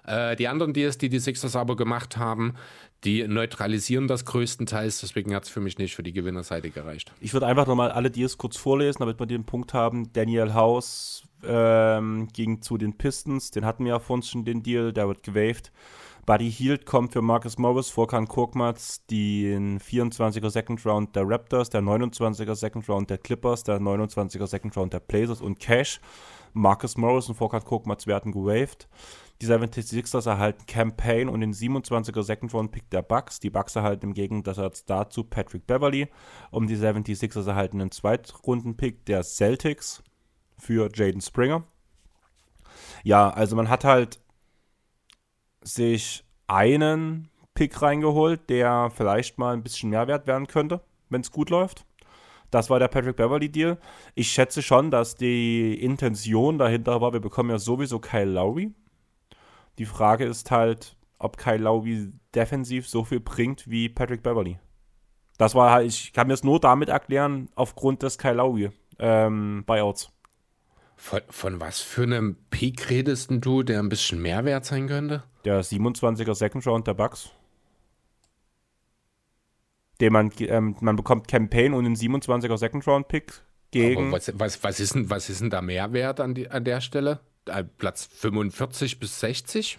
[0.07, 2.54] Äh, die anderen Deals, die die Sixers aber gemacht haben,
[3.04, 7.12] die neutralisieren das größtenteils, deswegen hat es für mich nicht für die Gewinnerseite gereicht.
[7.20, 10.12] Ich würde einfach nochmal alle Deals kurz vorlesen, damit wir den Punkt haben.
[10.12, 14.92] Daniel House ähm, ging zu den Pistons, den hatten wir ja vorhin schon den Deal,
[14.92, 15.72] der wird gewaved.
[16.24, 21.82] Buddy Hield kommt für Marcus Morris, Vorkan Korkmaz, den 24er Second Round der Raptors, der
[21.82, 26.00] 29er Second Round der Clippers, der 29er Second Round der Blazers und Cash.
[26.52, 28.88] Marcus Morris und Vorkan Korkmaz werden gewaved.
[29.43, 33.39] Die 76ers erhalten Campaign und den 27er Second Round Pick der Bucks.
[33.39, 36.09] Die Bucks erhalten im Gegensatz dazu Patrick Beverly.
[36.51, 40.03] Und die 76ers erhalten einen Zweitrunden Pick der Celtics
[40.57, 41.64] für Jaden Springer.
[43.05, 44.20] Ja, also man hat halt
[45.62, 51.30] sich einen Pick reingeholt, der vielleicht mal ein bisschen mehr wert werden könnte, wenn es
[51.30, 51.84] gut läuft.
[52.51, 53.78] Das war der Patrick Beverly Deal.
[54.14, 58.72] Ich schätze schon, dass die Intention dahinter war, wir bekommen ja sowieso Kyle Lowry.
[59.79, 64.59] Die Frage ist halt, ob Kyle Lowry defensiv so viel bringt wie Patrick Beverly.
[65.39, 69.64] Das war halt, ich kann mir es nur damit erklären, aufgrund des Kyle Lowry ähm,
[69.66, 70.11] Buyouts.
[70.97, 75.24] Von, von, was für einem Peak redest du, der ein bisschen mehr wert sein könnte?
[75.45, 77.31] Der 27er Second Round der Bucks.
[80.01, 84.11] Den man, ähm, man bekommt Campaign und einen 27er Second Round Pick gegen.
[84.11, 87.20] Was, was, was, ist denn, was ist denn da Mehrwert an, die, an der Stelle?
[87.47, 89.78] Äh, Platz 45 bis 60?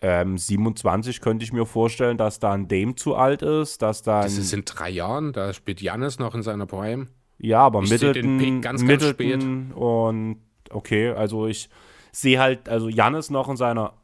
[0.00, 4.22] Ähm, 27 könnte ich mir vorstellen, dass da ein Dame zu alt ist, dass da
[4.22, 7.08] Das ist in drei Jahren, da spielt Janis noch in seiner Prime.
[7.38, 9.42] Ja, aber ich Middleton, ganz, ganz spät.
[9.42, 10.36] und
[10.70, 11.68] okay, also ich
[12.12, 13.94] sehe halt, also Janis noch in seiner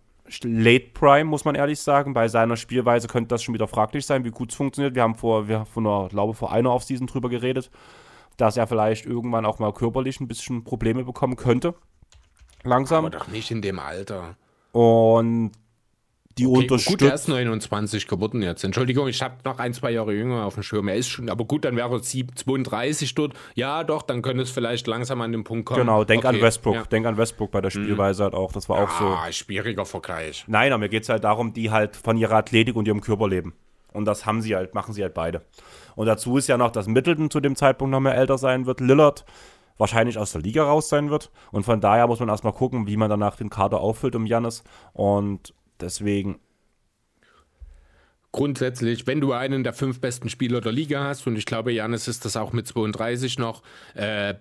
[0.43, 2.15] Late Prime, muss man ehrlich sagen.
[2.15, 4.95] Bei seiner Spielweise könnte das schon wieder fraglich sein, wie gut es funktioniert.
[4.95, 7.71] Wir haben vor, wir vor einer, glaube vor einer Offseason drüber geredet,
[8.37, 11.75] dass er vielleicht irgendwann auch mal körperlich ein bisschen Probleme bekommen könnte
[12.65, 13.05] langsam.
[13.05, 14.37] Aber doch nicht in dem Alter.
[14.73, 15.53] Und
[16.39, 16.99] die okay, unterstützt.
[16.99, 18.65] Gut, er ist 29 geworden jetzt.
[18.65, 20.89] Entschuldigung, ich habe noch ein, zwei Jahre jünger auf dem Schirm.
[20.89, 23.35] Er ist schon, aber gut, dann wäre er 32 dort.
[23.55, 25.81] Ja, doch, dann könnte es vielleicht langsam an den Punkt kommen.
[25.81, 26.75] Genau, denk okay, an Westbrook.
[26.75, 26.83] Ja.
[26.85, 27.85] Denk an Westbrook bei der mhm.
[27.85, 28.53] Spielweise halt auch.
[28.53, 29.33] Das war ja, auch so.
[29.33, 30.45] schwieriger Vergleich.
[30.49, 33.29] Nein, aber mir geht es halt darum, die halt von ihrer Athletik und ihrem Körper
[33.29, 33.55] leben.
[33.93, 35.43] Und das haben sie halt, machen sie halt beide.
[35.95, 38.81] Und dazu ist ja noch, dass Middleton zu dem Zeitpunkt noch mehr älter sein wird.
[38.81, 39.25] Lillard
[39.79, 41.31] wahrscheinlich aus der Liga raus sein wird.
[41.53, 44.63] Und von daher muss man erstmal gucken, wie man danach den Kader auffüllt um Jannis.
[44.93, 46.39] Und deswegen.
[48.33, 52.09] Grundsätzlich, wenn du einen der fünf besten Spieler der Liga hast, und ich glaube, Janis
[52.09, 53.63] ist das auch mit 32 noch,
[53.95, 54.35] äh,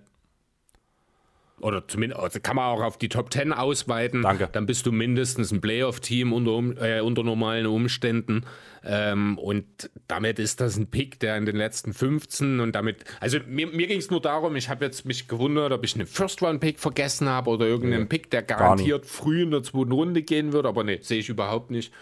[1.64, 4.22] oder zumindest also kann man auch auf die Top 10 ausweiten.
[4.22, 4.50] Danke.
[4.52, 8.46] Dann bist du mindestens ein Playoff-Team unter, äh, unter normalen Umständen.
[8.86, 13.38] Ähm, und damit ist das ein Pick, der in den letzten 15 und damit, also
[13.48, 16.80] mir, mir ging es nur darum, ich habe jetzt mich gewundert, ob ich einen First-Round-Pick
[16.80, 20.66] vergessen habe oder irgendeinen nee, Pick, der garantiert früh in der zweiten Runde gehen wird,
[20.66, 21.94] aber ne, sehe ich überhaupt nicht.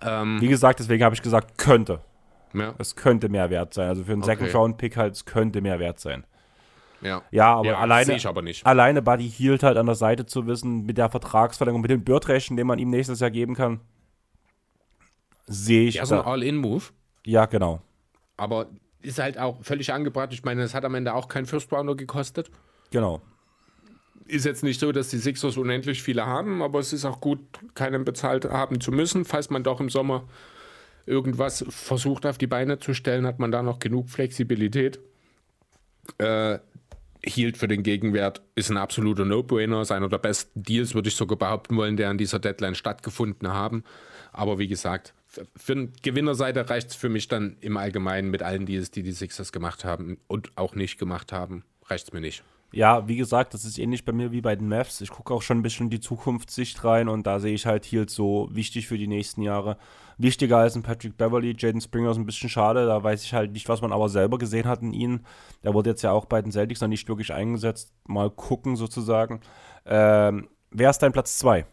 [0.00, 2.00] Ähm, Wie gesagt, deswegen habe ich gesagt, könnte.
[2.54, 2.74] Ja.
[2.78, 3.88] Es könnte mehr wert sein.
[3.88, 4.36] Also für einen okay.
[4.36, 6.24] Second-Round-Pick halt, es könnte mehr wert sein.
[7.04, 8.64] Ja, ja aber ja, alleine, ich aber nicht.
[8.64, 12.56] alleine Buddy Hield halt an der Seite zu wissen, mit der Vertragsverlängerung, mit den Birdrechten,
[12.56, 13.80] den man ihm nächstes Jahr geben kann,
[15.46, 15.96] sehe ich.
[15.96, 16.84] Ja, so ein All-In-Move.
[17.26, 17.82] Ja, genau.
[18.36, 18.68] Aber
[19.02, 20.32] ist halt auch völlig angebracht.
[20.32, 22.50] Ich meine, es hat am Ende auch kein First Rounder gekostet.
[22.90, 23.20] Genau.
[24.26, 27.40] Ist jetzt nicht so, dass die Sixers unendlich viele haben, aber es ist auch gut,
[27.74, 30.24] keinen bezahlt haben zu müssen, falls man doch im Sommer
[31.04, 34.98] irgendwas versucht auf die Beine zu stellen, hat man da noch genug Flexibilität.
[36.16, 36.58] Äh,
[37.26, 41.16] hielt für den Gegenwert, ist ein absoluter No-Brainer, ist einer der besten Deals, würde ich
[41.16, 43.84] sogar behaupten wollen, der an dieser Deadline stattgefunden haben.
[44.32, 45.14] Aber wie gesagt,
[45.56, 49.12] für eine Gewinnerseite reicht es für mich dann im Allgemeinen mit allen Deals, die die
[49.12, 52.44] Sixers gemacht haben und auch nicht gemacht haben, reicht es mir nicht.
[52.72, 55.00] Ja, wie gesagt, das ist ähnlich bei mir wie bei den Mavs.
[55.00, 57.84] Ich gucke auch schon ein bisschen in die Zukunftssicht rein und da sehe ich halt
[57.84, 59.78] Hield so wichtig für die nächsten Jahre.
[60.18, 62.86] Wichtiger als ein Patrick Beverly, Jaden Springer ist ein bisschen schade.
[62.86, 65.20] Da weiß ich halt nicht, was man aber selber gesehen hat in ihm.
[65.62, 67.92] Der wurde jetzt ja auch bei den Celtics noch nicht wirklich eingesetzt.
[68.06, 69.40] Mal gucken sozusagen.
[69.86, 71.66] Ähm, wer ist dein Platz 2?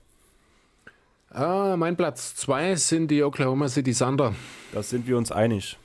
[1.30, 4.34] Ah, mein Platz 2 sind die Oklahoma City Thunder.
[4.74, 5.78] Da sind wir uns einig.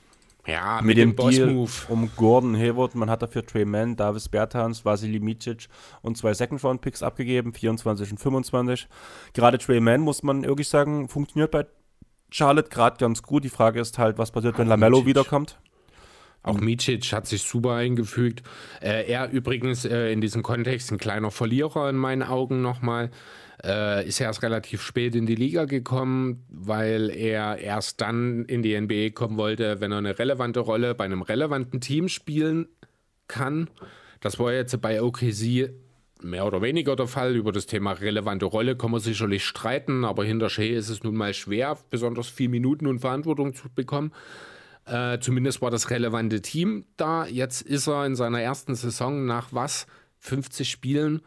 [0.45, 2.95] Ja, mit, mit dem, dem Deal um Gordon Hayward.
[2.95, 5.67] Man hat dafür Trey Mann, Davis Bertans, Vasily Micic
[6.01, 8.87] und zwei Second-Round-Picks abgegeben, 24 und 25.
[9.33, 11.65] Gerade Trey Mann, muss man wirklich sagen, funktioniert bei
[12.29, 13.43] Charlotte gerade ganz gut.
[13.43, 15.09] Die Frage ist halt, was passiert, wenn Lamello Micic.
[15.09, 15.57] wiederkommt.
[16.43, 18.43] Auch Micic hat sich super eingefügt.
[18.81, 23.11] Äh, er übrigens äh, in diesem Kontext ein kleiner Verlierer in meinen Augen nochmal.
[23.63, 28.79] Äh, ist erst relativ spät in die Liga gekommen, weil er erst dann in die
[28.79, 32.67] NBA kommen wollte, wenn er eine relevante Rolle bei einem relevanten Team spielen
[33.27, 33.69] kann.
[34.21, 35.71] Das war jetzt bei OKC
[36.23, 37.35] mehr oder weniger der Fall.
[37.35, 41.15] Über das Thema relevante Rolle kann man sicherlich streiten, aber hinter Shea ist es nun
[41.15, 44.11] mal schwer, besonders viel Minuten und Verantwortung zu bekommen.
[44.85, 47.25] Äh, zumindest war das relevante Team da.
[47.25, 49.87] Jetzt ist er in seiner ersten Saison nach was?
[50.19, 51.21] 50 Spielen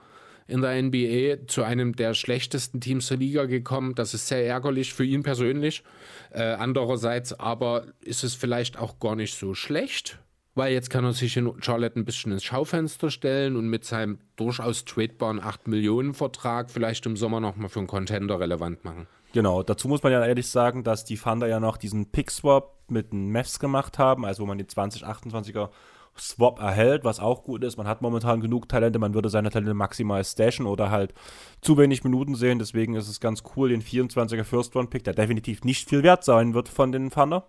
[0.46, 3.94] in der NBA zu einem der schlechtesten Teams der Liga gekommen.
[3.94, 5.84] Das ist sehr ärgerlich für ihn persönlich.
[6.32, 10.18] Äh, andererseits aber ist es vielleicht auch gar nicht so schlecht,
[10.54, 14.18] weil jetzt kann er sich in Charlotte ein bisschen ins Schaufenster stellen und mit seinem
[14.36, 19.06] durchaus tradebaren 8 Millionen Vertrag vielleicht im Sommer nochmal für einen Contender relevant machen.
[19.32, 23.12] Genau, dazu muss man ja ehrlich sagen, dass die Thunder ja noch diesen Pick-Swap mit
[23.12, 25.70] den Mavs gemacht haben, also wo man die 2028er
[26.18, 27.76] Swap erhält, was auch gut ist.
[27.76, 31.14] Man hat momentan genug Talente, man würde seine Talente maximal stashen oder halt
[31.60, 32.58] zu wenig Minuten sehen.
[32.58, 36.24] Deswegen ist es ganz cool, den 24er First Round Pick, der definitiv nicht viel wert
[36.24, 37.46] sein wird von den Thunder,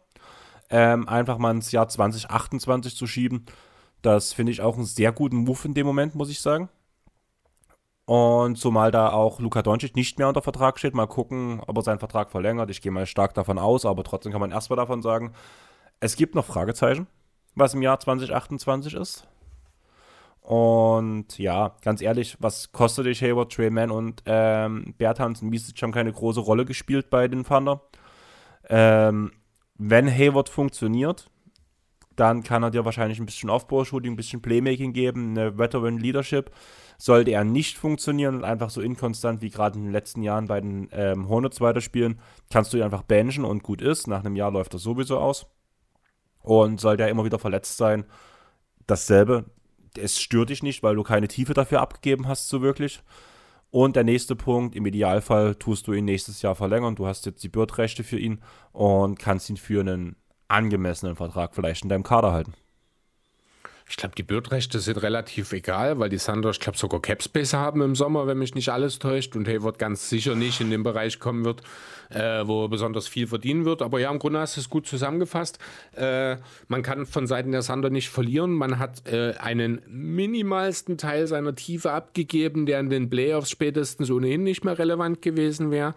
[0.71, 3.45] ähm, einfach mal ins Jahr 2028 zu schieben.
[4.01, 6.69] Das finde ich auch einen sehr guten Move in dem Moment, muss ich sagen.
[8.05, 11.83] Und zumal da auch Luka Doncic nicht mehr unter Vertrag steht, mal gucken, ob er
[11.83, 12.71] seinen Vertrag verlängert.
[12.71, 15.33] Ich gehe mal stark davon aus, aber trotzdem kann man erstmal davon sagen,
[15.99, 17.07] es gibt noch Fragezeichen
[17.55, 19.27] was im Jahr 2028 ist.
[20.41, 25.81] Und ja, ganz ehrlich, was kostet dich Hayward, Trey Mann und ähm, Bertans und Misic
[25.81, 27.81] haben keine große Rolle gespielt bei den Thunder.
[28.67, 29.31] Ähm,
[29.83, 31.31] wenn Hayward funktioniert,
[32.15, 36.51] dann kann er dir wahrscheinlich ein bisschen Aufbaushooting, ein bisschen Playmaking geben, eine Veteran Leadership.
[36.99, 40.61] Sollte er nicht funktionieren und einfach so inkonstant wie gerade in den letzten Jahren bei
[40.61, 42.19] den ähm, Hornets weiterspielen,
[42.51, 44.05] kannst du ihn einfach benchen und gut ist.
[44.05, 45.47] Nach einem Jahr läuft das sowieso aus
[46.43, 48.05] und soll der immer wieder verletzt sein.
[48.85, 49.45] Dasselbe,
[49.97, 53.01] es stört dich nicht, weil du keine Tiefe dafür abgegeben hast, so wirklich.
[53.71, 56.95] Und der nächste Punkt, im Idealfall tust du ihn nächstes Jahr verlängern.
[56.95, 58.41] Du hast jetzt die Bird-Rechte für ihn
[58.73, 60.17] und kannst ihn für einen
[60.49, 62.53] angemessenen Vertrag vielleicht in deinem Kader halten.
[63.91, 67.81] Ich glaube, die Bildrechte sind relativ egal, weil die Thunder, ich glaube, sogar Capspace haben
[67.81, 69.35] im Sommer, wenn mich nicht alles täuscht.
[69.35, 71.61] Und Hayward ganz sicher nicht in den Bereich kommen wird,
[72.09, 73.81] äh, wo er besonders viel verdienen wird.
[73.81, 75.59] Aber ja, im Grunde hast du es gut zusammengefasst.
[75.93, 76.37] Äh,
[76.69, 78.53] man kann von Seiten der Thunder nicht verlieren.
[78.53, 84.43] Man hat äh, einen minimalsten Teil seiner Tiefe abgegeben, der in den Playoffs spätestens ohnehin
[84.43, 85.95] nicht mehr relevant gewesen wäre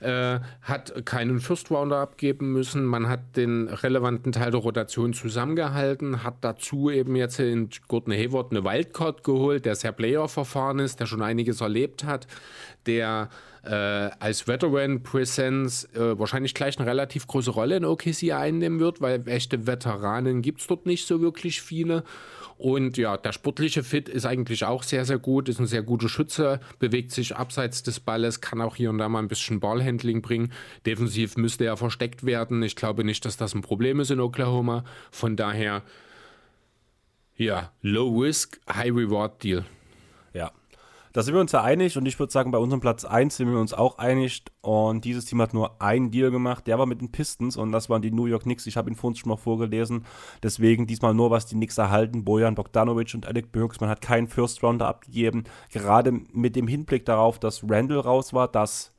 [0.00, 2.84] äh, hat keinen First Rounder abgeben müssen.
[2.84, 8.50] Man hat den relevanten Teil der Rotation zusammengehalten, hat dazu eben jetzt in Gordon Hayward
[8.50, 12.26] eine Wildcard geholt, der sehr Player-Verfahren ist, der schon einiges erlebt hat,
[12.86, 13.28] der
[13.66, 19.00] äh, als Veteran Presence äh, wahrscheinlich gleich eine relativ große Rolle in OKC einnehmen wird,
[19.00, 22.04] weil echte Veteranen gibt es dort nicht so wirklich viele.
[22.58, 26.08] Und ja, der sportliche Fit ist eigentlich auch sehr, sehr gut, ist ein sehr guter
[26.08, 30.22] Schütze, bewegt sich abseits des Balles, kann auch hier und da mal ein bisschen Ballhandling
[30.22, 30.52] bringen.
[30.86, 32.62] Defensiv müsste er versteckt werden.
[32.62, 34.84] Ich glaube nicht, dass das ein Problem ist in Oklahoma.
[35.10, 35.82] Von daher,
[37.36, 39.66] ja, Low Risk, High Reward Deal.
[41.16, 43.50] Da sind wir uns ja einig und ich würde sagen, bei unserem Platz 1 sind
[43.50, 44.42] wir uns auch einig.
[44.60, 47.88] Und dieses Team hat nur einen Deal gemacht, der war mit den Pistons und das
[47.88, 48.66] waren die New York Knicks.
[48.66, 50.04] Ich habe ihn vorhin schon mal vorgelesen.
[50.42, 52.26] Deswegen diesmal nur, was die Knicks erhalten.
[52.26, 53.80] Bojan Bogdanovic und Alec Burks.
[53.80, 55.44] Man hat keinen First Rounder abgegeben.
[55.72, 58.92] Gerade mit dem Hinblick darauf, dass Randall raus war, dass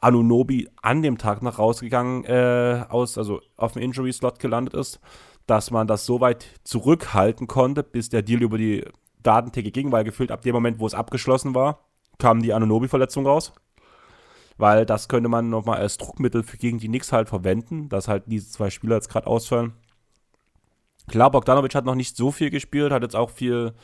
[0.00, 5.00] Anunobi an dem Tag noch rausgegangen äh, aus, also auf dem Injury Slot gelandet ist,
[5.46, 8.86] dass man das so weit zurückhalten konnte, bis der Deal über die
[9.26, 11.80] Datentheke ging, weil gefühlt ab dem Moment, wo es abgeschlossen war,
[12.18, 13.52] kam die Anunobi-Verletzung raus.
[14.58, 18.24] weil das könnte man nochmal als Druckmittel für gegen die Knicks halt verwenden, dass halt
[18.26, 19.74] diese zwei Spieler jetzt gerade ausfallen.
[21.08, 23.74] Klar, Bogdanovic hat noch nicht so viel gespielt, hat jetzt auch viel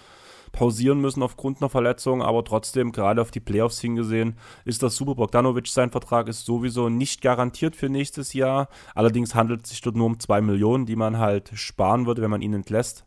[0.50, 4.36] pausieren müssen aufgrund einer Verletzung, aber trotzdem, gerade auf die Playoffs hingesehen,
[4.66, 5.14] ist das super.
[5.14, 8.68] Bogdanovic, sein Vertrag ist sowieso nicht garantiert für nächstes Jahr.
[8.94, 12.30] Allerdings handelt es sich dort nur um zwei Millionen, die man halt sparen würde, wenn
[12.30, 13.06] man ihn entlässt.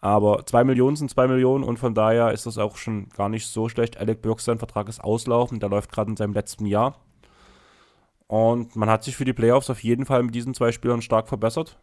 [0.00, 3.46] Aber zwei Millionen sind zwei Millionen und von daher ist das auch schon gar nicht
[3.46, 3.98] so schlecht.
[3.98, 6.96] Alec Burks, sein Vertrag ist auslaufen, der läuft gerade in seinem letzten Jahr.
[8.28, 11.28] Und man hat sich für die Playoffs auf jeden Fall mit diesen zwei Spielern stark
[11.28, 11.78] verbessert.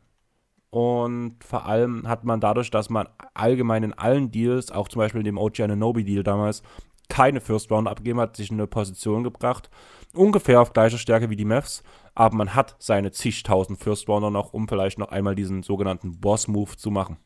[0.69, 5.21] Und vor allem hat man dadurch, dass man allgemein in allen Deals, auch zum Beispiel
[5.21, 6.63] in dem OG Ananobi Deal damals,
[7.09, 9.69] keine First Round abgegeben hat, sich in eine Position gebracht,
[10.13, 11.83] ungefähr auf gleicher Stärke wie die Mavs,
[12.13, 16.47] aber man hat seine zigtausend First Rounder noch, um vielleicht noch einmal diesen sogenannten Boss
[16.47, 17.17] Move zu machen.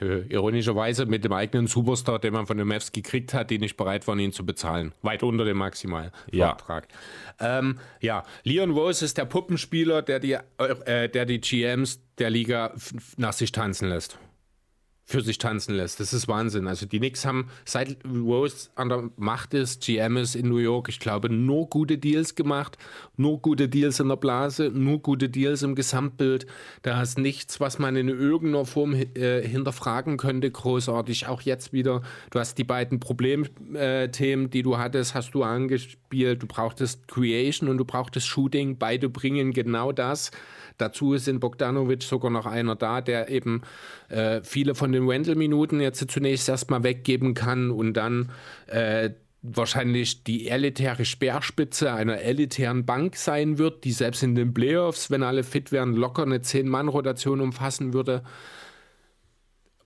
[0.00, 3.76] Äh, ironischerweise mit dem eigenen Superstar, den man von den Mavs gekriegt hat, die nicht
[3.76, 4.92] bereit waren, ihn zu bezahlen.
[5.02, 6.88] Weit unter dem Maximalvertrag.
[7.40, 7.58] Ja.
[7.58, 12.74] Ähm, ja, Leon Rose ist der Puppenspieler, der die, äh, der die GMs der Liga
[13.16, 14.18] nach sich tanzen lässt
[15.10, 15.98] für sich tanzen lässt.
[15.98, 16.68] Das ist Wahnsinn.
[16.68, 20.88] Also die Knicks haben seit Rose an der Macht ist, GM ist in New York,
[20.88, 22.78] ich glaube, nur gute Deals gemacht,
[23.16, 26.46] nur gute Deals in der Blase, nur gute Deals im Gesamtbild.
[26.82, 31.26] Da ist nichts, was man in irgendeiner Form äh, hinterfragen könnte, großartig.
[31.26, 36.42] Auch jetzt wieder, du hast die beiden Problemthemen, äh, die du hattest, hast du angespielt.
[36.42, 38.78] Du brauchtest Creation und du brauchtest Shooting.
[38.78, 40.30] Beide bringen genau das.
[40.80, 43.62] Dazu ist in Bogdanovic sogar noch einer da, der eben
[44.08, 48.30] äh, viele von den Wendell-Minuten jetzt zunächst erstmal weggeben kann und dann
[48.66, 49.10] äh,
[49.42, 55.22] wahrscheinlich die elitäre Speerspitze einer elitären Bank sein wird, die selbst in den Playoffs, wenn
[55.22, 58.22] alle fit wären, locker eine 10-Mann-Rotation umfassen würde.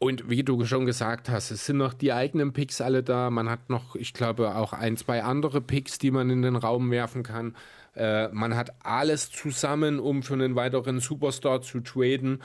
[0.01, 3.31] Und wie du schon gesagt hast, es sind noch die eigenen Picks alle da.
[3.31, 6.91] Man hat noch, ich glaube, auch ein, zwei andere Picks, die man in den Raum
[6.91, 7.55] werfen kann.
[7.97, 12.43] Äh, man hat alles zusammen, um für einen weiteren Superstar zu traden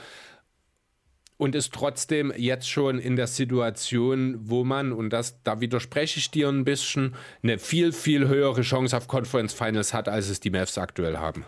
[1.40, 6.30] und ist trotzdem jetzt schon in der Situation, wo man, und das, da widerspreche ich
[6.30, 10.50] dir ein bisschen, eine viel, viel höhere Chance auf Conference Finals hat, als es die
[10.50, 11.46] Mavs aktuell haben.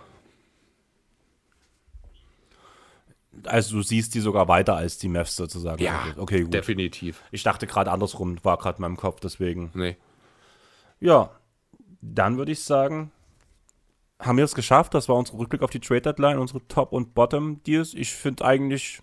[3.44, 5.82] Also du siehst die sogar weiter als die Mavs sozusagen.
[5.82, 6.54] Ja, okay, gut.
[6.54, 7.22] definitiv.
[7.30, 9.72] Ich dachte gerade andersrum, war gerade in meinem Kopf, deswegen.
[9.74, 9.98] Nee.
[11.00, 11.30] Ja,
[12.00, 13.10] dann würde ich sagen,
[14.22, 14.94] haben wir es geschafft.
[14.94, 17.94] Das war unser Rückblick auf die Trade Deadline, unsere Top- und Bottom-Deals.
[17.94, 19.02] Ich finde eigentlich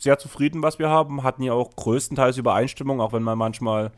[0.00, 1.22] sehr zufrieden, was wir haben.
[1.22, 3.92] Hatten ja auch größtenteils Übereinstimmung, auch wenn man manchmal.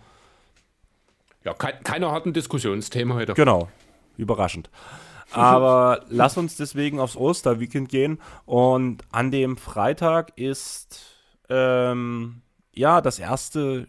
[1.44, 3.34] Ja, kein, keiner hat ein Diskussionsthema heute.
[3.34, 3.68] Genau,
[4.16, 4.70] überraschend.
[5.32, 8.20] Aber lass uns deswegen aufs Osterweekend gehen.
[8.44, 11.00] Und an dem Freitag ist
[11.48, 12.42] ähm,
[12.74, 13.86] ja das erste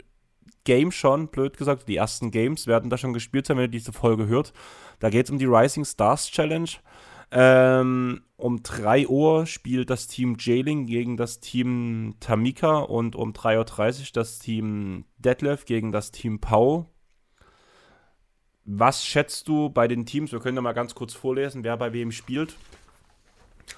[0.63, 1.87] Game schon, blöd gesagt.
[1.87, 4.53] Die ersten Games werden da schon gespielt sein, wenn ihr diese Folge hört.
[4.99, 6.69] Da geht es um die Rising Stars Challenge.
[7.31, 13.99] Ähm, um 3 Uhr spielt das Team Jailing gegen das Team Tamika und um 3.30
[13.99, 16.89] Uhr das Team Detlef gegen das Team Pau.
[18.65, 20.31] Was schätzt du bei den Teams?
[20.31, 22.55] Wir können da mal ganz kurz vorlesen, wer bei wem spielt.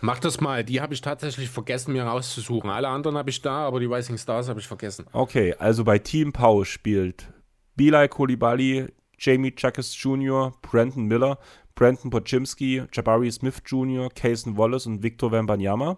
[0.02, 0.64] Mach das mal.
[0.64, 2.70] Die habe ich tatsächlich vergessen, mir rauszusuchen.
[2.70, 5.06] Alle anderen habe ich da, aber die Rising Stars habe ich vergessen.
[5.14, 7.28] Okay, also bei Team Pau spielt
[7.76, 8.88] Bilal Kolibali,
[9.18, 11.38] Jamie Chuckes Jr., Brandon Miller,
[11.76, 15.98] Brandon Pochimski, Jabari Smith Jr., Cason Wallace und Victor Wembanyama.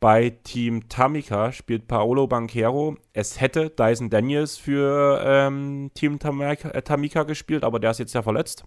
[0.00, 2.96] Bei Team Tamika spielt Paolo Banquero.
[3.12, 8.14] Es hätte Dyson Daniels für ähm, Team Tamika, äh, Tamika, gespielt, aber der ist jetzt
[8.14, 8.64] ja verletzt.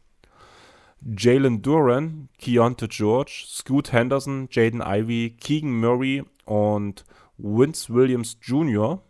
[1.17, 7.05] Jalen Duran, Keontae George, Scoot Henderson, Jaden Ivey, Keegan Murray und
[7.37, 9.01] Vince Williams Jr.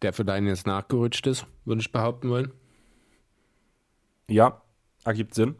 [0.00, 2.52] Der für jetzt nachgerutscht ist, würde ich behaupten wollen.
[4.28, 4.60] Ja,
[5.04, 5.56] ergibt Sinn.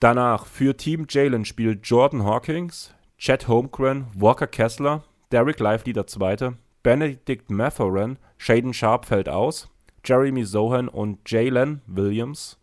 [0.00, 6.56] Danach für Team Jalen spielt Jordan Hawkins, Chad Holmgren, Walker Kessler, Derek Lively der Zweite,
[6.82, 9.68] Benedict Mathurin, Shaden Sharp fällt aus,
[10.04, 12.58] Jeremy Sohan und Jalen Williams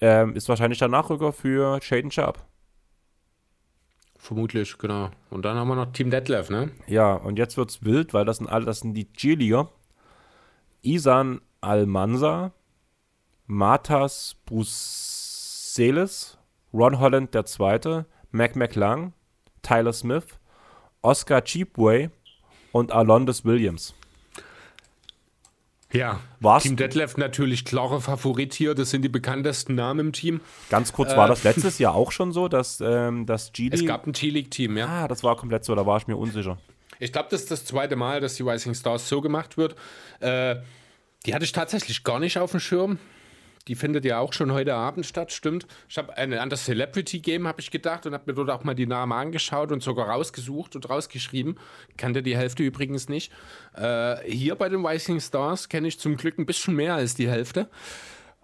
[0.00, 2.44] ähm, ist wahrscheinlich der Nachrücker für Shaden Sharp.
[4.18, 5.10] Vermutlich, genau.
[5.30, 6.70] Und dann haben wir noch Team Detlef, ne?
[6.86, 9.68] Ja, und jetzt wird's wild, weil das sind alle, das sind die G-Liga.
[10.82, 12.52] Isan Almanza,
[13.46, 16.36] Matas Buselis,
[16.72, 19.12] Ron Holland II., Mac McLang,
[19.62, 20.26] Tyler Smith,
[21.02, 22.10] Oscar Cheapway
[22.72, 23.94] und Alondes Williams.
[25.92, 26.64] Ja, War's?
[26.64, 28.74] Team Detlef natürlich klarer Favorit hier.
[28.74, 30.40] Das sind die bekanntesten Namen im Team.
[30.68, 33.86] Ganz kurz, äh, war das letztes Jahr auch schon so, dass ähm, das G Es
[33.86, 34.86] gab ein G-League-Team, ja.
[34.86, 36.58] Ah, das war komplett so, da war ich mir unsicher.
[36.98, 39.76] Ich glaube, das ist das zweite Mal, dass die Rising Stars so gemacht wird.
[40.20, 40.56] Äh,
[41.24, 42.98] die hatte ich tatsächlich gar nicht auf dem Schirm.
[43.68, 45.66] Die findet ja auch schon heute Abend statt, stimmt.
[45.88, 48.74] Ich habe an das Celebrity Game habe ich gedacht und habe mir dort auch mal
[48.74, 51.58] die Namen angeschaut und sogar rausgesucht und rausgeschrieben.
[51.96, 53.32] Kannte die Hälfte übrigens nicht.
[53.74, 57.28] Äh, hier bei den Rising Stars kenne ich zum Glück ein bisschen mehr als die
[57.28, 57.68] Hälfte.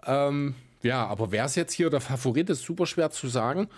[0.05, 3.69] Ähm, ja, aber wer ist jetzt hier der Favorit, ist super schwer zu sagen.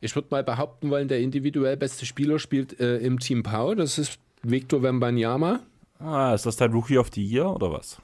[0.00, 3.74] Ich würde mal behaupten wollen, der individuell beste Spieler spielt äh, im Team Pau.
[3.74, 5.60] Das ist Victor Wembanyama.
[5.98, 8.00] Ah, ist das dein Rookie of the Year oder was?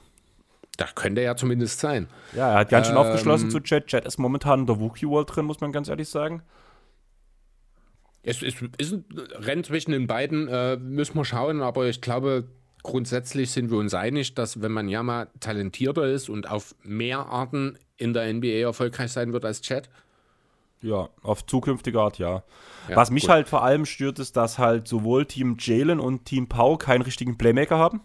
[0.79, 2.07] Das könnte ja zumindest sein.
[2.33, 3.87] Ja, er hat ganz schön ähm, aufgeschlossen zu Chat.
[3.87, 6.41] Chat ist momentan in der Rookie World drin, muss man ganz ehrlich sagen.
[8.23, 9.03] Es ist, ist ein
[9.35, 12.45] Rennen zwischen den beiden, äh, müssen wir schauen, aber ich glaube,
[12.81, 17.25] grundsätzlich sind wir uns einig, dass wenn man ja mal talentierter ist und auf mehr
[17.25, 19.89] Arten in der NBA erfolgreich sein wird als Chat.
[20.81, 22.43] Ja, auf zukünftige Art, ja.
[22.87, 23.31] ja Was mich gut.
[23.31, 27.37] halt vor allem stört, ist, dass halt sowohl Team Jalen und Team Pau keinen richtigen
[27.37, 27.99] Playmaker haben.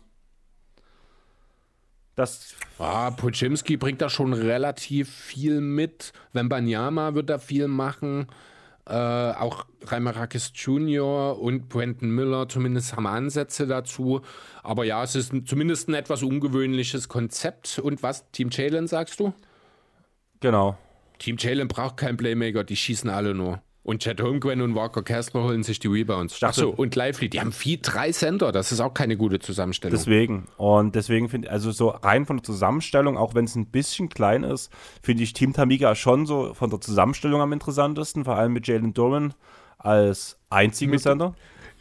[2.16, 6.12] Das ah, Puczymski bringt da schon relativ viel mit.
[6.32, 8.26] Wembanyama wird da viel machen.
[8.86, 11.40] Äh, auch Reimerakis Jr.
[11.40, 14.20] und Brenton Miller zumindest haben Ansätze dazu.
[14.62, 17.78] Aber ja, es ist zumindest ein etwas ungewöhnliches Konzept.
[17.78, 19.32] Und was, Team Jalen, sagst du?
[20.40, 20.76] Genau.
[21.18, 23.62] Team Jalen braucht keinen Playmaker, die schießen alle nur.
[23.84, 26.42] Und Chad Holmgren und Walker Kessler holen sich die Rebounds.
[26.42, 28.50] Achso, und Lively, die haben vier, drei Center.
[28.50, 29.94] Das ist auch keine gute Zusammenstellung.
[29.94, 30.46] Deswegen.
[30.56, 34.08] Und deswegen finde ich, also so rein von der Zusammenstellung, auch wenn es ein bisschen
[34.08, 38.24] klein ist, finde ich Team Tamiga schon so von der Zusammenstellung am interessantesten.
[38.24, 39.34] Vor allem mit Jalen Duran
[39.76, 41.34] als einzigen Center.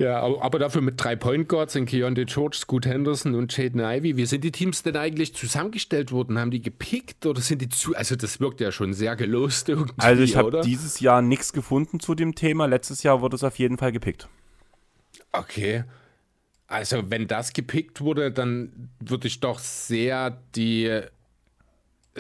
[0.04, 4.18] Ja, aber dafür mit drei Point Guards in Keontae George, Scoot Henderson und Jaden Ivy.
[4.18, 6.38] Wie sind die Teams denn eigentlich zusammengestellt worden?
[6.38, 7.96] Haben die gepickt oder sind die zu.
[7.96, 9.94] Also, das wirkt ja schon sehr gelost irgendwie.
[9.98, 12.66] Also, ich habe dieses Jahr nichts gefunden zu dem Thema.
[12.66, 14.28] Letztes Jahr wurde es auf jeden Fall gepickt.
[15.32, 15.86] Okay.
[16.68, 21.02] Also, wenn das gepickt wurde, dann würde ich doch sehr die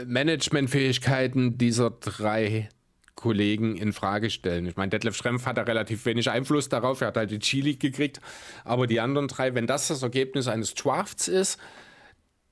[0.06, 2.70] Managementfähigkeiten dieser drei
[3.24, 4.66] Kollegen in Frage stellen.
[4.66, 7.76] Ich meine, Detlef Schrempf hat da relativ wenig Einfluss darauf, er hat halt die Chili
[7.76, 8.20] gekriegt,
[8.66, 11.58] aber die anderen drei, wenn das das Ergebnis eines Drafts ist,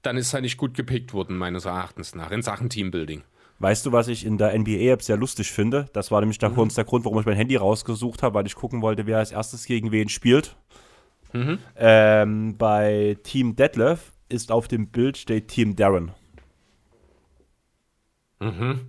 [0.02, 3.24] dann ist er nicht gut gepickt worden, meines Erachtens nach, in Sachen Teambuilding.
[3.60, 5.90] Weißt du, was ich in der NBA-App sehr lustig finde?
[5.92, 6.70] Das war nämlich der, mhm.
[6.70, 9.66] der Grund, warum ich mein Handy rausgesucht habe, weil ich gucken wollte, wer als erstes
[9.66, 10.56] gegen wen spielt.
[11.34, 11.60] Mhm.
[11.76, 16.14] Ähm, bei Team Detlef ist auf dem Bild steht Team Darren.
[18.40, 18.88] Mhm.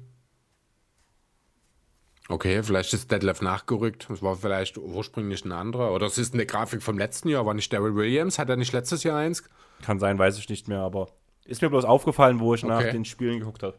[2.32, 4.06] Okay, vielleicht ist Detlef nachgerückt.
[4.08, 5.92] Das war vielleicht ursprünglich ein anderer.
[5.92, 7.44] Oder es ist eine Grafik vom letzten Jahr.
[7.44, 8.38] War nicht Daryl Williams?
[8.38, 9.44] Hat er nicht letztes Jahr eins?
[9.82, 10.78] Kann sein, weiß ich nicht mehr.
[10.78, 11.08] Aber
[11.44, 12.72] ist mir bloß aufgefallen, wo ich okay.
[12.72, 13.78] nach den Spielen geguckt habe.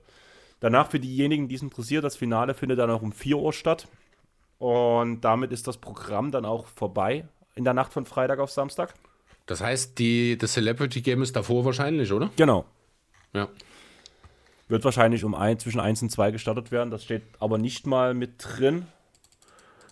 [0.60, 3.88] Danach für diejenigen, die es interessiert, das Finale findet dann auch um 4 Uhr statt.
[4.60, 8.94] Und damit ist das Programm dann auch vorbei in der Nacht von Freitag auf Samstag.
[9.48, 12.30] Das heißt, die, das Celebrity Game ist davor wahrscheinlich, oder?
[12.36, 12.66] Genau.
[13.34, 13.50] Ja.
[14.68, 16.90] Wird wahrscheinlich um ein, zwischen 1 und 2 gestartet werden.
[16.90, 18.88] Das steht aber nicht mal mit drin.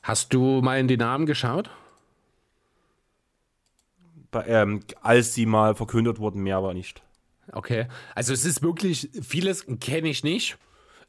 [0.01, 1.69] Hast du mal in die Namen geschaut?
[4.31, 7.03] Bei, ähm, als sie mal verkündet wurden, mehr aber nicht.
[7.51, 10.57] Okay, also es ist wirklich, vieles kenne ich nicht.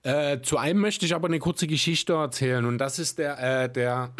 [0.02, 3.72] Äh, zu einem möchte ich aber eine kurze Geschichte erzählen und das ist der, äh,
[3.72, 4.12] der,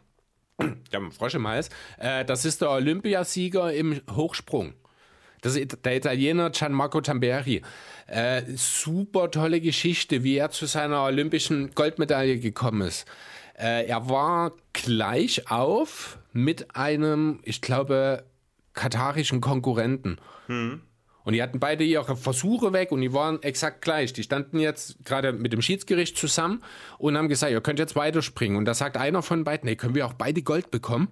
[0.92, 1.68] der Frosch im Hals,
[1.98, 4.72] äh, das ist der Olympiasieger im Hochsprung.
[5.42, 7.62] Das ist der Italiener Gianmarco Tamberi.
[8.06, 13.06] Äh, super tolle Geschichte, wie er zu seiner olympischen Goldmedaille gekommen ist.
[13.58, 18.24] Äh, er war gleich auf mit einem, ich glaube,
[18.72, 20.18] katarischen Konkurrenten.
[20.46, 20.80] Hm.
[21.24, 24.12] Und die hatten beide ihre Versuche weg und die waren exakt gleich.
[24.12, 26.62] Die standen jetzt gerade mit dem Schiedsgericht zusammen
[26.98, 28.56] und haben gesagt, ihr könnt jetzt weiterspringen.
[28.56, 31.08] Und da sagt einer von beiden, nee, können wir auch beide Gold bekommen?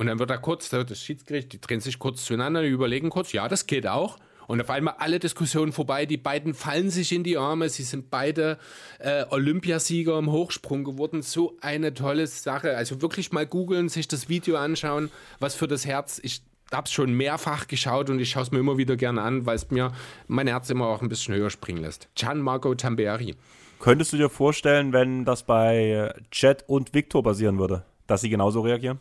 [0.00, 3.32] Und dann wird er kurz, das Schiedsgericht, die drehen sich kurz zueinander, die überlegen kurz,
[3.32, 4.16] ja, das geht auch.
[4.46, 8.08] Und auf einmal alle Diskussionen vorbei, die beiden fallen sich in die Arme, sie sind
[8.08, 8.56] beide
[8.98, 11.20] äh, Olympiasieger im Hochsprung geworden.
[11.20, 12.78] So eine tolle Sache.
[12.78, 16.18] Also wirklich mal googeln, sich das Video anschauen, was für das Herz.
[16.22, 16.40] Ich
[16.72, 19.56] habe es schon mehrfach geschaut und ich schaue es mir immer wieder gerne an, weil
[19.56, 19.92] es mir
[20.28, 22.08] mein Herz immer auch ein bisschen höher springen lässt.
[22.14, 23.34] Gianmarco Tamberi.
[23.80, 28.62] Könntest du dir vorstellen, wenn das bei Chet und Victor basieren würde, dass sie genauso
[28.62, 28.98] reagieren?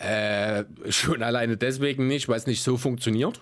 [0.00, 3.38] Äh, schon alleine deswegen nicht, weil es nicht so funktioniert.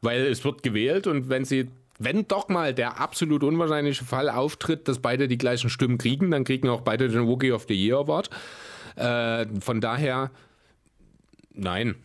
[0.00, 1.68] Weil es wird gewählt und wenn sie,
[1.98, 6.44] wenn doch mal der absolut unwahrscheinliche Fall auftritt, dass beide die gleichen Stimmen kriegen, dann
[6.44, 8.30] kriegen auch beide den Rookie of the Year Award.
[8.94, 10.30] Äh, von daher,
[11.52, 11.96] nein.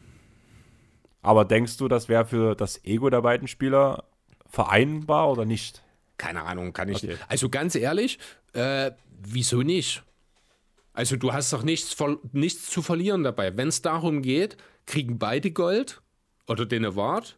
[1.22, 4.06] Aber denkst du, das wäre für das Ego der beiden Spieler
[4.48, 5.84] vereinbar oder nicht?
[6.18, 7.08] Keine Ahnung, kann ich okay.
[7.10, 7.26] nicht.
[7.28, 8.18] Also ganz ehrlich,
[8.54, 8.90] äh,
[9.22, 10.02] wieso nicht?
[10.96, 11.96] Also du hast doch nichts,
[12.32, 13.56] nichts zu verlieren dabei.
[13.58, 14.56] Wenn es darum geht,
[14.86, 16.02] kriegen beide Gold
[16.48, 17.36] oder den Award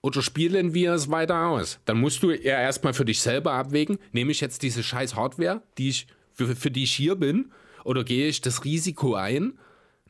[0.00, 1.78] oder spielen wir es weiter aus?
[1.84, 5.62] Dann musst du ja erstmal für dich selber abwägen, nehme ich jetzt diese scheiß Hardware,
[5.78, 7.52] die ich, für, für die ich hier bin,
[7.84, 9.58] oder gehe ich das Risiko ein?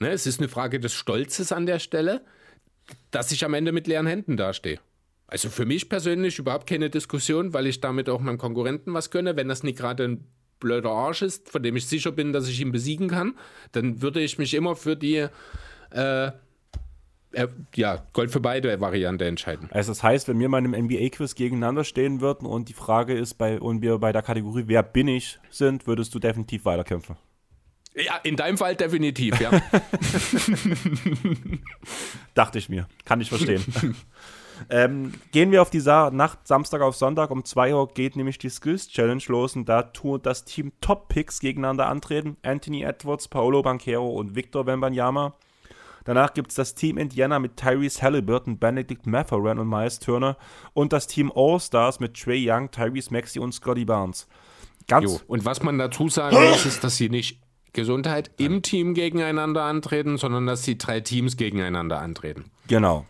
[0.00, 2.22] Ne, es ist eine Frage des Stolzes an der Stelle,
[3.10, 4.80] dass ich am Ende mit leeren Händen dastehe.
[5.26, 9.36] Also für mich persönlich überhaupt keine Diskussion, weil ich damit auch meinem Konkurrenten was gönne.
[9.36, 10.24] Wenn das nicht gerade ein
[10.60, 13.34] blöder Arsch ist, von dem ich sicher bin, dass ich ihn besiegen kann,
[13.72, 15.26] dann würde ich mich immer für die
[15.90, 16.30] äh,
[17.32, 19.68] äh, ja, Gold für beide Variante entscheiden.
[19.70, 23.14] Also das heißt, wenn wir mal in einem NBA-Quiz gegeneinander stehen würden und die Frage
[23.14, 27.16] ist bei und wir bei der Kategorie Wer bin ich sind, würdest du definitiv weiterkämpfen.
[27.94, 29.50] Ja, in deinem Fall definitiv, ja.
[32.34, 32.86] Dachte ich mir.
[33.04, 33.64] Kann ich verstehen.
[34.70, 37.30] ähm, gehen wir auf die Sa Nacht, Samstag auf Sonntag.
[37.30, 41.08] Um 2 Uhr geht nämlich die Skills Challenge los und da tut das Team Top
[41.08, 42.36] Picks gegeneinander antreten.
[42.42, 45.34] Anthony Edwards, Paolo Banquero und Victor Wembanyama.
[46.04, 50.38] Danach gibt es das Team Indiana mit Tyrese Halliburton, Benedict Mathurin und Miles Turner
[50.72, 54.26] und das Team All-Stars mit Trey Young, Tyrese Maxey und Scotty Barnes.
[54.86, 55.20] Ganz jo.
[55.26, 57.42] Und was man dazu sagen muss, ist, dass sie nicht
[57.74, 62.46] Gesundheit im Team gegeneinander antreten, sondern dass sie drei Teams gegeneinander antreten.
[62.66, 63.04] Genau.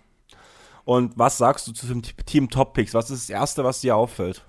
[0.89, 2.95] Und was sagst du zu dem Team Top Picks?
[2.95, 4.47] Was ist das Erste, was dir auffällt?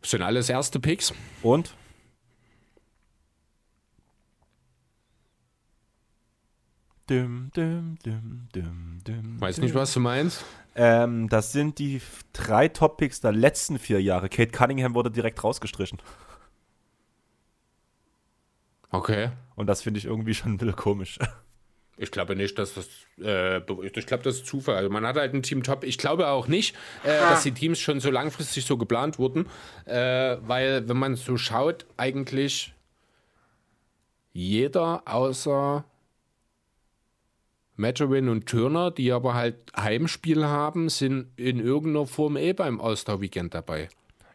[0.00, 1.14] Das sind alles erste Picks.
[1.40, 1.76] Und?
[7.06, 10.44] Dum, dum, dum, Weiß nicht, was du meinst.
[10.74, 12.02] Ähm, das sind die
[12.32, 14.28] drei Top-Picks der letzten vier Jahre.
[14.28, 16.02] Kate Cunningham wurde direkt rausgestrichen.
[18.90, 19.30] Okay.
[19.54, 21.20] Und das finde ich irgendwie schon ein bisschen komisch.
[22.02, 22.88] Ich glaube nicht, dass das,
[23.22, 24.76] äh, ich glaube, das ist Zufall.
[24.76, 25.84] Also man hat halt ein Team Top.
[25.84, 26.74] Ich glaube auch nicht,
[27.04, 29.46] äh, dass die Teams schon so langfristig so geplant wurden,
[29.84, 32.72] äh, weil wenn man so schaut, eigentlich
[34.32, 35.84] jeder außer
[37.76, 43.52] Matterwin und Turner, die aber halt Heimspiel haben, sind in irgendeiner Form eh beim All-Star-Weekend
[43.52, 43.90] dabei.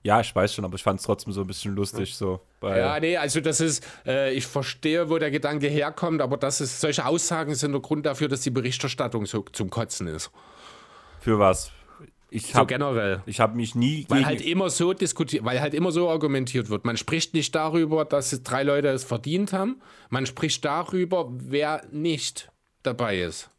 [0.05, 2.13] Ja, ich weiß schon, aber ich fand es trotzdem so ein bisschen lustig.
[2.13, 6.61] So ja, nee, also das ist, äh, ich verstehe, wo der Gedanke herkommt, aber das
[6.61, 10.29] ist, solche Aussagen sind der Grund dafür, dass die Berichterstattung so zum Kotzen ist.
[11.21, 11.71] Für was?
[12.29, 13.23] Ich hab, so generell.
[13.25, 14.05] Ich habe mich nie.
[14.07, 16.85] Weil halt immer so diskutiert, weil halt immer so argumentiert wird.
[16.85, 19.81] Man spricht nicht darüber, dass drei Leute es verdient haben.
[20.11, 22.51] Man spricht darüber, wer nicht
[22.83, 23.49] dabei ist.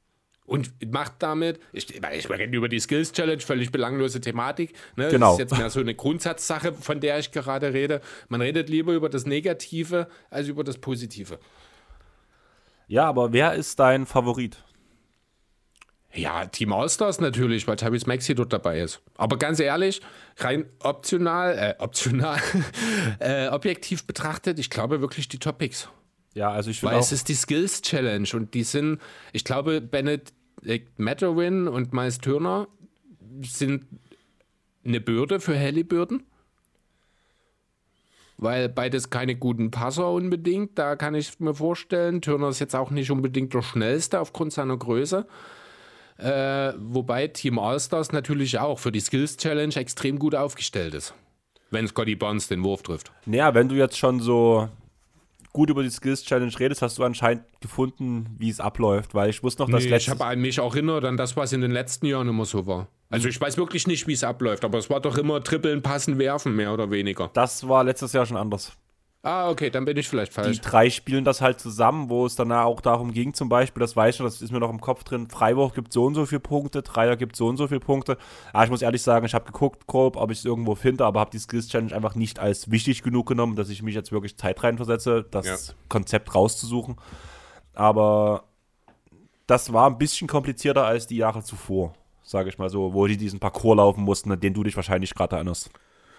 [0.46, 4.74] Und macht damit, ich, ich rede über die Skills Challenge, völlig belanglose Thematik.
[4.94, 5.08] Ne?
[5.08, 5.26] Genau.
[5.26, 8.00] Das ist jetzt mehr so eine Grundsatzsache, von der ich gerade rede.
[8.28, 11.38] Man redet lieber über das Negative als über das Positive.
[12.86, 14.62] Ja, aber wer ist dein Favorit?
[16.16, 19.02] Ja, Team Allstars natürlich, weil Tyrese Maxi dort dabei ist.
[19.16, 20.00] Aber ganz ehrlich,
[20.38, 22.40] rein optional, äh, optional,
[23.18, 25.88] äh, objektiv betrachtet, ich glaube wirklich die Topics.
[26.34, 29.00] Ja, also ich Weil es ist die Skills Challenge und die sind,
[29.32, 30.32] ich glaube, Bennett
[30.96, 32.68] Matterwin und Miles Turner
[33.42, 33.84] sind
[34.84, 36.24] eine Bürde für Halliburton.
[38.38, 40.78] Weil beides keine guten Passer unbedingt.
[40.78, 42.20] Da kann ich mir vorstellen.
[42.20, 45.26] Turner ist jetzt auch nicht unbedingt der schnellste aufgrund seiner Größe.
[46.18, 51.14] Äh, wobei Team Allstars natürlich auch für die Skills Challenge extrem gut aufgestellt ist.
[51.70, 53.10] Wenn Scotty Barnes den Wurf trifft.
[53.24, 54.68] Naja, wenn du jetzt schon so
[55.56, 59.42] gut über die Skills Challenge redest, hast du anscheinend gefunden, wie es abläuft, weil ich
[59.42, 62.04] wusste noch, dass nee, Ich habe mich auch erinnert an das, was in den letzten
[62.04, 62.88] Jahren immer so war.
[63.08, 66.18] Also ich weiß wirklich nicht, wie es abläuft, aber es war doch immer Trippeln, Passen,
[66.18, 67.30] Werfen, mehr oder weniger.
[67.32, 68.76] Das war letztes Jahr schon anders.
[69.26, 70.52] Ah, okay, dann bin ich vielleicht falsch.
[70.52, 73.96] Die drei spielen das halt zusammen, wo es dann auch darum ging, zum Beispiel, das
[73.96, 76.26] weiß ich noch, das ist mir noch im Kopf drin, Freiburg gibt so und so
[76.26, 78.18] viele Punkte, Dreier gibt so und so viele Punkte.
[78.52, 81.18] Aber ich muss ehrlich sagen, ich habe geguckt, grob, ob ich es irgendwo finde, aber
[81.18, 84.36] habe die Skills Challenge einfach nicht als wichtig genug genommen, dass ich mich jetzt wirklich
[84.36, 85.74] Zeit reinversetze, das ja.
[85.88, 86.94] Konzept rauszusuchen.
[87.74, 88.44] Aber
[89.48, 93.16] das war ein bisschen komplizierter als die Jahre zuvor, sage ich mal so, wo die
[93.16, 95.68] diesen Parcours laufen mussten, an den du dich wahrscheinlich gerade erinnerst.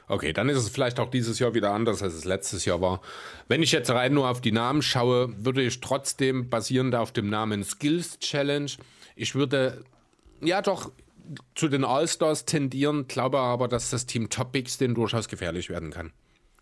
[0.08, 3.02] Okay, dann ist es vielleicht auch dieses Jahr wieder anders, als es letztes Jahr war.
[3.50, 7.30] Wenn ich jetzt rein nur auf die Namen schaue, würde ich trotzdem basierend auf dem
[7.30, 8.72] Namen Skills Challenge,
[9.16, 9.84] ich würde
[10.42, 10.92] ja doch
[11.56, 16.14] zu den All-Stars tendieren, glaube aber, dass das Team Topics den durchaus gefährlich werden kann.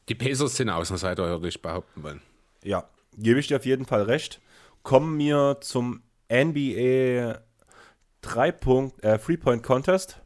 [0.10, 2.22] Die Pacers sind Außenseiter, würde ich behaupten wollen.
[2.64, 4.42] Ja, gebe ich dir auf jeden Fall recht.
[4.82, 6.02] Kommen wir zum
[6.32, 7.40] NBA
[8.22, 10.22] 3 Punkt, äh, Three-Point Contest.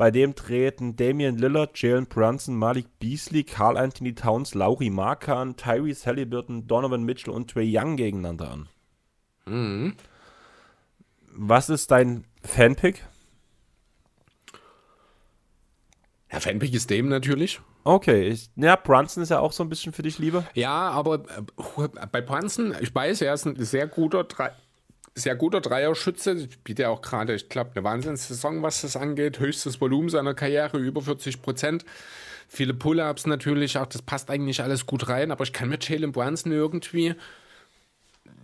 [0.00, 6.06] Bei dem treten Damian Lillard, Jalen Brunson, Malik Beasley, Carl Anthony Towns, Lauri Markan, Tyrese
[6.06, 8.68] Halliburton, Donovan Mitchell und Trey Young gegeneinander an.
[9.44, 9.96] Mhm.
[11.32, 13.04] Was ist dein Fanpick?
[16.32, 17.60] Ja, Fanpick ist dem natürlich.
[17.84, 20.46] Okay, ich, ja, Brunson ist ja auch so ein bisschen für dich lieber.
[20.54, 24.24] Ja, aber äh, bei Brunson, ich weiß, er ist ein sehr guter,
[25.20, 26.48] sehr guter Dreierschütze.
[26.64, 29.38] Bietet ja auch gerade, ich glaube, eine Wahnsinnssaison, was das angeht.
[29.38, 31.84] Höchstes Volumen seiner Karriere, über 40 Prozent.
[32.48, 35.30] Viele Pull-Ups natürlich, auch das passt eigentlich alles gut rein.
[35.30, 37.14] Aber ich kann mir Jalen Brunson irgendwie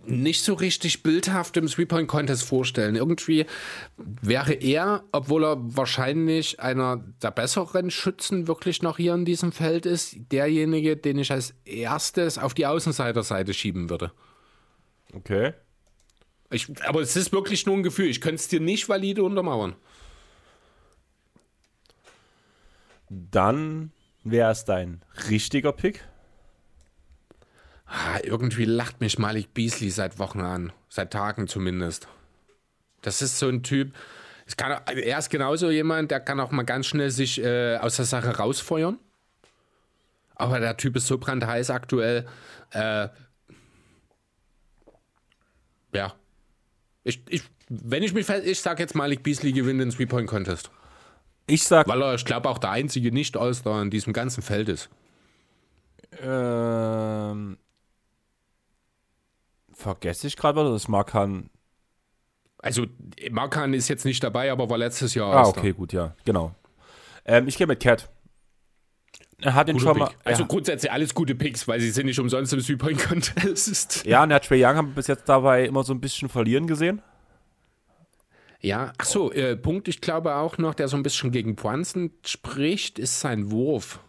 [0.05, 2.95] nicht so richtig bildhaft im Three-Point-Contest vorstellen.
[2.95, 3.45] Irgendwie
[3.97, 9.85] wäre er, obwohl er wahrscheinlich einer der besseren Schützen wirklich noch hier in diesem Feld
[9.85, 14.11] ist, derjenige, den ich als erstes auf die Außenseiterseite schieben würde.
[15.13, 15.53] Okay.
[16.49, 18.07] Ich, aber es ist wirklich nur ein Gefühl.
[18.07, 19.75] Ich könnte es dir nicht valide untermauern.
[23.09, 23.91] Dann
[24.23, 26.03] wäre es dein richtiger Pick.
[27.85, 30.73] Ah, irgendwie lacht mich Malik Beasley seit Wochen an.
[30.89, 32.07] Seit Tagen zumindest.
[33.01, 33.93] Das ist so ein Typ.
[34.55, 38.05] Kann, er ist genauso jemand, der kann auch mal ganz schnell sich äh, aus der
[38.05, 38.97] Sache rausfeuern.
[40.35, 42.27] Aber der Typ ist so brandheiß aktuell.
[42.71, 43.09] Äh,
[45.93, 46.13] ja.
[47.07, 50.69] Ich, ich, wenn ich mich fest, ich sage jetzt Malik Beasley gewinnt den Three-Point-Contest.
[51.47, 51.87] Ich sag.
[51.87, 54.89] Weil er, ich glaube, auch der einzige Nicht-All-Star in diesem ganzen Feld ist.
[56.21, 57.57] Ähm,
[59.73, 60.69] vergesse ich gerade was?
[60.69, 61.49] Das Markan.
[62.57, 62.87] Also,
[63.31, 65.33] Markan ist jetzt nicht dabei, aber war letztes Jahr.
[65.33, 66.53] Ah, okay, gut, ja, genau.
[67.23, 68.09] Ähm, ich gehe mit Cat.
[69.41, 70.09] Er hat ihn schon mal.
[70.23, 70.47] Also ja.
[70.47, 74.05] grundsätzlich alles gute Picks, weil sie sind nicht umsonst im Three-Point-Contest.
[74.05, 76.65] Ja, und der Trey Young haben wir bis jetzt dabei immer so ein bisschen verlieren
[76.65, 77.01] gesehen.
[78.59, 82.11] Ja, ach so, äh, Punkt, ich glaube auch noch, der so ein bisschen gegen Brunson
[82.25, 83.99] spricht, ist sein Wurf.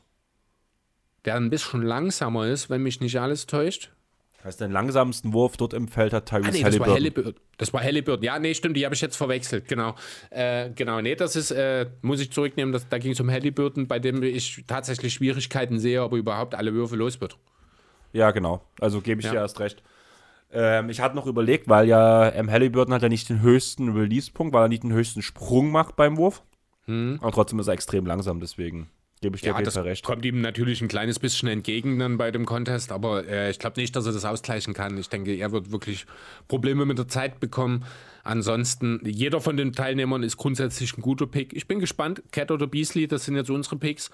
[1.27, 3.93] Der ein bisschen langsamer ist, wenn mich nicht alles täuscht.
[4.39, 6.95] Das heißt, den langsamsten Wurf dort im Feld hat Tyrese Ah, nee, das war Halliburton.
[6.95, 7.35] Halliburton.
[7.59, 8.25] Das war Halliburton.
[8.25, 9.67] Ja, nee, stimmt, die habe ich jetzt verwechselt.
[9.69, 9.97] Genau.
[10.31, 13.89] Äh, genau, nee, das ist, äh, muss ich zurücknehmen, das, da ging es um Halliburton,
[13.89, 17.37] bei dem ich tatsächlich Schwierigkeiten sehe, ob er überhaupt alle Würfe los wird.
[18.13, 18.63] Ja, genau.
[18.81, 19.33] Also gebe ich Ja.
[19.33, 19.83] dir erst recht.
[20.53, 22.49] Ähm, ich hatte noch überlegt, weil ja M.
[22.51, 26.17] Halliburton hat ja nicht den höchsten Release-Punkt, weil er nicht den höchsten Sprung macht beim
[26.17, 26.43] Wurf.
[26.87, 28.89] Aber trotzdem ist er extrem langsam, deswegen
[29.21, 30.05] gebe ich dir Ja, auf jeden das Fall recht.
[30.05, 33.81] kommt ihm natürlich ein kleines bisschen entgegen dann bei dem Contest, aber äh, ich glaube
[33.81, 34.97] nicht, dass er das ausgleichen kann.
[34.99, 36.07] Ich denke, er wird wirklich
[36.49, 37.85] Probleme mit der Zeit bekommen.
[38.25, 41.53] Ansonsten, jeder von den Teilnehmern ist grundsätzlich ein guter Pick.
[41.55, 44.11] Ich bin gespannt, Cat oder Beasley, das sind jetzt unsere Picks.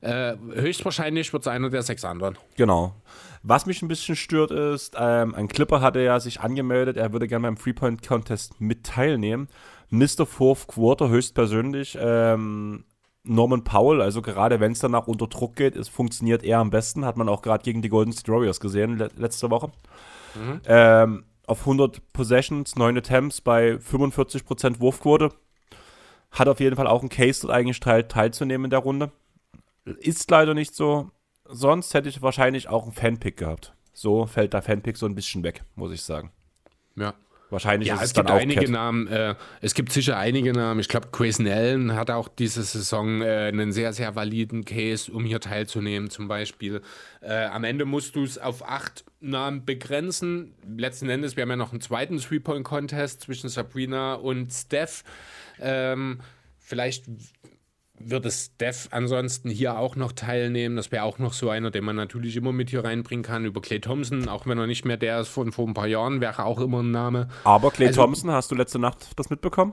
[0.00, 2.36] Äh, höchstwahrscheinlich wird es einer der sechs anderen.
[2.56, 2.94] Genau.
[3.42, 7.26] Was mich ein bisschen stört ist, ähm, ein Clipper hatte ja sich angemeldet, er würde
[7.26, 9.48] gerne beim Three-Point-Contest mit teilnehmen.
[9.90, 10.26] Mr.
[10.26, 12.84] Fourth Quarter höchstpersönlich, ähm,
[13.24, 17.04] Norman Powell, also gerade wenn es danach unter Druck geht, es funktioniert er am besten,
[17.04, 19.72] hat man auch gerade gegen die Golden State Warriors gesehen le letzte Woche.
[20.66, 25.30] Ähm, auf 100 Possessions, 9 Attempts bei 45% Wurfquote.
[26.30, 29.12] Hat auf jeden Fall auch einen Case dort eigentlich teil teilzunehmen in der Runde.
[29.84, 31.10] Ist leider nicht so.
[31.44, 33.74] Sonst hätte ich wahrscheinlich auch einen Fanpick gehabt.
[33.92, 36.32] So fällt der Fanpick so ein bisschen weg, muss ich sagen.
[36.96, 37.14] Ja.
[37.54, 38.70] Wahrscheinlich Ja, ist es, es dann gibt auch einige Cat.
[38.70, 39.06] Namen.
[39.06, 40.80] Äh, es gibt sicher einige Namen.
[40.80, 45.24] Ich glaube, Grayson Allen hat auch diese Saison äh, einen sehr, sehr validen Case, um
[45.24, 46.82] hier teilzunehmen, zum Beispiel.
[47.20, 50.54] Äh, am Ende musst du es auf acht Namen begrenzen.
[50.76, 55.04] Letzten Endes, wir haben ja noch einen zweiten Three-Point-Contest zwischen Sabrina und Steph.
[55.60, 56.20] Ähm,
[56.58, 57.04] vielleicht
[58.10, 60.76] wird es Steph ansonsten hier auch noch teilnehmen.
[60.76, 63.44] Das wäre auch noch so einer, den man natürlich immer mit hier reinbringen kann.
[63.44, 66.20] Über Clay Thompson, auch wenn er nicht mehr der ist von vor ein paar Jahren,
[66.20, 67.28] wäre auch immer ein Name.
[67.44, 69.72] Aber Clay Also- Thompson, hast du letzte Nacht das mitbekommen?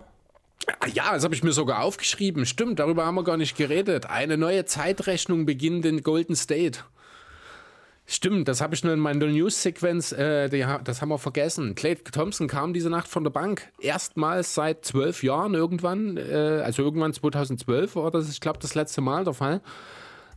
[0.79, 2.45] Ah Ja, das habe ich mir sogar aufgeschrieben.
[2.45, 4.05] Stimmt, darüber haben wir gar nicht geredet.
[4.05, 6.79] Eine neue Zeitrechnung beginnt in Golden State.
[8.13, 11.75] Stimmt, das habe ich nur in meiner News-Sequenz, äh, die das haben wir vergessen.
[11.75, 13.71] Clay Thompson kam diese Nacht von der Bank.
[13.79, 18.99] Erstmals seit zwölf Jahren irgendwann, äh, also irgendwann 2012 war das, ich glaube, das letzte
[18.99, 19.61] Mal der Fall.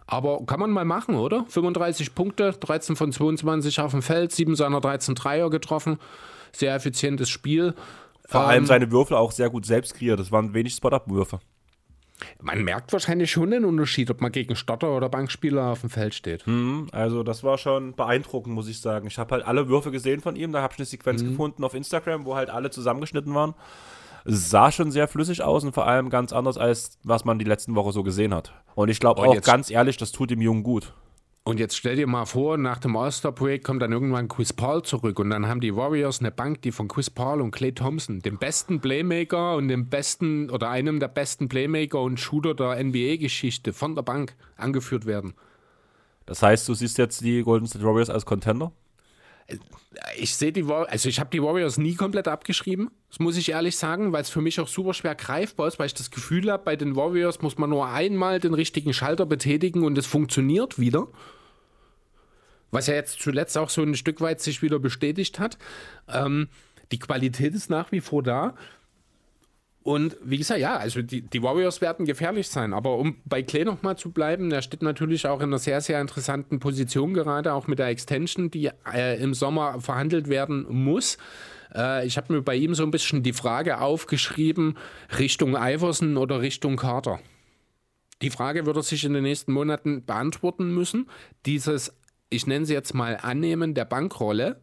[0.06, 1.46] Aber kann man mal machen, oder?
[1.48, 5.98] 35 Punkte, 13 von 22 auf dem Feld, 7 seiner 13 Dreier getroffen.
[6.52, 7.74] Sehr effizientes Spiel.
[8.26, 10.20] Vor Ähm, allem seine Würfel auch sehr gut selbst kreiert.
[10.20, 11.40] Das waren wenig Spot-Up-Würfe.
[12.40, 16.14] Man merkt wahrscheinlich schon den Unterschied, ob man gegen Starter oder Bankspieler auf dem Feld
[16.14, 16.46] steht.
[16.46, 19.06] Mhm, Also das war schon beeindruckend, muss ich sagen.
[19.08, 20.52] Ich habe halt alle Würfe gesehen von ihm.
[20.52, 21.30] Da habe ich eine Sequenz Mhm.
[21.30, 23.54] gefunden auf Instagram, wo halt alle zusammengeschnitten waren.
[24.24, 27.74] Sah schon sehr flüssig aus und vor allem ganz anders, als was man die letzten
[27.74, 28.54] Woche so gesehen hat.
[28.74, 30.94] Und ich glaube auch ganz ehrlich, das tut dem Jungen gut.
[31.46, 35.18] Und jetzt stell dir mal vor, nach dem All-Star-Projekt kommt dann irgendwann Chris Paul zurück
[35.18, 38.38] und dann haben die Warriors eine Bank, die von Chris Paul und Clay Thompson, dem
[38.38, 43.94] besten Playmaker und dem besten oder einem der besten Playmaker und Shooter der NBA-Geschichte von
[43.94, 45.34] der Bank angeführt werden.
[46.24, 48.72] Das heißt, du siehst jetzt die Golden State Warriors als Contender?
[50.16, 53.50] Ich sehe die Warriors, also ich habe die Warriors nie komplett abgeschrieben, das muss ich
[53.50, 56.50] ehrlich sagen, weil es für mich auch super schwer greifbar ist, weil ich das Gefühl
[56.50, 60.78] habe, bei den Warriors muss man nur einmal den richtigen Schalter betätigen und es funktioniert
[60.78, 61.08] wieder.
[62.72, 65.58] Was ja jetzt zuletzt auch so ein Stück weit sich wieder bestätigt hat.
[66.08, 66.48] Ähm,
[66.90, 68.56] die Qualität ist nach wie vor da.
[69.84, 72.72] Und wie gesagt, ja, also die, die Warriors werden gefährlich sein.
[72.72, 76.00] Aber um bei Clay nochmal zu bleiben, der steht natürlich auch in einer sehr, sehr
[76.00, 81.18] interessanten Position gerade, auch mit der Extension, die äh, im Sommer verhandelt werden muss.
[81.74, 84.78] Äh, ich habe mir bei ihm so ein bisschen die Frage aufgeschrieben,
[85.18, 87.20] Richtung Iverson oder Richtung Carter.
[88.22, 91.10] Die Frage wird er sich in den nächsten Monaten beantworten müssen.
[91.44, 91.92] Dieses,
[92.30, 94.62] ich nenne sie jetzt mal Annehmen der Bankrolle,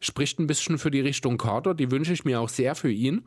[0.00, 1.74] spricht ein bisschen für die Richtung Carter.
[1.74, 3.22] Die wünsche ich mir auch sehr für ihn.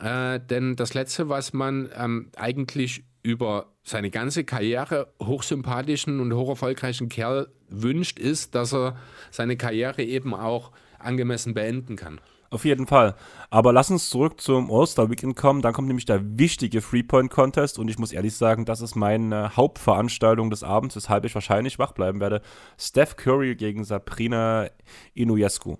[0.00, 7.08] Äh, denn das Letzte, was man ähm, eigentlich über seine ganze Karriere hochsympathischen und hocherfolgreichen
[7.08, 8.96] Kerl wünscht, ist, dass er
[9.30, 12.20] seine Karriere eben auch angemessen beenden kann.
[12.52, 13.14] Auf jeden Fall.
[13.48, 15.62] Aber lass uns zurück zum All-Star-Weekend kommen.
[15.62, 20.50] Dann kommt nämlich der wichtige Three-Point-Contest und ich muss ehrlich sagen, das ist meine Hauptveranstaltung
[20.50, 22.42] des Abends, weshalb ich wahrscheinlich wach bleiben werde.
[22.76, 24.68] Steph Curry gegen Sabrina
[25.14, 25.76] Ionescu.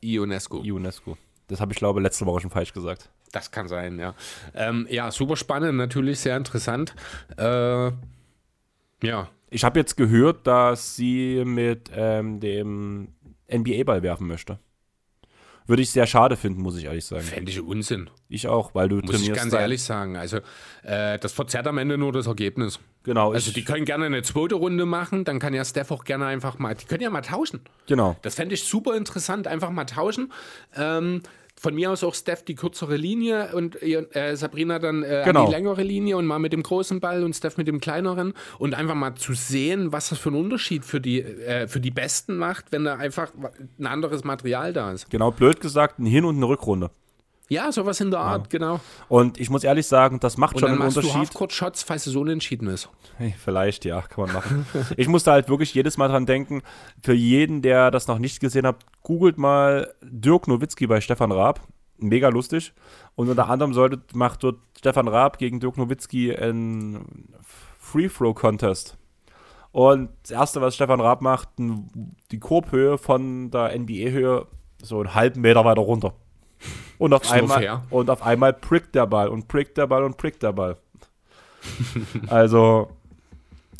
[0.00, 0.64] Ionescu.
[0.64, 1.16] Ionescu.
[1.48, 3.10] Das habe ich, glaube letzte Woche schon falsch gesagt.
[3.32, 4.14] Das kann sein, ja.
[4.54, 6.94] Ähm, ja, super spannend, natürlich sehr interessant.
[7.36, 7.90] Äh,
[9.02, 9.28] ja.
[9.50, 13.08] Ich habe jetzt gehört, dass sie mit ähm, dem
[13.50, 14.58] NBA-Ball werfen möchte.
[15.72, 17.22] Würde ich sehr schade finden, muss ich ehrlich sagen.
[17.22, 18.10] Fände ich Unsinn.
[18.28, 19.28] Ich auch, weil du muss trainierst.
[19.30, 20.18] Muss ich ganz ehrlich sagen.
[20.18, 20.40] Also,
[20.82, 22.78] äh, das verzerrt am Ende nur das Ergebnis.
[23.04, 23.32] Genau.
[23.32, 26.58] Also, die können gerne eine zweite Runde machen, dann kann ja Steph auch gerne einfach
[26.58, 26.74] mal.
[26.74, 27.60] Die können ja mal tauschen.
[27.86, 28.18] Genau.
[28.20, 30.30] Das fände ich super interessant, einfach mal tauschen.
[30.76, 31.22] Ähm,
[31.62, 35.46] von mir aus auch Steph die kürzere Linie und äh, Sabrina dann äh, genau.
[35.46, 38.74] die längere Linie und mal mit dem großen Ball und Steph mit dem kleineren und
[38.74, 42.36] einfach mal zu sehen, was das für einen Unterschied für die, äh, für die Besten
[42.36, 43.30] macht, wenn da einfach
[43.78, 45.08] ein anderes Material da ist.
[45.08, 46.90] Genau, blöd gesagt, ein Hin- und eine Rückrunde.
[47.52, 48.58] Ja, sowas in der Art, ja.
[48.58, 48.80] genau.
[49.08, 51.12] Und ich muss ehrlich sagen, das macht und schon einen Unterschied.
[51.12, 52.88] Du Halfcourt-Shots, falls es unentschieden ist.
[53.18, 54.66] Hey, vielleicht, ja, kann man machen.
[54.96, 56.62] ich musste halt wirklich jedes Mal dran denken,
[57.02, 61.60] für jeden, der das noch nicht gesehen hat, googelt mal Dirk Nowitzki bei Stefan Raab.
[61.98, 62.72] Mega lustig.
[63.16, 67.34] Und unter anderem sollte, macht dort Stefan Raab gegen Dirk Nowitzki einen
[67.78, 68.96] Free-Throw-Contest.
[69.72, 74.46] Und das Erste, was Stefan Raab macht, die Korbhöhe von der NBA-Höhe
[74.82, 76.14] so einen halben Meter weiter runter.
[76.98, 80.42] Und auf, einmal, und auf einmal prickt der Ball und prickt der Ball und prickt
[80.42, 80.76] der Ball.
[82.28, 82.88] also,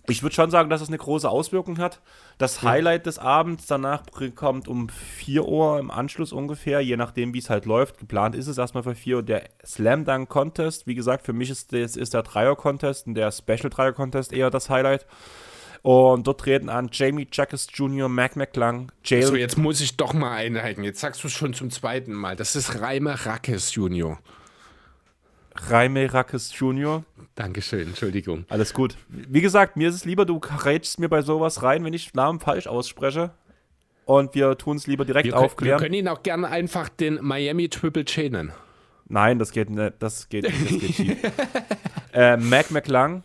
[0.09, 2.00] ich würde schon sagen, dass es eine große Auswirkung hat.
[2.38, 4.02] Das Highlight des Abends danach
[4.34, 7.98] kommt um 4 Uhr im Anschluss ungefähr, je nachdem, wie es halt läuft.
[7.98, 10.88] Geplant ist es erstmal für 4 Uhr der Slam Dunk Contest.
[10.88, 14.32] Wie gesagt, für mich ist, das, ist der Dreier Contest und der Special Dreier Contest
[14.32, 15.06] eher das Highlight.
[15.82, 19.26] Und dort treten an Jamie Jackes Jr., Mac McClung, Jalen.
[19.26, 20.84] So, jetzt muss ich doch mal einhaken.
[20.84, 22.36] Jetzt sagst du es schon zum zweiten Mal.
[22.36, 24.18] Das ist Reimer Rackes Jr.
[25.54, 27.04] Raime Rackes Jr.
[27.34, 28.46] Dankeschön, Entschuldigung.
[28.48, 28.96] Alles gut.
[29.09, 32.40] Wie gesagt, mir ist es lieber, du rätst mir bei sowas rein, wenn ich Namen
[32.40, 33.32] falsch ausspreche.
[34.04, 35.78] Und wir tun es lieber direkt wir aufklären.
[35.78, 38.52] Wir können ihn auch gerne einfach den Miami Triple J nennen.
[39.09, 39.94] Nein, das geht nicht.
[39.98, 41.18] Das geht, das geht schief.
[42.12, 43.22] äh, Mac McClung,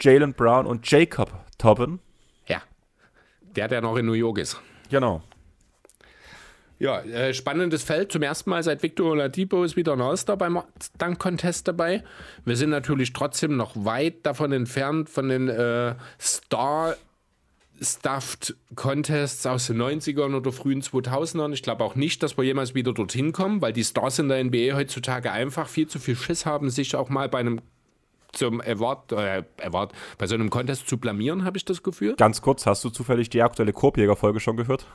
[0.00, 1.30] Jalen Brown und Jacob
[1.60, 2.00] Tobin.
[2.46, 2.62] Ja.
[3.54, 4.60] Der, der noch in New York ist.
[4.90, 5.22] Genau.
[6.78, 8.10] Ja, äh, spannendes Feld.
[8.10, 10.62] Zum ersten Mal seit Victor Oladipo ist wieder ein All-Star beim
[10.96, 12.02] Dunk-Contest dabei.
[12.46, 16.96] Wir sind natürlich trotzdem noch weit davon entfernt von den äh, Star-
[17.82, 21.52] Stuffed Contests aus den 90ern oder frühen 2000ern.
[21.52, 24.44] Ich glaube auch nicht, dass wir jemals wieder dorthin kommen, weil die Stars in der
[24.44, 27.62] NBA heutzutage einfach viel zu viel Schiss haben, sich auch mal bei einem
[28.32, 32.16] zum Award, äh, Award bei so einem Contest zu blamieren, habe ich das Gefühl.
[32.16, 34.86] Ganz kurz, hast du zufällig die aktuelle Korbjäger-Folge schon gehört?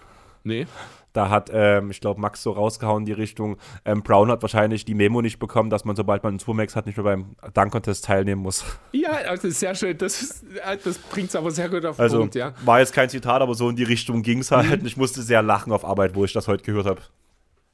[0.43, 0.67] Nee.
[1.11, 4.85] Da hat, ähm, ich glaube, Max so rausgehauen in die Richtung, ähm, Brown hat wahrscheinlich
[4.85, 8.05] die Memo nicht bekommen, dass man, sobald man einen Turmax hat, nicht mehr beim Dunk-Contest
[8.05, 8.63] teilnehmen muss.
[8.91, 9.97] Ja, also sehr schön.
[9.97, 12.53] Das, äh, das bringt es aber sehr gut auf also, Punkt, ja.
[12.63, 14.81] War jetzt kein Zitat, aber so in die Richtung ging es halt.
[14.81, 14.87] Mhm.
[14.87, 17.01] Ich musste sehr lachen auf Arbeit, wo ich das heute gehört habe.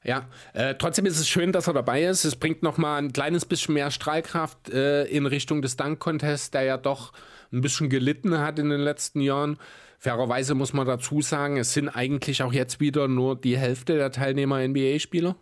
[0.03, 2.25] Ja, äh, trotzdem ist es schön, dass er dabei ist.
[2.25, 6.77] Es bringt nochmal ein kleines bisschen mehr Strahlkraft äh, in Richtung des Dunk-Contests, der ja
[6.77, 7.13] doch
[7.51, 9.57] ein bisschen gelitten hat in den letzten Jahren.
[9.99, 14.11] Fairerweise muss man dazu sagen, es sind eigentlich auch jetzt wieder nur die Hälfte der
[14.11, 15.35] Teilnehmer NBA-Spieler.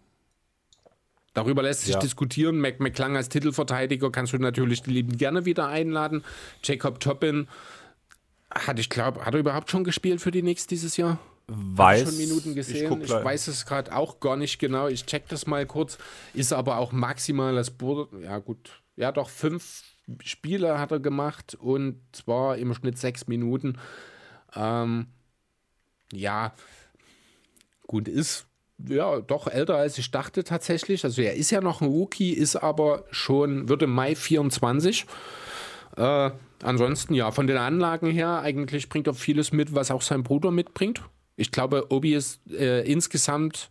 [1.34, 1.99] Darüber lässt sich ja.
[1.99, 2.60] diskutieren.
[2.60, 6.26] Mac McClung als Titelverteidiger kannst du natürlich die Lieben gerne wieder einladen.
[6.64, 7.48] Jacob Toppin
[8.53, 11.19] hat, ich glaube, hat er überhaupt schon gespielt für die Knicks dieses Jahr?
[11.50, 12.10] Weiß.
[12.10, 13.02] schon Minuten gesehen.
[13.02, 14.88] Ich, ich weiß es gerade auch gar nicht genau.
[14.88, 15.98] Ich check das mal kurz.
[16.34, 18.10] Ist aber auch maximal das Board.
[18.22, 18.82] Ja, gut.
[18.96, 19.84] Ja, doch fünf
[20.24, 23.78] Spiele hat er gemacht und zwar im Schnitt sechs Minuten.
[24.56, 25.08] Ähm,
[26.12, 26.54] ja,
[27.88, 28.46] gut, ist
[28.88, 31.04] ja doch älter als ich dachte tatsächlich.
[31.04, 35.06] Also er ist ja noch ein Rookie, ist aber schon, wird im Mai 24.
[35.98, 36.32] Äh,
[36.64, 40.52] ansonsten ja, von den Anlagen her, eigentlich bringt er vieles mit, was auch sein Bruder
[40.52, 41.02] mitbringt.
[41.40, 43.70] Ich glaube, Obi ist äh, insgesamt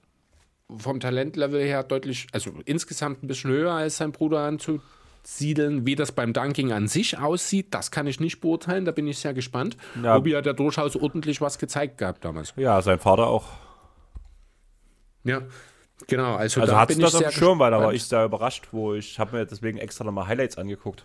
[0.74, 5.85] vom Talentlevel her deutlich, also insgesamt ein bisschen höher als sein Bruder anzusiedeln.
[5.85, 8.86] Wie das beim Dunking an sich aussieht, das kann ich nicht beurteilen.
[8.86, 9.77] Da bin ich sehr gespannt.
[10.03, 10.16] Ja.
[10.16, 12.55] Obi hat ja durchaus ordentlich was gezeigt gehabt damals.
[12.57, 13.49] Ja, sein Vater auch.
[15.24, 15.43] Ja,
[16.07, 16.36] genau.
[16.36, 18.24] Also, Also da hat bin das ich auf dem Schirm, weil da war ich sehr
[18.24, 21.05] überrascht, wo ich habe mir deswegen extra nochmal Highlights angeguckt.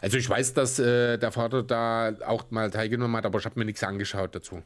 [0.00, 3.56] Also ich weiß, dass äh, der Vater da auch mal teilgenommen hat, aber ich habe
[3.58, 4.62] mir nichts angeschaut dazu.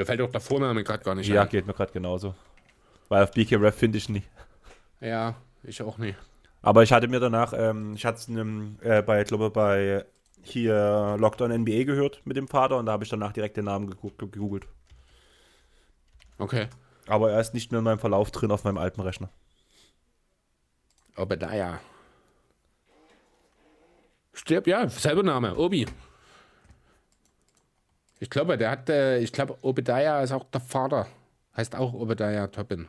[0.00, 1.48] Mir fällt auch der Vorname gerade gar nicht Ja, ein.
[1.50, 2.34] geht mir gerade genauso.
[3.10, 4.22] Weil auf BK Ref finde ich nie.
[4.98, 6.16] Ja, ich auch nicht.
[6.62, 10.06] Aber ich hatte mir danach, ähm, ich hatte es äh, bei, ich glaube bei
[10.40, 13.90] hier Lockdown NBA gehört mit dem Vater und da habe ich danach direkt den Namen
[13.90, 14.66] gegoogelt.
[16.38, 16.68] Okay.
[17.06, 19.28] Aber er ist nicht mehr in meinem Verlauf drin auf meinem alten Rechner.
[21.14, 21.78] Obadiah.
[24.32, 25.84] Stirb, ja, selber Name, Obi.
[28.22, 31.06] Ich glaube, der hat, äh, ich glaube, Obadiah ist auch der Vater.
[31.56, 32.86] Heißt auch Obadiah Toppin.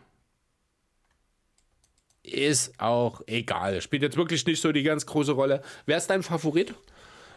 [2.21, 3.81] Ist auch egal.
[3.81, 5.61] Spielt jetzt wirklich nicht so die ganz große Rolle.
[5.85, 6.75] Wer ist dein Favorit?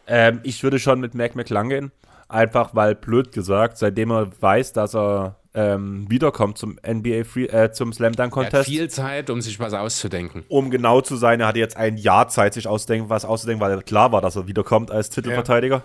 [0.09, 1.93] Ähm, ich würde schon mit Mac McClung gehen.
[2.29, 7.71] Einfach weil, blöd gesagt, seitdem er weiß, dass er ähm, wiederkommt zum NBA Free, äh,
[7.71, 8.69] zum Slam Dunk Er hat Contest.
[8.69, 10.43] viel Zeit, um sich was auszudenken.
[10.49, 13.81] Um genau zu sein, er hatte jetzt ein Jahr Zeit, sich auszudenken, was auszudenken, weil
[13.83, 15.85] klar war, dass er wiederkommt als Titelverteidiger.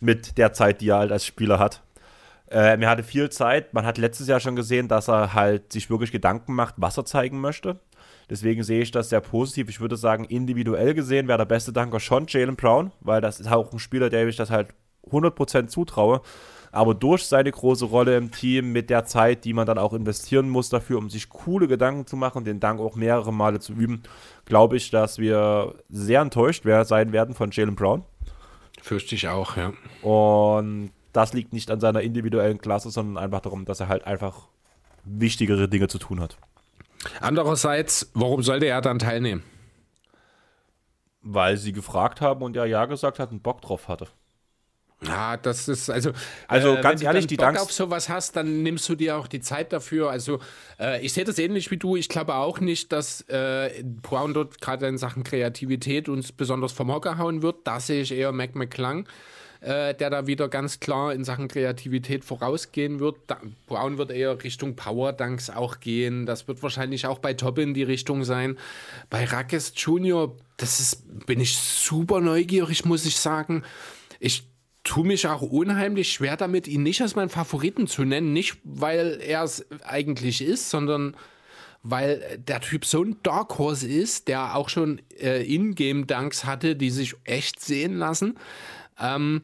[0.00, 1.82] Mit der Zeit, die er halt als Spieler hat.
[2.48, 3.74] Ähm, er hatte viel Zeit.
[3.74, 7.04] Man hat letztes Jahr schon gesehen, dass er halt sich wirklich Gedanken macht, was er
[7.04, 7.80] zeigen möchte.
[8.28, 9.68] Deswegen sehe ich das sehr positiv.
[9.68, 13.50] Ich würde sagen, individuell gesehen wäre der beste Danker schon Jalen Brown, weil das ist
[13.50, 14.68] auch ein Spieler, der ich das halt
[15.10, 16.22] 100% zutraue.
[16.72, 20.48] Aber durch seine große Rolle im Team, mit der Zeit, die man dann auch investieren
[20.48, 24.02] muss dafür, um sich coole Gedanken zu machen, den Dank auch mehrere Male zu üben,
[24.44, 28.04] glaube ich, dass wir sehr enttäuscht sein werden von Jalen Brown.
[28.86, 29.72] Fürchte ich auch, ja.
[30.00, 34.46] Und das liegt nicht an seiner individuellen Klasse, sondern einfach darum, dass er halt einfach
[35.02, 36.38] wichtigere Dinge zu tun hat.
[37.20, 39.42] Andererseits, warum sollte er dann teilnehmen?
[41.20, 44.06] Weil sie gefragt haben und er ja gesagt hat und Bock drauf hatte.
[45.02, 46.12] Ja, das ist also.
[46.48, 49.18] Also äh, ganz wenn ehrlich, du die Bock auf sowas hast, dann nimmst du dir
[49.18, 50.10] auch die Zeit dafür.
[50.10, 50.40] Also
[50.80, 51.96] äh, ich sehe das ähnlich wie du.
[51.96, 56.90] Ich glaube auch nicht, dass äh, Brown dort gerade in Sachen Kreativität uns besonders vom
[56.90, 57.56] Hocker hauen wird.
[57.64, 59.06] Da sehe ich eher Mac McClung,
[59.60, 63.16] äh, der da wieder ganz klar in Sachen Kreativität vorausgehen wird.
[63.26, 66.24] Da, Brown wird eher Richtung Power Dunks auch gehen.
[66.24, 68.56] Das wird wahrscheinlich auch bei Top in die Richtung sein.
[69.10, 73.62] Bei Rackes Junior, das ist, bin ich super neugierig, muss ich sagen.
[74.18, 74.44] Ich
[74.86, 78.32] tue mich auch unheimlich schwer damit, ihn nicht als meinen Favoriten zu nennen.
[78.32, 81.16] Nicht, weil er es eigentlich ist, sondern
[81.82, 86.90] weil der Typ so ein Dark Horse ist, der auch schon äh, Ingame-Dunks hatte, die
[86.90, 88.38] sich echt sehen lassen.
[88.98, 89.42] Ähm,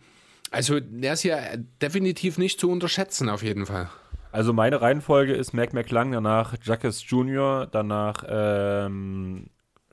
[0.50, 1.38] also der ist ja
[1.80, 3.90] definitiv nicht zu unterschätzen, auf jeden Fall.
[4.32, 9.50] Also meine Reihenfolge ist Mac McClung, danach Jacques Jr., danach ähm,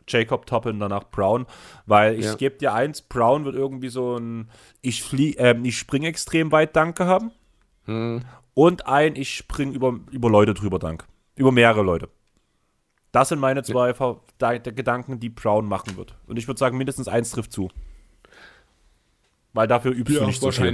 [0.10, 1.46] Jacob Toppin, danach Brown,
[1.86, 2.36] weil ich Ja.
[2.36, 4.50] gebe dir eins, Brown wird irgendwie so ein
[4.82, 7.32] ich flie ähm, ich springe extrem weit Danke haben
[8.54, 11.06] und ein ich springe über, über Leute drüber Dank,
[11.36, 12.10] über mehrere Leute.
[13.12, 13.94] Das sind meine zwei
[14.60, 16.16] der Gedanken, die Brown machen wird.
[16.28, 17.70] Und ich würde sagen, mindestens eins trifft zu.
[19.54, 20.66] Weil dafür übst du nicht so viel.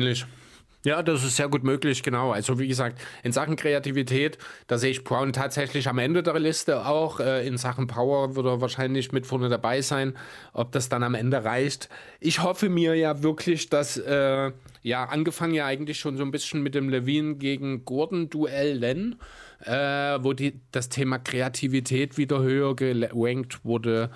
[0.86, 2.32] Ja, das ist sehr gut möglich, genau.
[2.32, 4.38] Also wie gesagt, in Sachen Kreativität,
[4.68, 7.20] da sehe ich Brown tatsächlich am Ende der Liste auch.
[7.20, 10.16] Äh, in Sachen Power wird er wahrscheinlich mit vorne dabei sein.
[10.54, 11.90] Ob das dann am Ende reicht.
[12.20, 14.52] Ich hoffe mir ja wirklich, dass, äh,
[14.84, 19.16] ja, angefangen ja eigentlich schon so ein bisschen mit dem Levine gegen Gordon-Duell Len,
[19.64, 19.74] äh,
[20.22, 24.12] wo die, das Thema Kreativität wieder höher gerankt wurde.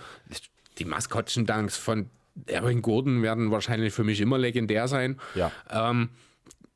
[0.78, 2.12] Die Maskottchen-Dunks von
[2.46, 5.20] Erwin Gordon werden wahrscheinlich für mich immer legendär sein.
[5.34, 5.52] Ja.
[5.72, 6.10] Ähm,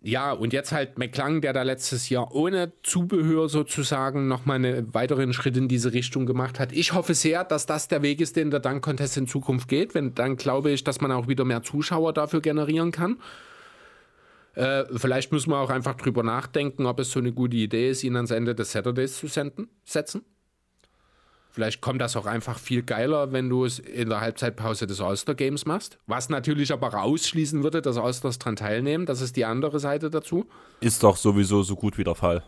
[0.05, 5.31] ja, und jetzt halt McClung, der da letztes Jahr ohne Zubehör sozusagen nochmal einen weiteren
[5.31, 6.73] Schritt in diese Richtung gemacht hat.
[6.73, 9.95] Ich hoffe sehr, dass das der Weg ist, den der Dunk Contest in Zukunft geht.
[9.95, 13.17] Wenn, dann glaube ich, dass man auch wieder mehr Zuschauer dafür generieren kann.
[14.55, 18.03] Äh, vielleicht müssen wir auch einfach drüber nachdenken, ob es so eine gute Idee ist,
[18.03, 20.25] ihn ans Ende des Saturdays zu senden, setzen.
[21.53, 25.67] Vielleicht kommt das auch einfach viel geiler, wenn du es in der Halbzeitpause des All-Star-Games
[25.67, 25.99] machst.
[26.07, 29.05] Was natürlich aber ausschließen würde, dass All-Stars dran teilnehmen.
[29.05, 30.47] Das ist die andere Seite dazu.
[30.79, 32.41] Ist doch sowieso so gut wie der Fall.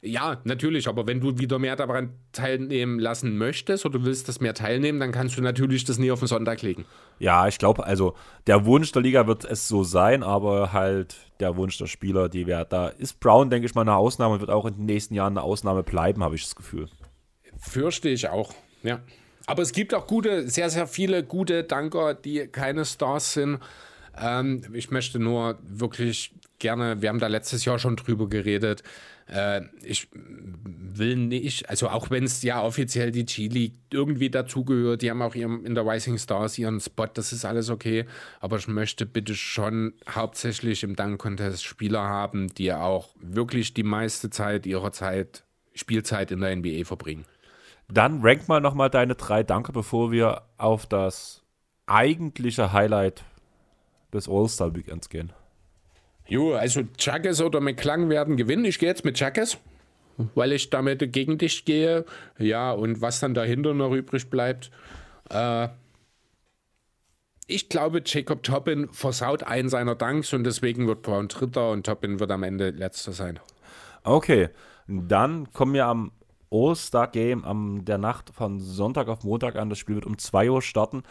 [0.00, 4.54] Ja, natürlich, aber wenn du wieder mehr daran teilnehmen lassen möchtest oder willst, dass mehr
[4.54, 6.86] teilnehmen, dann kannst du natürlich das nie auf den Sonntag legen.
[7.18, 8.14] Ja, ich glaube, also
[8.46, 12.46] der Wunsch der Liga wird es so sein, aber halt der Wunsch der Spieler, die
[12.46, 12.88] wäre da.
[12.88, 15.42] Ist Brown, denke ich mal, eine Ausnahme und wird auch in den nächsten Jahren eine
[15.42, 16.88] Ausnahme bleiben, habe ich das Gefühl.
[17.58, 19.00] Fürchte ich auch, ja.
[19.46, 23.60] Aber es gibt auch gute, sehr, sehr viele gute Danker, die keine Stars sind.
[24.20, 28.82] Ähm, ich möchte nur wirklich gerne, wir haben da letztes Jahr schon drüber geredet.
[29.26, 35.10] Äh, ich will nicht, also auch wenn es ja offiziell die G-League irgendwie dazugehört, die
[35.10, 38.06] haben auch ihren, in der Rising Stars ihren Spot, das ist alles okay.
[38.40, 43.82] Aber ich möchte bitte schon hauptsächlich im Dunk Contest Spieler haben, die auch wirklich die
[43.82, 45.44] meiste Zeit ihrer Zeit,
[45.74, 47.24] Spielzeit in der NBA verbringen.
[47.92, 51.42] Dann rank mal nochmal deine drei Danke, bevor wir auf das
[51.86, 53.24] eigentliche Highlight
[54.12, 55.32] des All-Star-Weekends gehen.
[56.26, 58.66] Jo, also Chuckes oder McClung werden gewinnen.
[58.66, 59.56] Ich gehe jetzt mit Chuckes,
[60.34, 62.04] weil ich damit gegen dich gehe.
[62.38, 64.70] Ja, und was dann dahinter noch übrig bleibt.
[65.30, 65.68] Äh,
[67.46, 72.20] ich glaube, Jacob Toppin versaut einen seiner Danks und deswegen wird Brown Dritter und Toppin
[72.20, 73.40] wird am Ende Letzter sein.
[74.04, 74.50] Okay,
[74.86, 76.12] dann kommen wir am
[76.50, 79.70] All-Star-Game am der Nacht von Sonntag auf Montag an.
[79.70, 81.02] Das Spiel wird um 2 Uhr starten.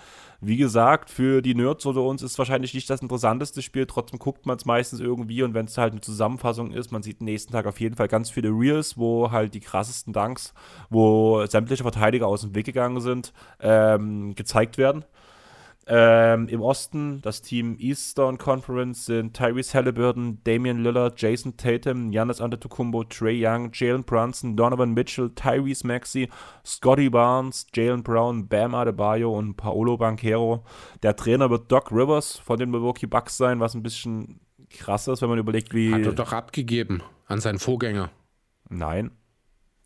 [0.42, 3.86] Wie gesagt, für die Nerds oder uns ist wahrscheinlich nicht das interessanteste Spiel.
[3.86, 7.22] Trotzdem guckt man es meistens irgendwie und wenn es halt eine Zusammenfassung ist, man sieht
[7.22, 10.54] nächsten Tag auf jeden Fall ganz viele Reels, wo halt die krassesten Dunks,
[10.90, 15.06] wo sämtliche Verteidiger aus dem Weg gegangen sind, ähm, gezeigt werden.
[15.90, 22.42] Ähm, Im Osten, das Team Eastern Conference sind Tyrese Halliburton, Damian Lillard, Jason Tatum, Giannis
[22.42, 26.30] Antetokounmpo, Trey Young, Jalen Brunson, Donovan Mitchell, Tyrese Maxey,
[26.66, 30.66] Scotty Barnes, Jalen Brown, Bam Adebayo und Paolo Banquero.
[31.04, 35.22] Der Trainer wird Doc Rivers von den Milwaukee Bucks sein, was ein bisschen krass ist,
[35.22, 35.94] wenn man überlegt, wie...
[35.94, 38.10] Hat er doch abgegeben an seinen Vorgänger.
[38.68, 39.12] Nein.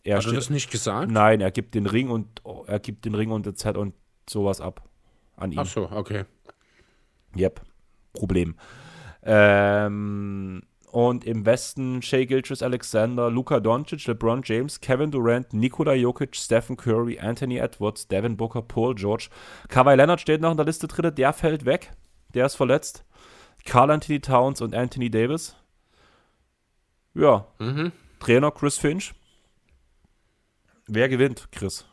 [0.03, 1.11] Er Hat er das nicht gesagt?
[1.11, 3.94] Nein, er gibt den Ring und er gibt den Ring und, und
[4.28, 4.88] sowas ab
[5.42, 5.60] an ihm.
[5.60, 6.26] Ach so, okay.
[7.36, 7.62] Yep,
[8.14, 8.56] Problem.
[9.24, 10.62] Ähm,
[10.92, 16.76] und im Westen Shea Gilchrist Alexander, Luka Doncic, LeBron James, Kevin Durant, Nikola Jokic, Stephen
[16.76, 19.30] Curry, Anthony Edwards, Devin Booker, Paul George.
[19.70, 21.92] Kawhi Leonard steht noch in der Liste drin, der fällt weg.
[22.34, 23.06] Der ist verletzt.
[23.64, 25.56] Carl Anthony Towns und Anthony Davis.
[27.14, 27.48] Ja.
[27.60, 27.92] Mhm.
[28.20, 29.14] Trainer Chris Finch.
[30.88, 31.86] Wer gewinnt, Chris?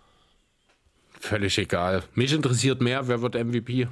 [1.20, 2.02] Völlig egal.
[2.14, 3.88] Mich interessiert mehr, wer wird MVP?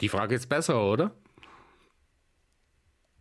[0.00, 1.12] Die Frage ist besser, oder?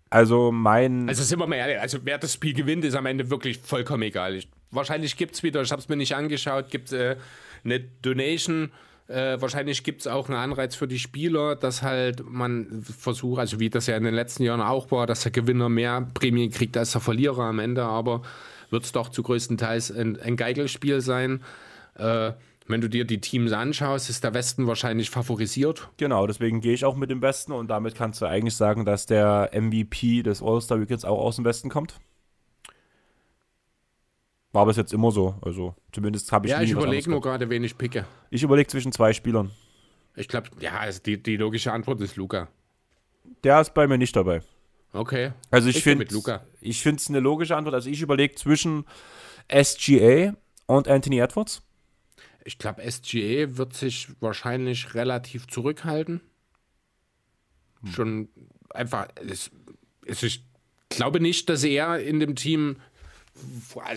[0.10, 1.08] Also mein.
[1.10, 4.04] Also sind wir mal ehrlich, also wer das Spiel gewinnt, ist am Ende wirklich vollkommen
[4.04, 4.36] egal.
[4.36, 7.16] Ich, wahrscheinlich gibt es wieder, ich habe es mir nicht angeschaut, gibt es äh,
[7.64, 8.72] eine Donation.
[9.08, 13.60] Äh, wahrscheinlich gibt es auch einen Anreiz für die Spieler, dass halt man versucht, also
[13.60, 16.78] wie das ja in den letzten Jahren auch war, dass der Gewinner mehr Prämien kriegt
[16.78, 18.22] als der Verlierer am Ende, aber
[18.74, 21.42] wird es doch zu größten Teils ein, ein Geigelspiel sein.
[21.96, 22.34] Äh,
[22.68, 25.90] wenn du dir die Teams anschaust, ist der Westen wahrscheinlich favorisiert.
[25.98, 29.06] Genau, deswegen gehe ich auch mit dem Westen und damit kannst du eigentlich sagen, dass
[29.06, 32.00] der MVP des All-Star Weekends auch aus dem Westen kommt.
[34.54, 35.36] War bis jetzt immer so.
[35.42, 38.06] Also zumindest habe ich Ja, ich überlege nur gerade, wen ich picke.
[38.30, 39.52] Ich überlege zwischen zwei Spielern.
[40.16, 42.48] Ich glaube, ja, also die, die logische Antwort ist Luca.
[43.44, 44.42] Der ist bei mir nicht dabei.
[44.94, 45.34] Okay.
[45.50, 46.06] Also ich finde
[46.62, 47.74] ich finde es eine logische Antwort.
[47.74, 48.86] Also ich überlege zwischen
[49.52, 50.36] SGA
[50.68, 51.64] und Anthony Edwards.
[52.46, 56.22] Ich glaube, SGA wird sich wahrscheinlich relativ zurückhalten.
[57.82, 57.92] Hm.
[57.92, 58.30] Schon
[58.70, 59.50] einfach, es,
[60.06, 60.46] es, ich
[60.90, 62.78] glaube nicht, dass er in dem Team,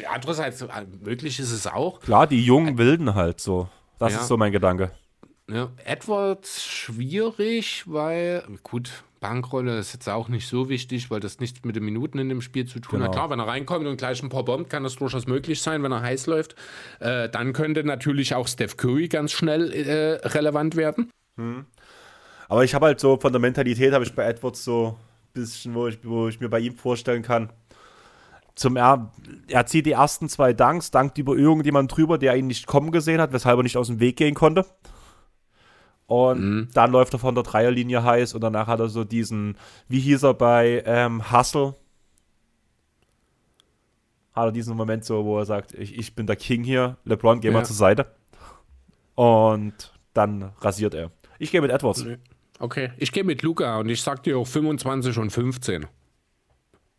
[0.09, 0.65] andererseits,
[1.03, 2.01] möglich ist es auch.
[2.01, 3.69] Klar, die jungen Wilden halt so.
[3.99, 4.21] Das ja.
[4.21, 4.93] ist so mein Gedanke.
[5.49, 11.65] Ja, Edwards schwierig, weil, gut, Bankrolle ist jetzt auch nicht so wichtig, weil das nichts
[11.65, 13.07] mit den Minuten in dem Spiel zu tun genau.
[13.07, 13.13] hat.
[13.13, 15.93] Klar, wenn er reinkommt und gleich ein paar bombt, kann das durchaus möglich sein, wenn
[15.93, 16.57] er heiß läuft.
[16.99, 21.11] Äh, dann könnte natürlich auch Steph Curry ganz schnell äh, relevant werden.
[21.37, 21.67] Hm.
[22.49, 25.75] Aber ich habe halt so von der Mentalität habe ich bei Edwards so ein bisschen,
[25.75, 27.51] wo ich, wo ich mir bei ihm vorstellen kann.
[28.55, 29.13] Zum er,
[29.49, 33.21] er zieht die ersten zwei Danks, dankt über irgendjemanden drüber, der ihn nicht kommen gesehen
[33.21, 34.65] hat, weshalb er nicht aus dem Weg gehen konnte.
[36.07, 36.69] Und mhm.
[36.73, 39.57] dann läuft er von der Dreierlinie heiß und danach hat er so diesen,
[39.89, 41.75] wie hieß er bei ähm, Hustle?
[44.33, 47.41] Hat er diesen Moment so, wo er sagt, ich, ich bin der King hier, LeBron,
[47.41, 47.55] geh ja.
[47.55, 48.07] mal zur Seite.
[49.15, 51.11] Und dann rasiert er.
[51.39, 52.07] Ich gehe mit Edwards.
[52.59, 55.87] Okay, ich gehe mit Luca und ich sag dir auch 25 und 15.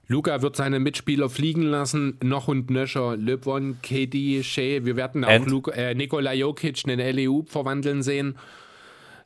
[0.08, 3.18] Luca wird seine Mitspieler fliegen lassen, noch und nöcher.
[3.18, 8.36] LeBron, KD, Shea, wir werden auch Luca, äh, Nikola Jokic in den LEU verwandeln sehen.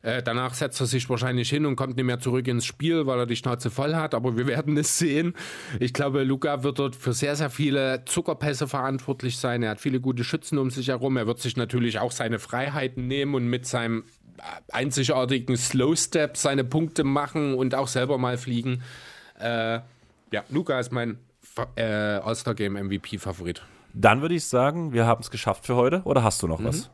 [0.03, 3.19] Äh, danach setzt er sich wahrscheinlich hin und kommt nicht mehr zurück ins Spiel, weil
[3.19, 4.15] er die Schnauze voll hat.
[4.15, 5.33] Aber wir werden es sehen.
[5.79, 9.63] Ich glaube, Luca wird dort für sehr, sehr viele Zuckerpässe verantwortlich sein.
[9.63, 11.17] Er hat viele gute Schützen um sich herum.
[11.17, 14.03] Er wird sich natürlich auch seine Freiheiten nehmen und mit seinem
[14.37, 14.41] äh,
[14.71, 18.81] einzigartigen Slow Step seine Punkte machen und auch selber mal fliegen.
[19.39, 19.79] Äh,
[20.31, 21.19] ja, Luca ist mein
[21.75, 23.61] äh, All-Star Game MVP-Favorit.
[23.93, 26.01] Dann würde ich sagen, wir haben es geschafft für heute.
[26.05, 26.65] Oder hast du noch mhm.
[26.65, 26.89] was?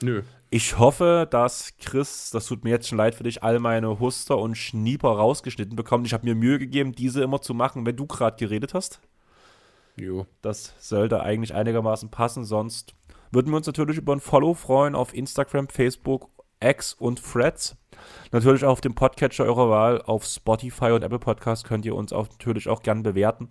[0.00, 0.22] Nö.
[0.50, 4.38] Ich hoffe, dass Chris, das tut mir jetzt schon leid für dich, all meine Huster
[4.38, 6.06] und Schnieper rausgeschnitten bekommt.
[6.06, 9.00] Ich habe mir Mühe gegeben, diese immer zu machen, wenn du gerade geredet hast.
[9.96, 10.26] Jo.
[10.40, 12.94] Das sollte eigentlich einigermaßen passen, sonst
[13.30, 16.30] würden wir uns natürlich über ein Follow freuen auf Instagram, Facebook,
[16.60, 17.76] X und Threads.
[18.32, 22.12] Natürlich auch auf dem Podcatcher eurer Wahl, auf Spotify und Apple Podcast könnt ihr uns
[22.12, 23.48] auch natürlich auch gern bewerten.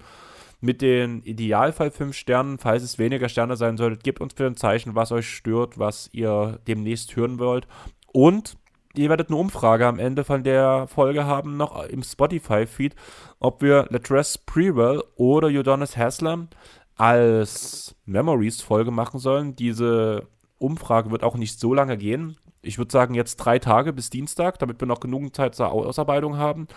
[0.60, 4.56] Mit den Idealfall 5 Sternen, falls es weniger Sterne sein solltet, gebt uns bitte ein
[4.56, 7.68] Zeichen, was euch stört, was ihr demnächst hören wollt.
[8.12, 8.58] Und
[8.96, 12.96] ihr werdet eine Umfrage am Ende von der Folge haben, noch im Spotify-Feed,
[13.40, 16.48] ob wir Latress Prewell oder Udonis Haslam
[16.96, 19.56] als Memories-Folge machen sollen.
[19.56, 20.28] Diese
[20.58, 22.38] Umfrage wird auch nicht so lange gehen.
[22.64, 26.38] Ich würde sagen, jetzt drei Tage bis Dienstag, damit wir noch genug Zeit zur Ausarbeitung
[26.38, 26.68] haben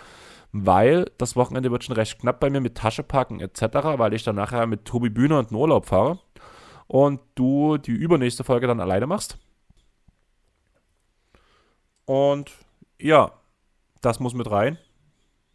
[0.51, 3.61] weil das Wochenende wird schon recht knapp bei mir mit Tasche packen etc.,
[3.97, 6.19] weil ich dann nachher mit Tobi Bühner und in Urlaub fahre
[6.87, 9.37] und du die übernächste Folge dann alleine machst.
[12.05, 12.51] Und
[12.99, 13.31] ja,
[14.01, 14.77] das muss mit rein.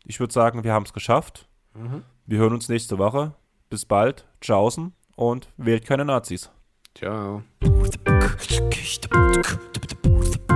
[0.05, 1.49] Ich würde sagen, wir haben es geschafft.
[1.75, 2.05] Mhm.
[2.25, 3.35] Wir hören uns nächste Woche.
[3.69, 4.27] Bis bald.
[4.41, 6.51] Tschaußen und wählt keine Nazis.
[6.95, 7.43] Ciao.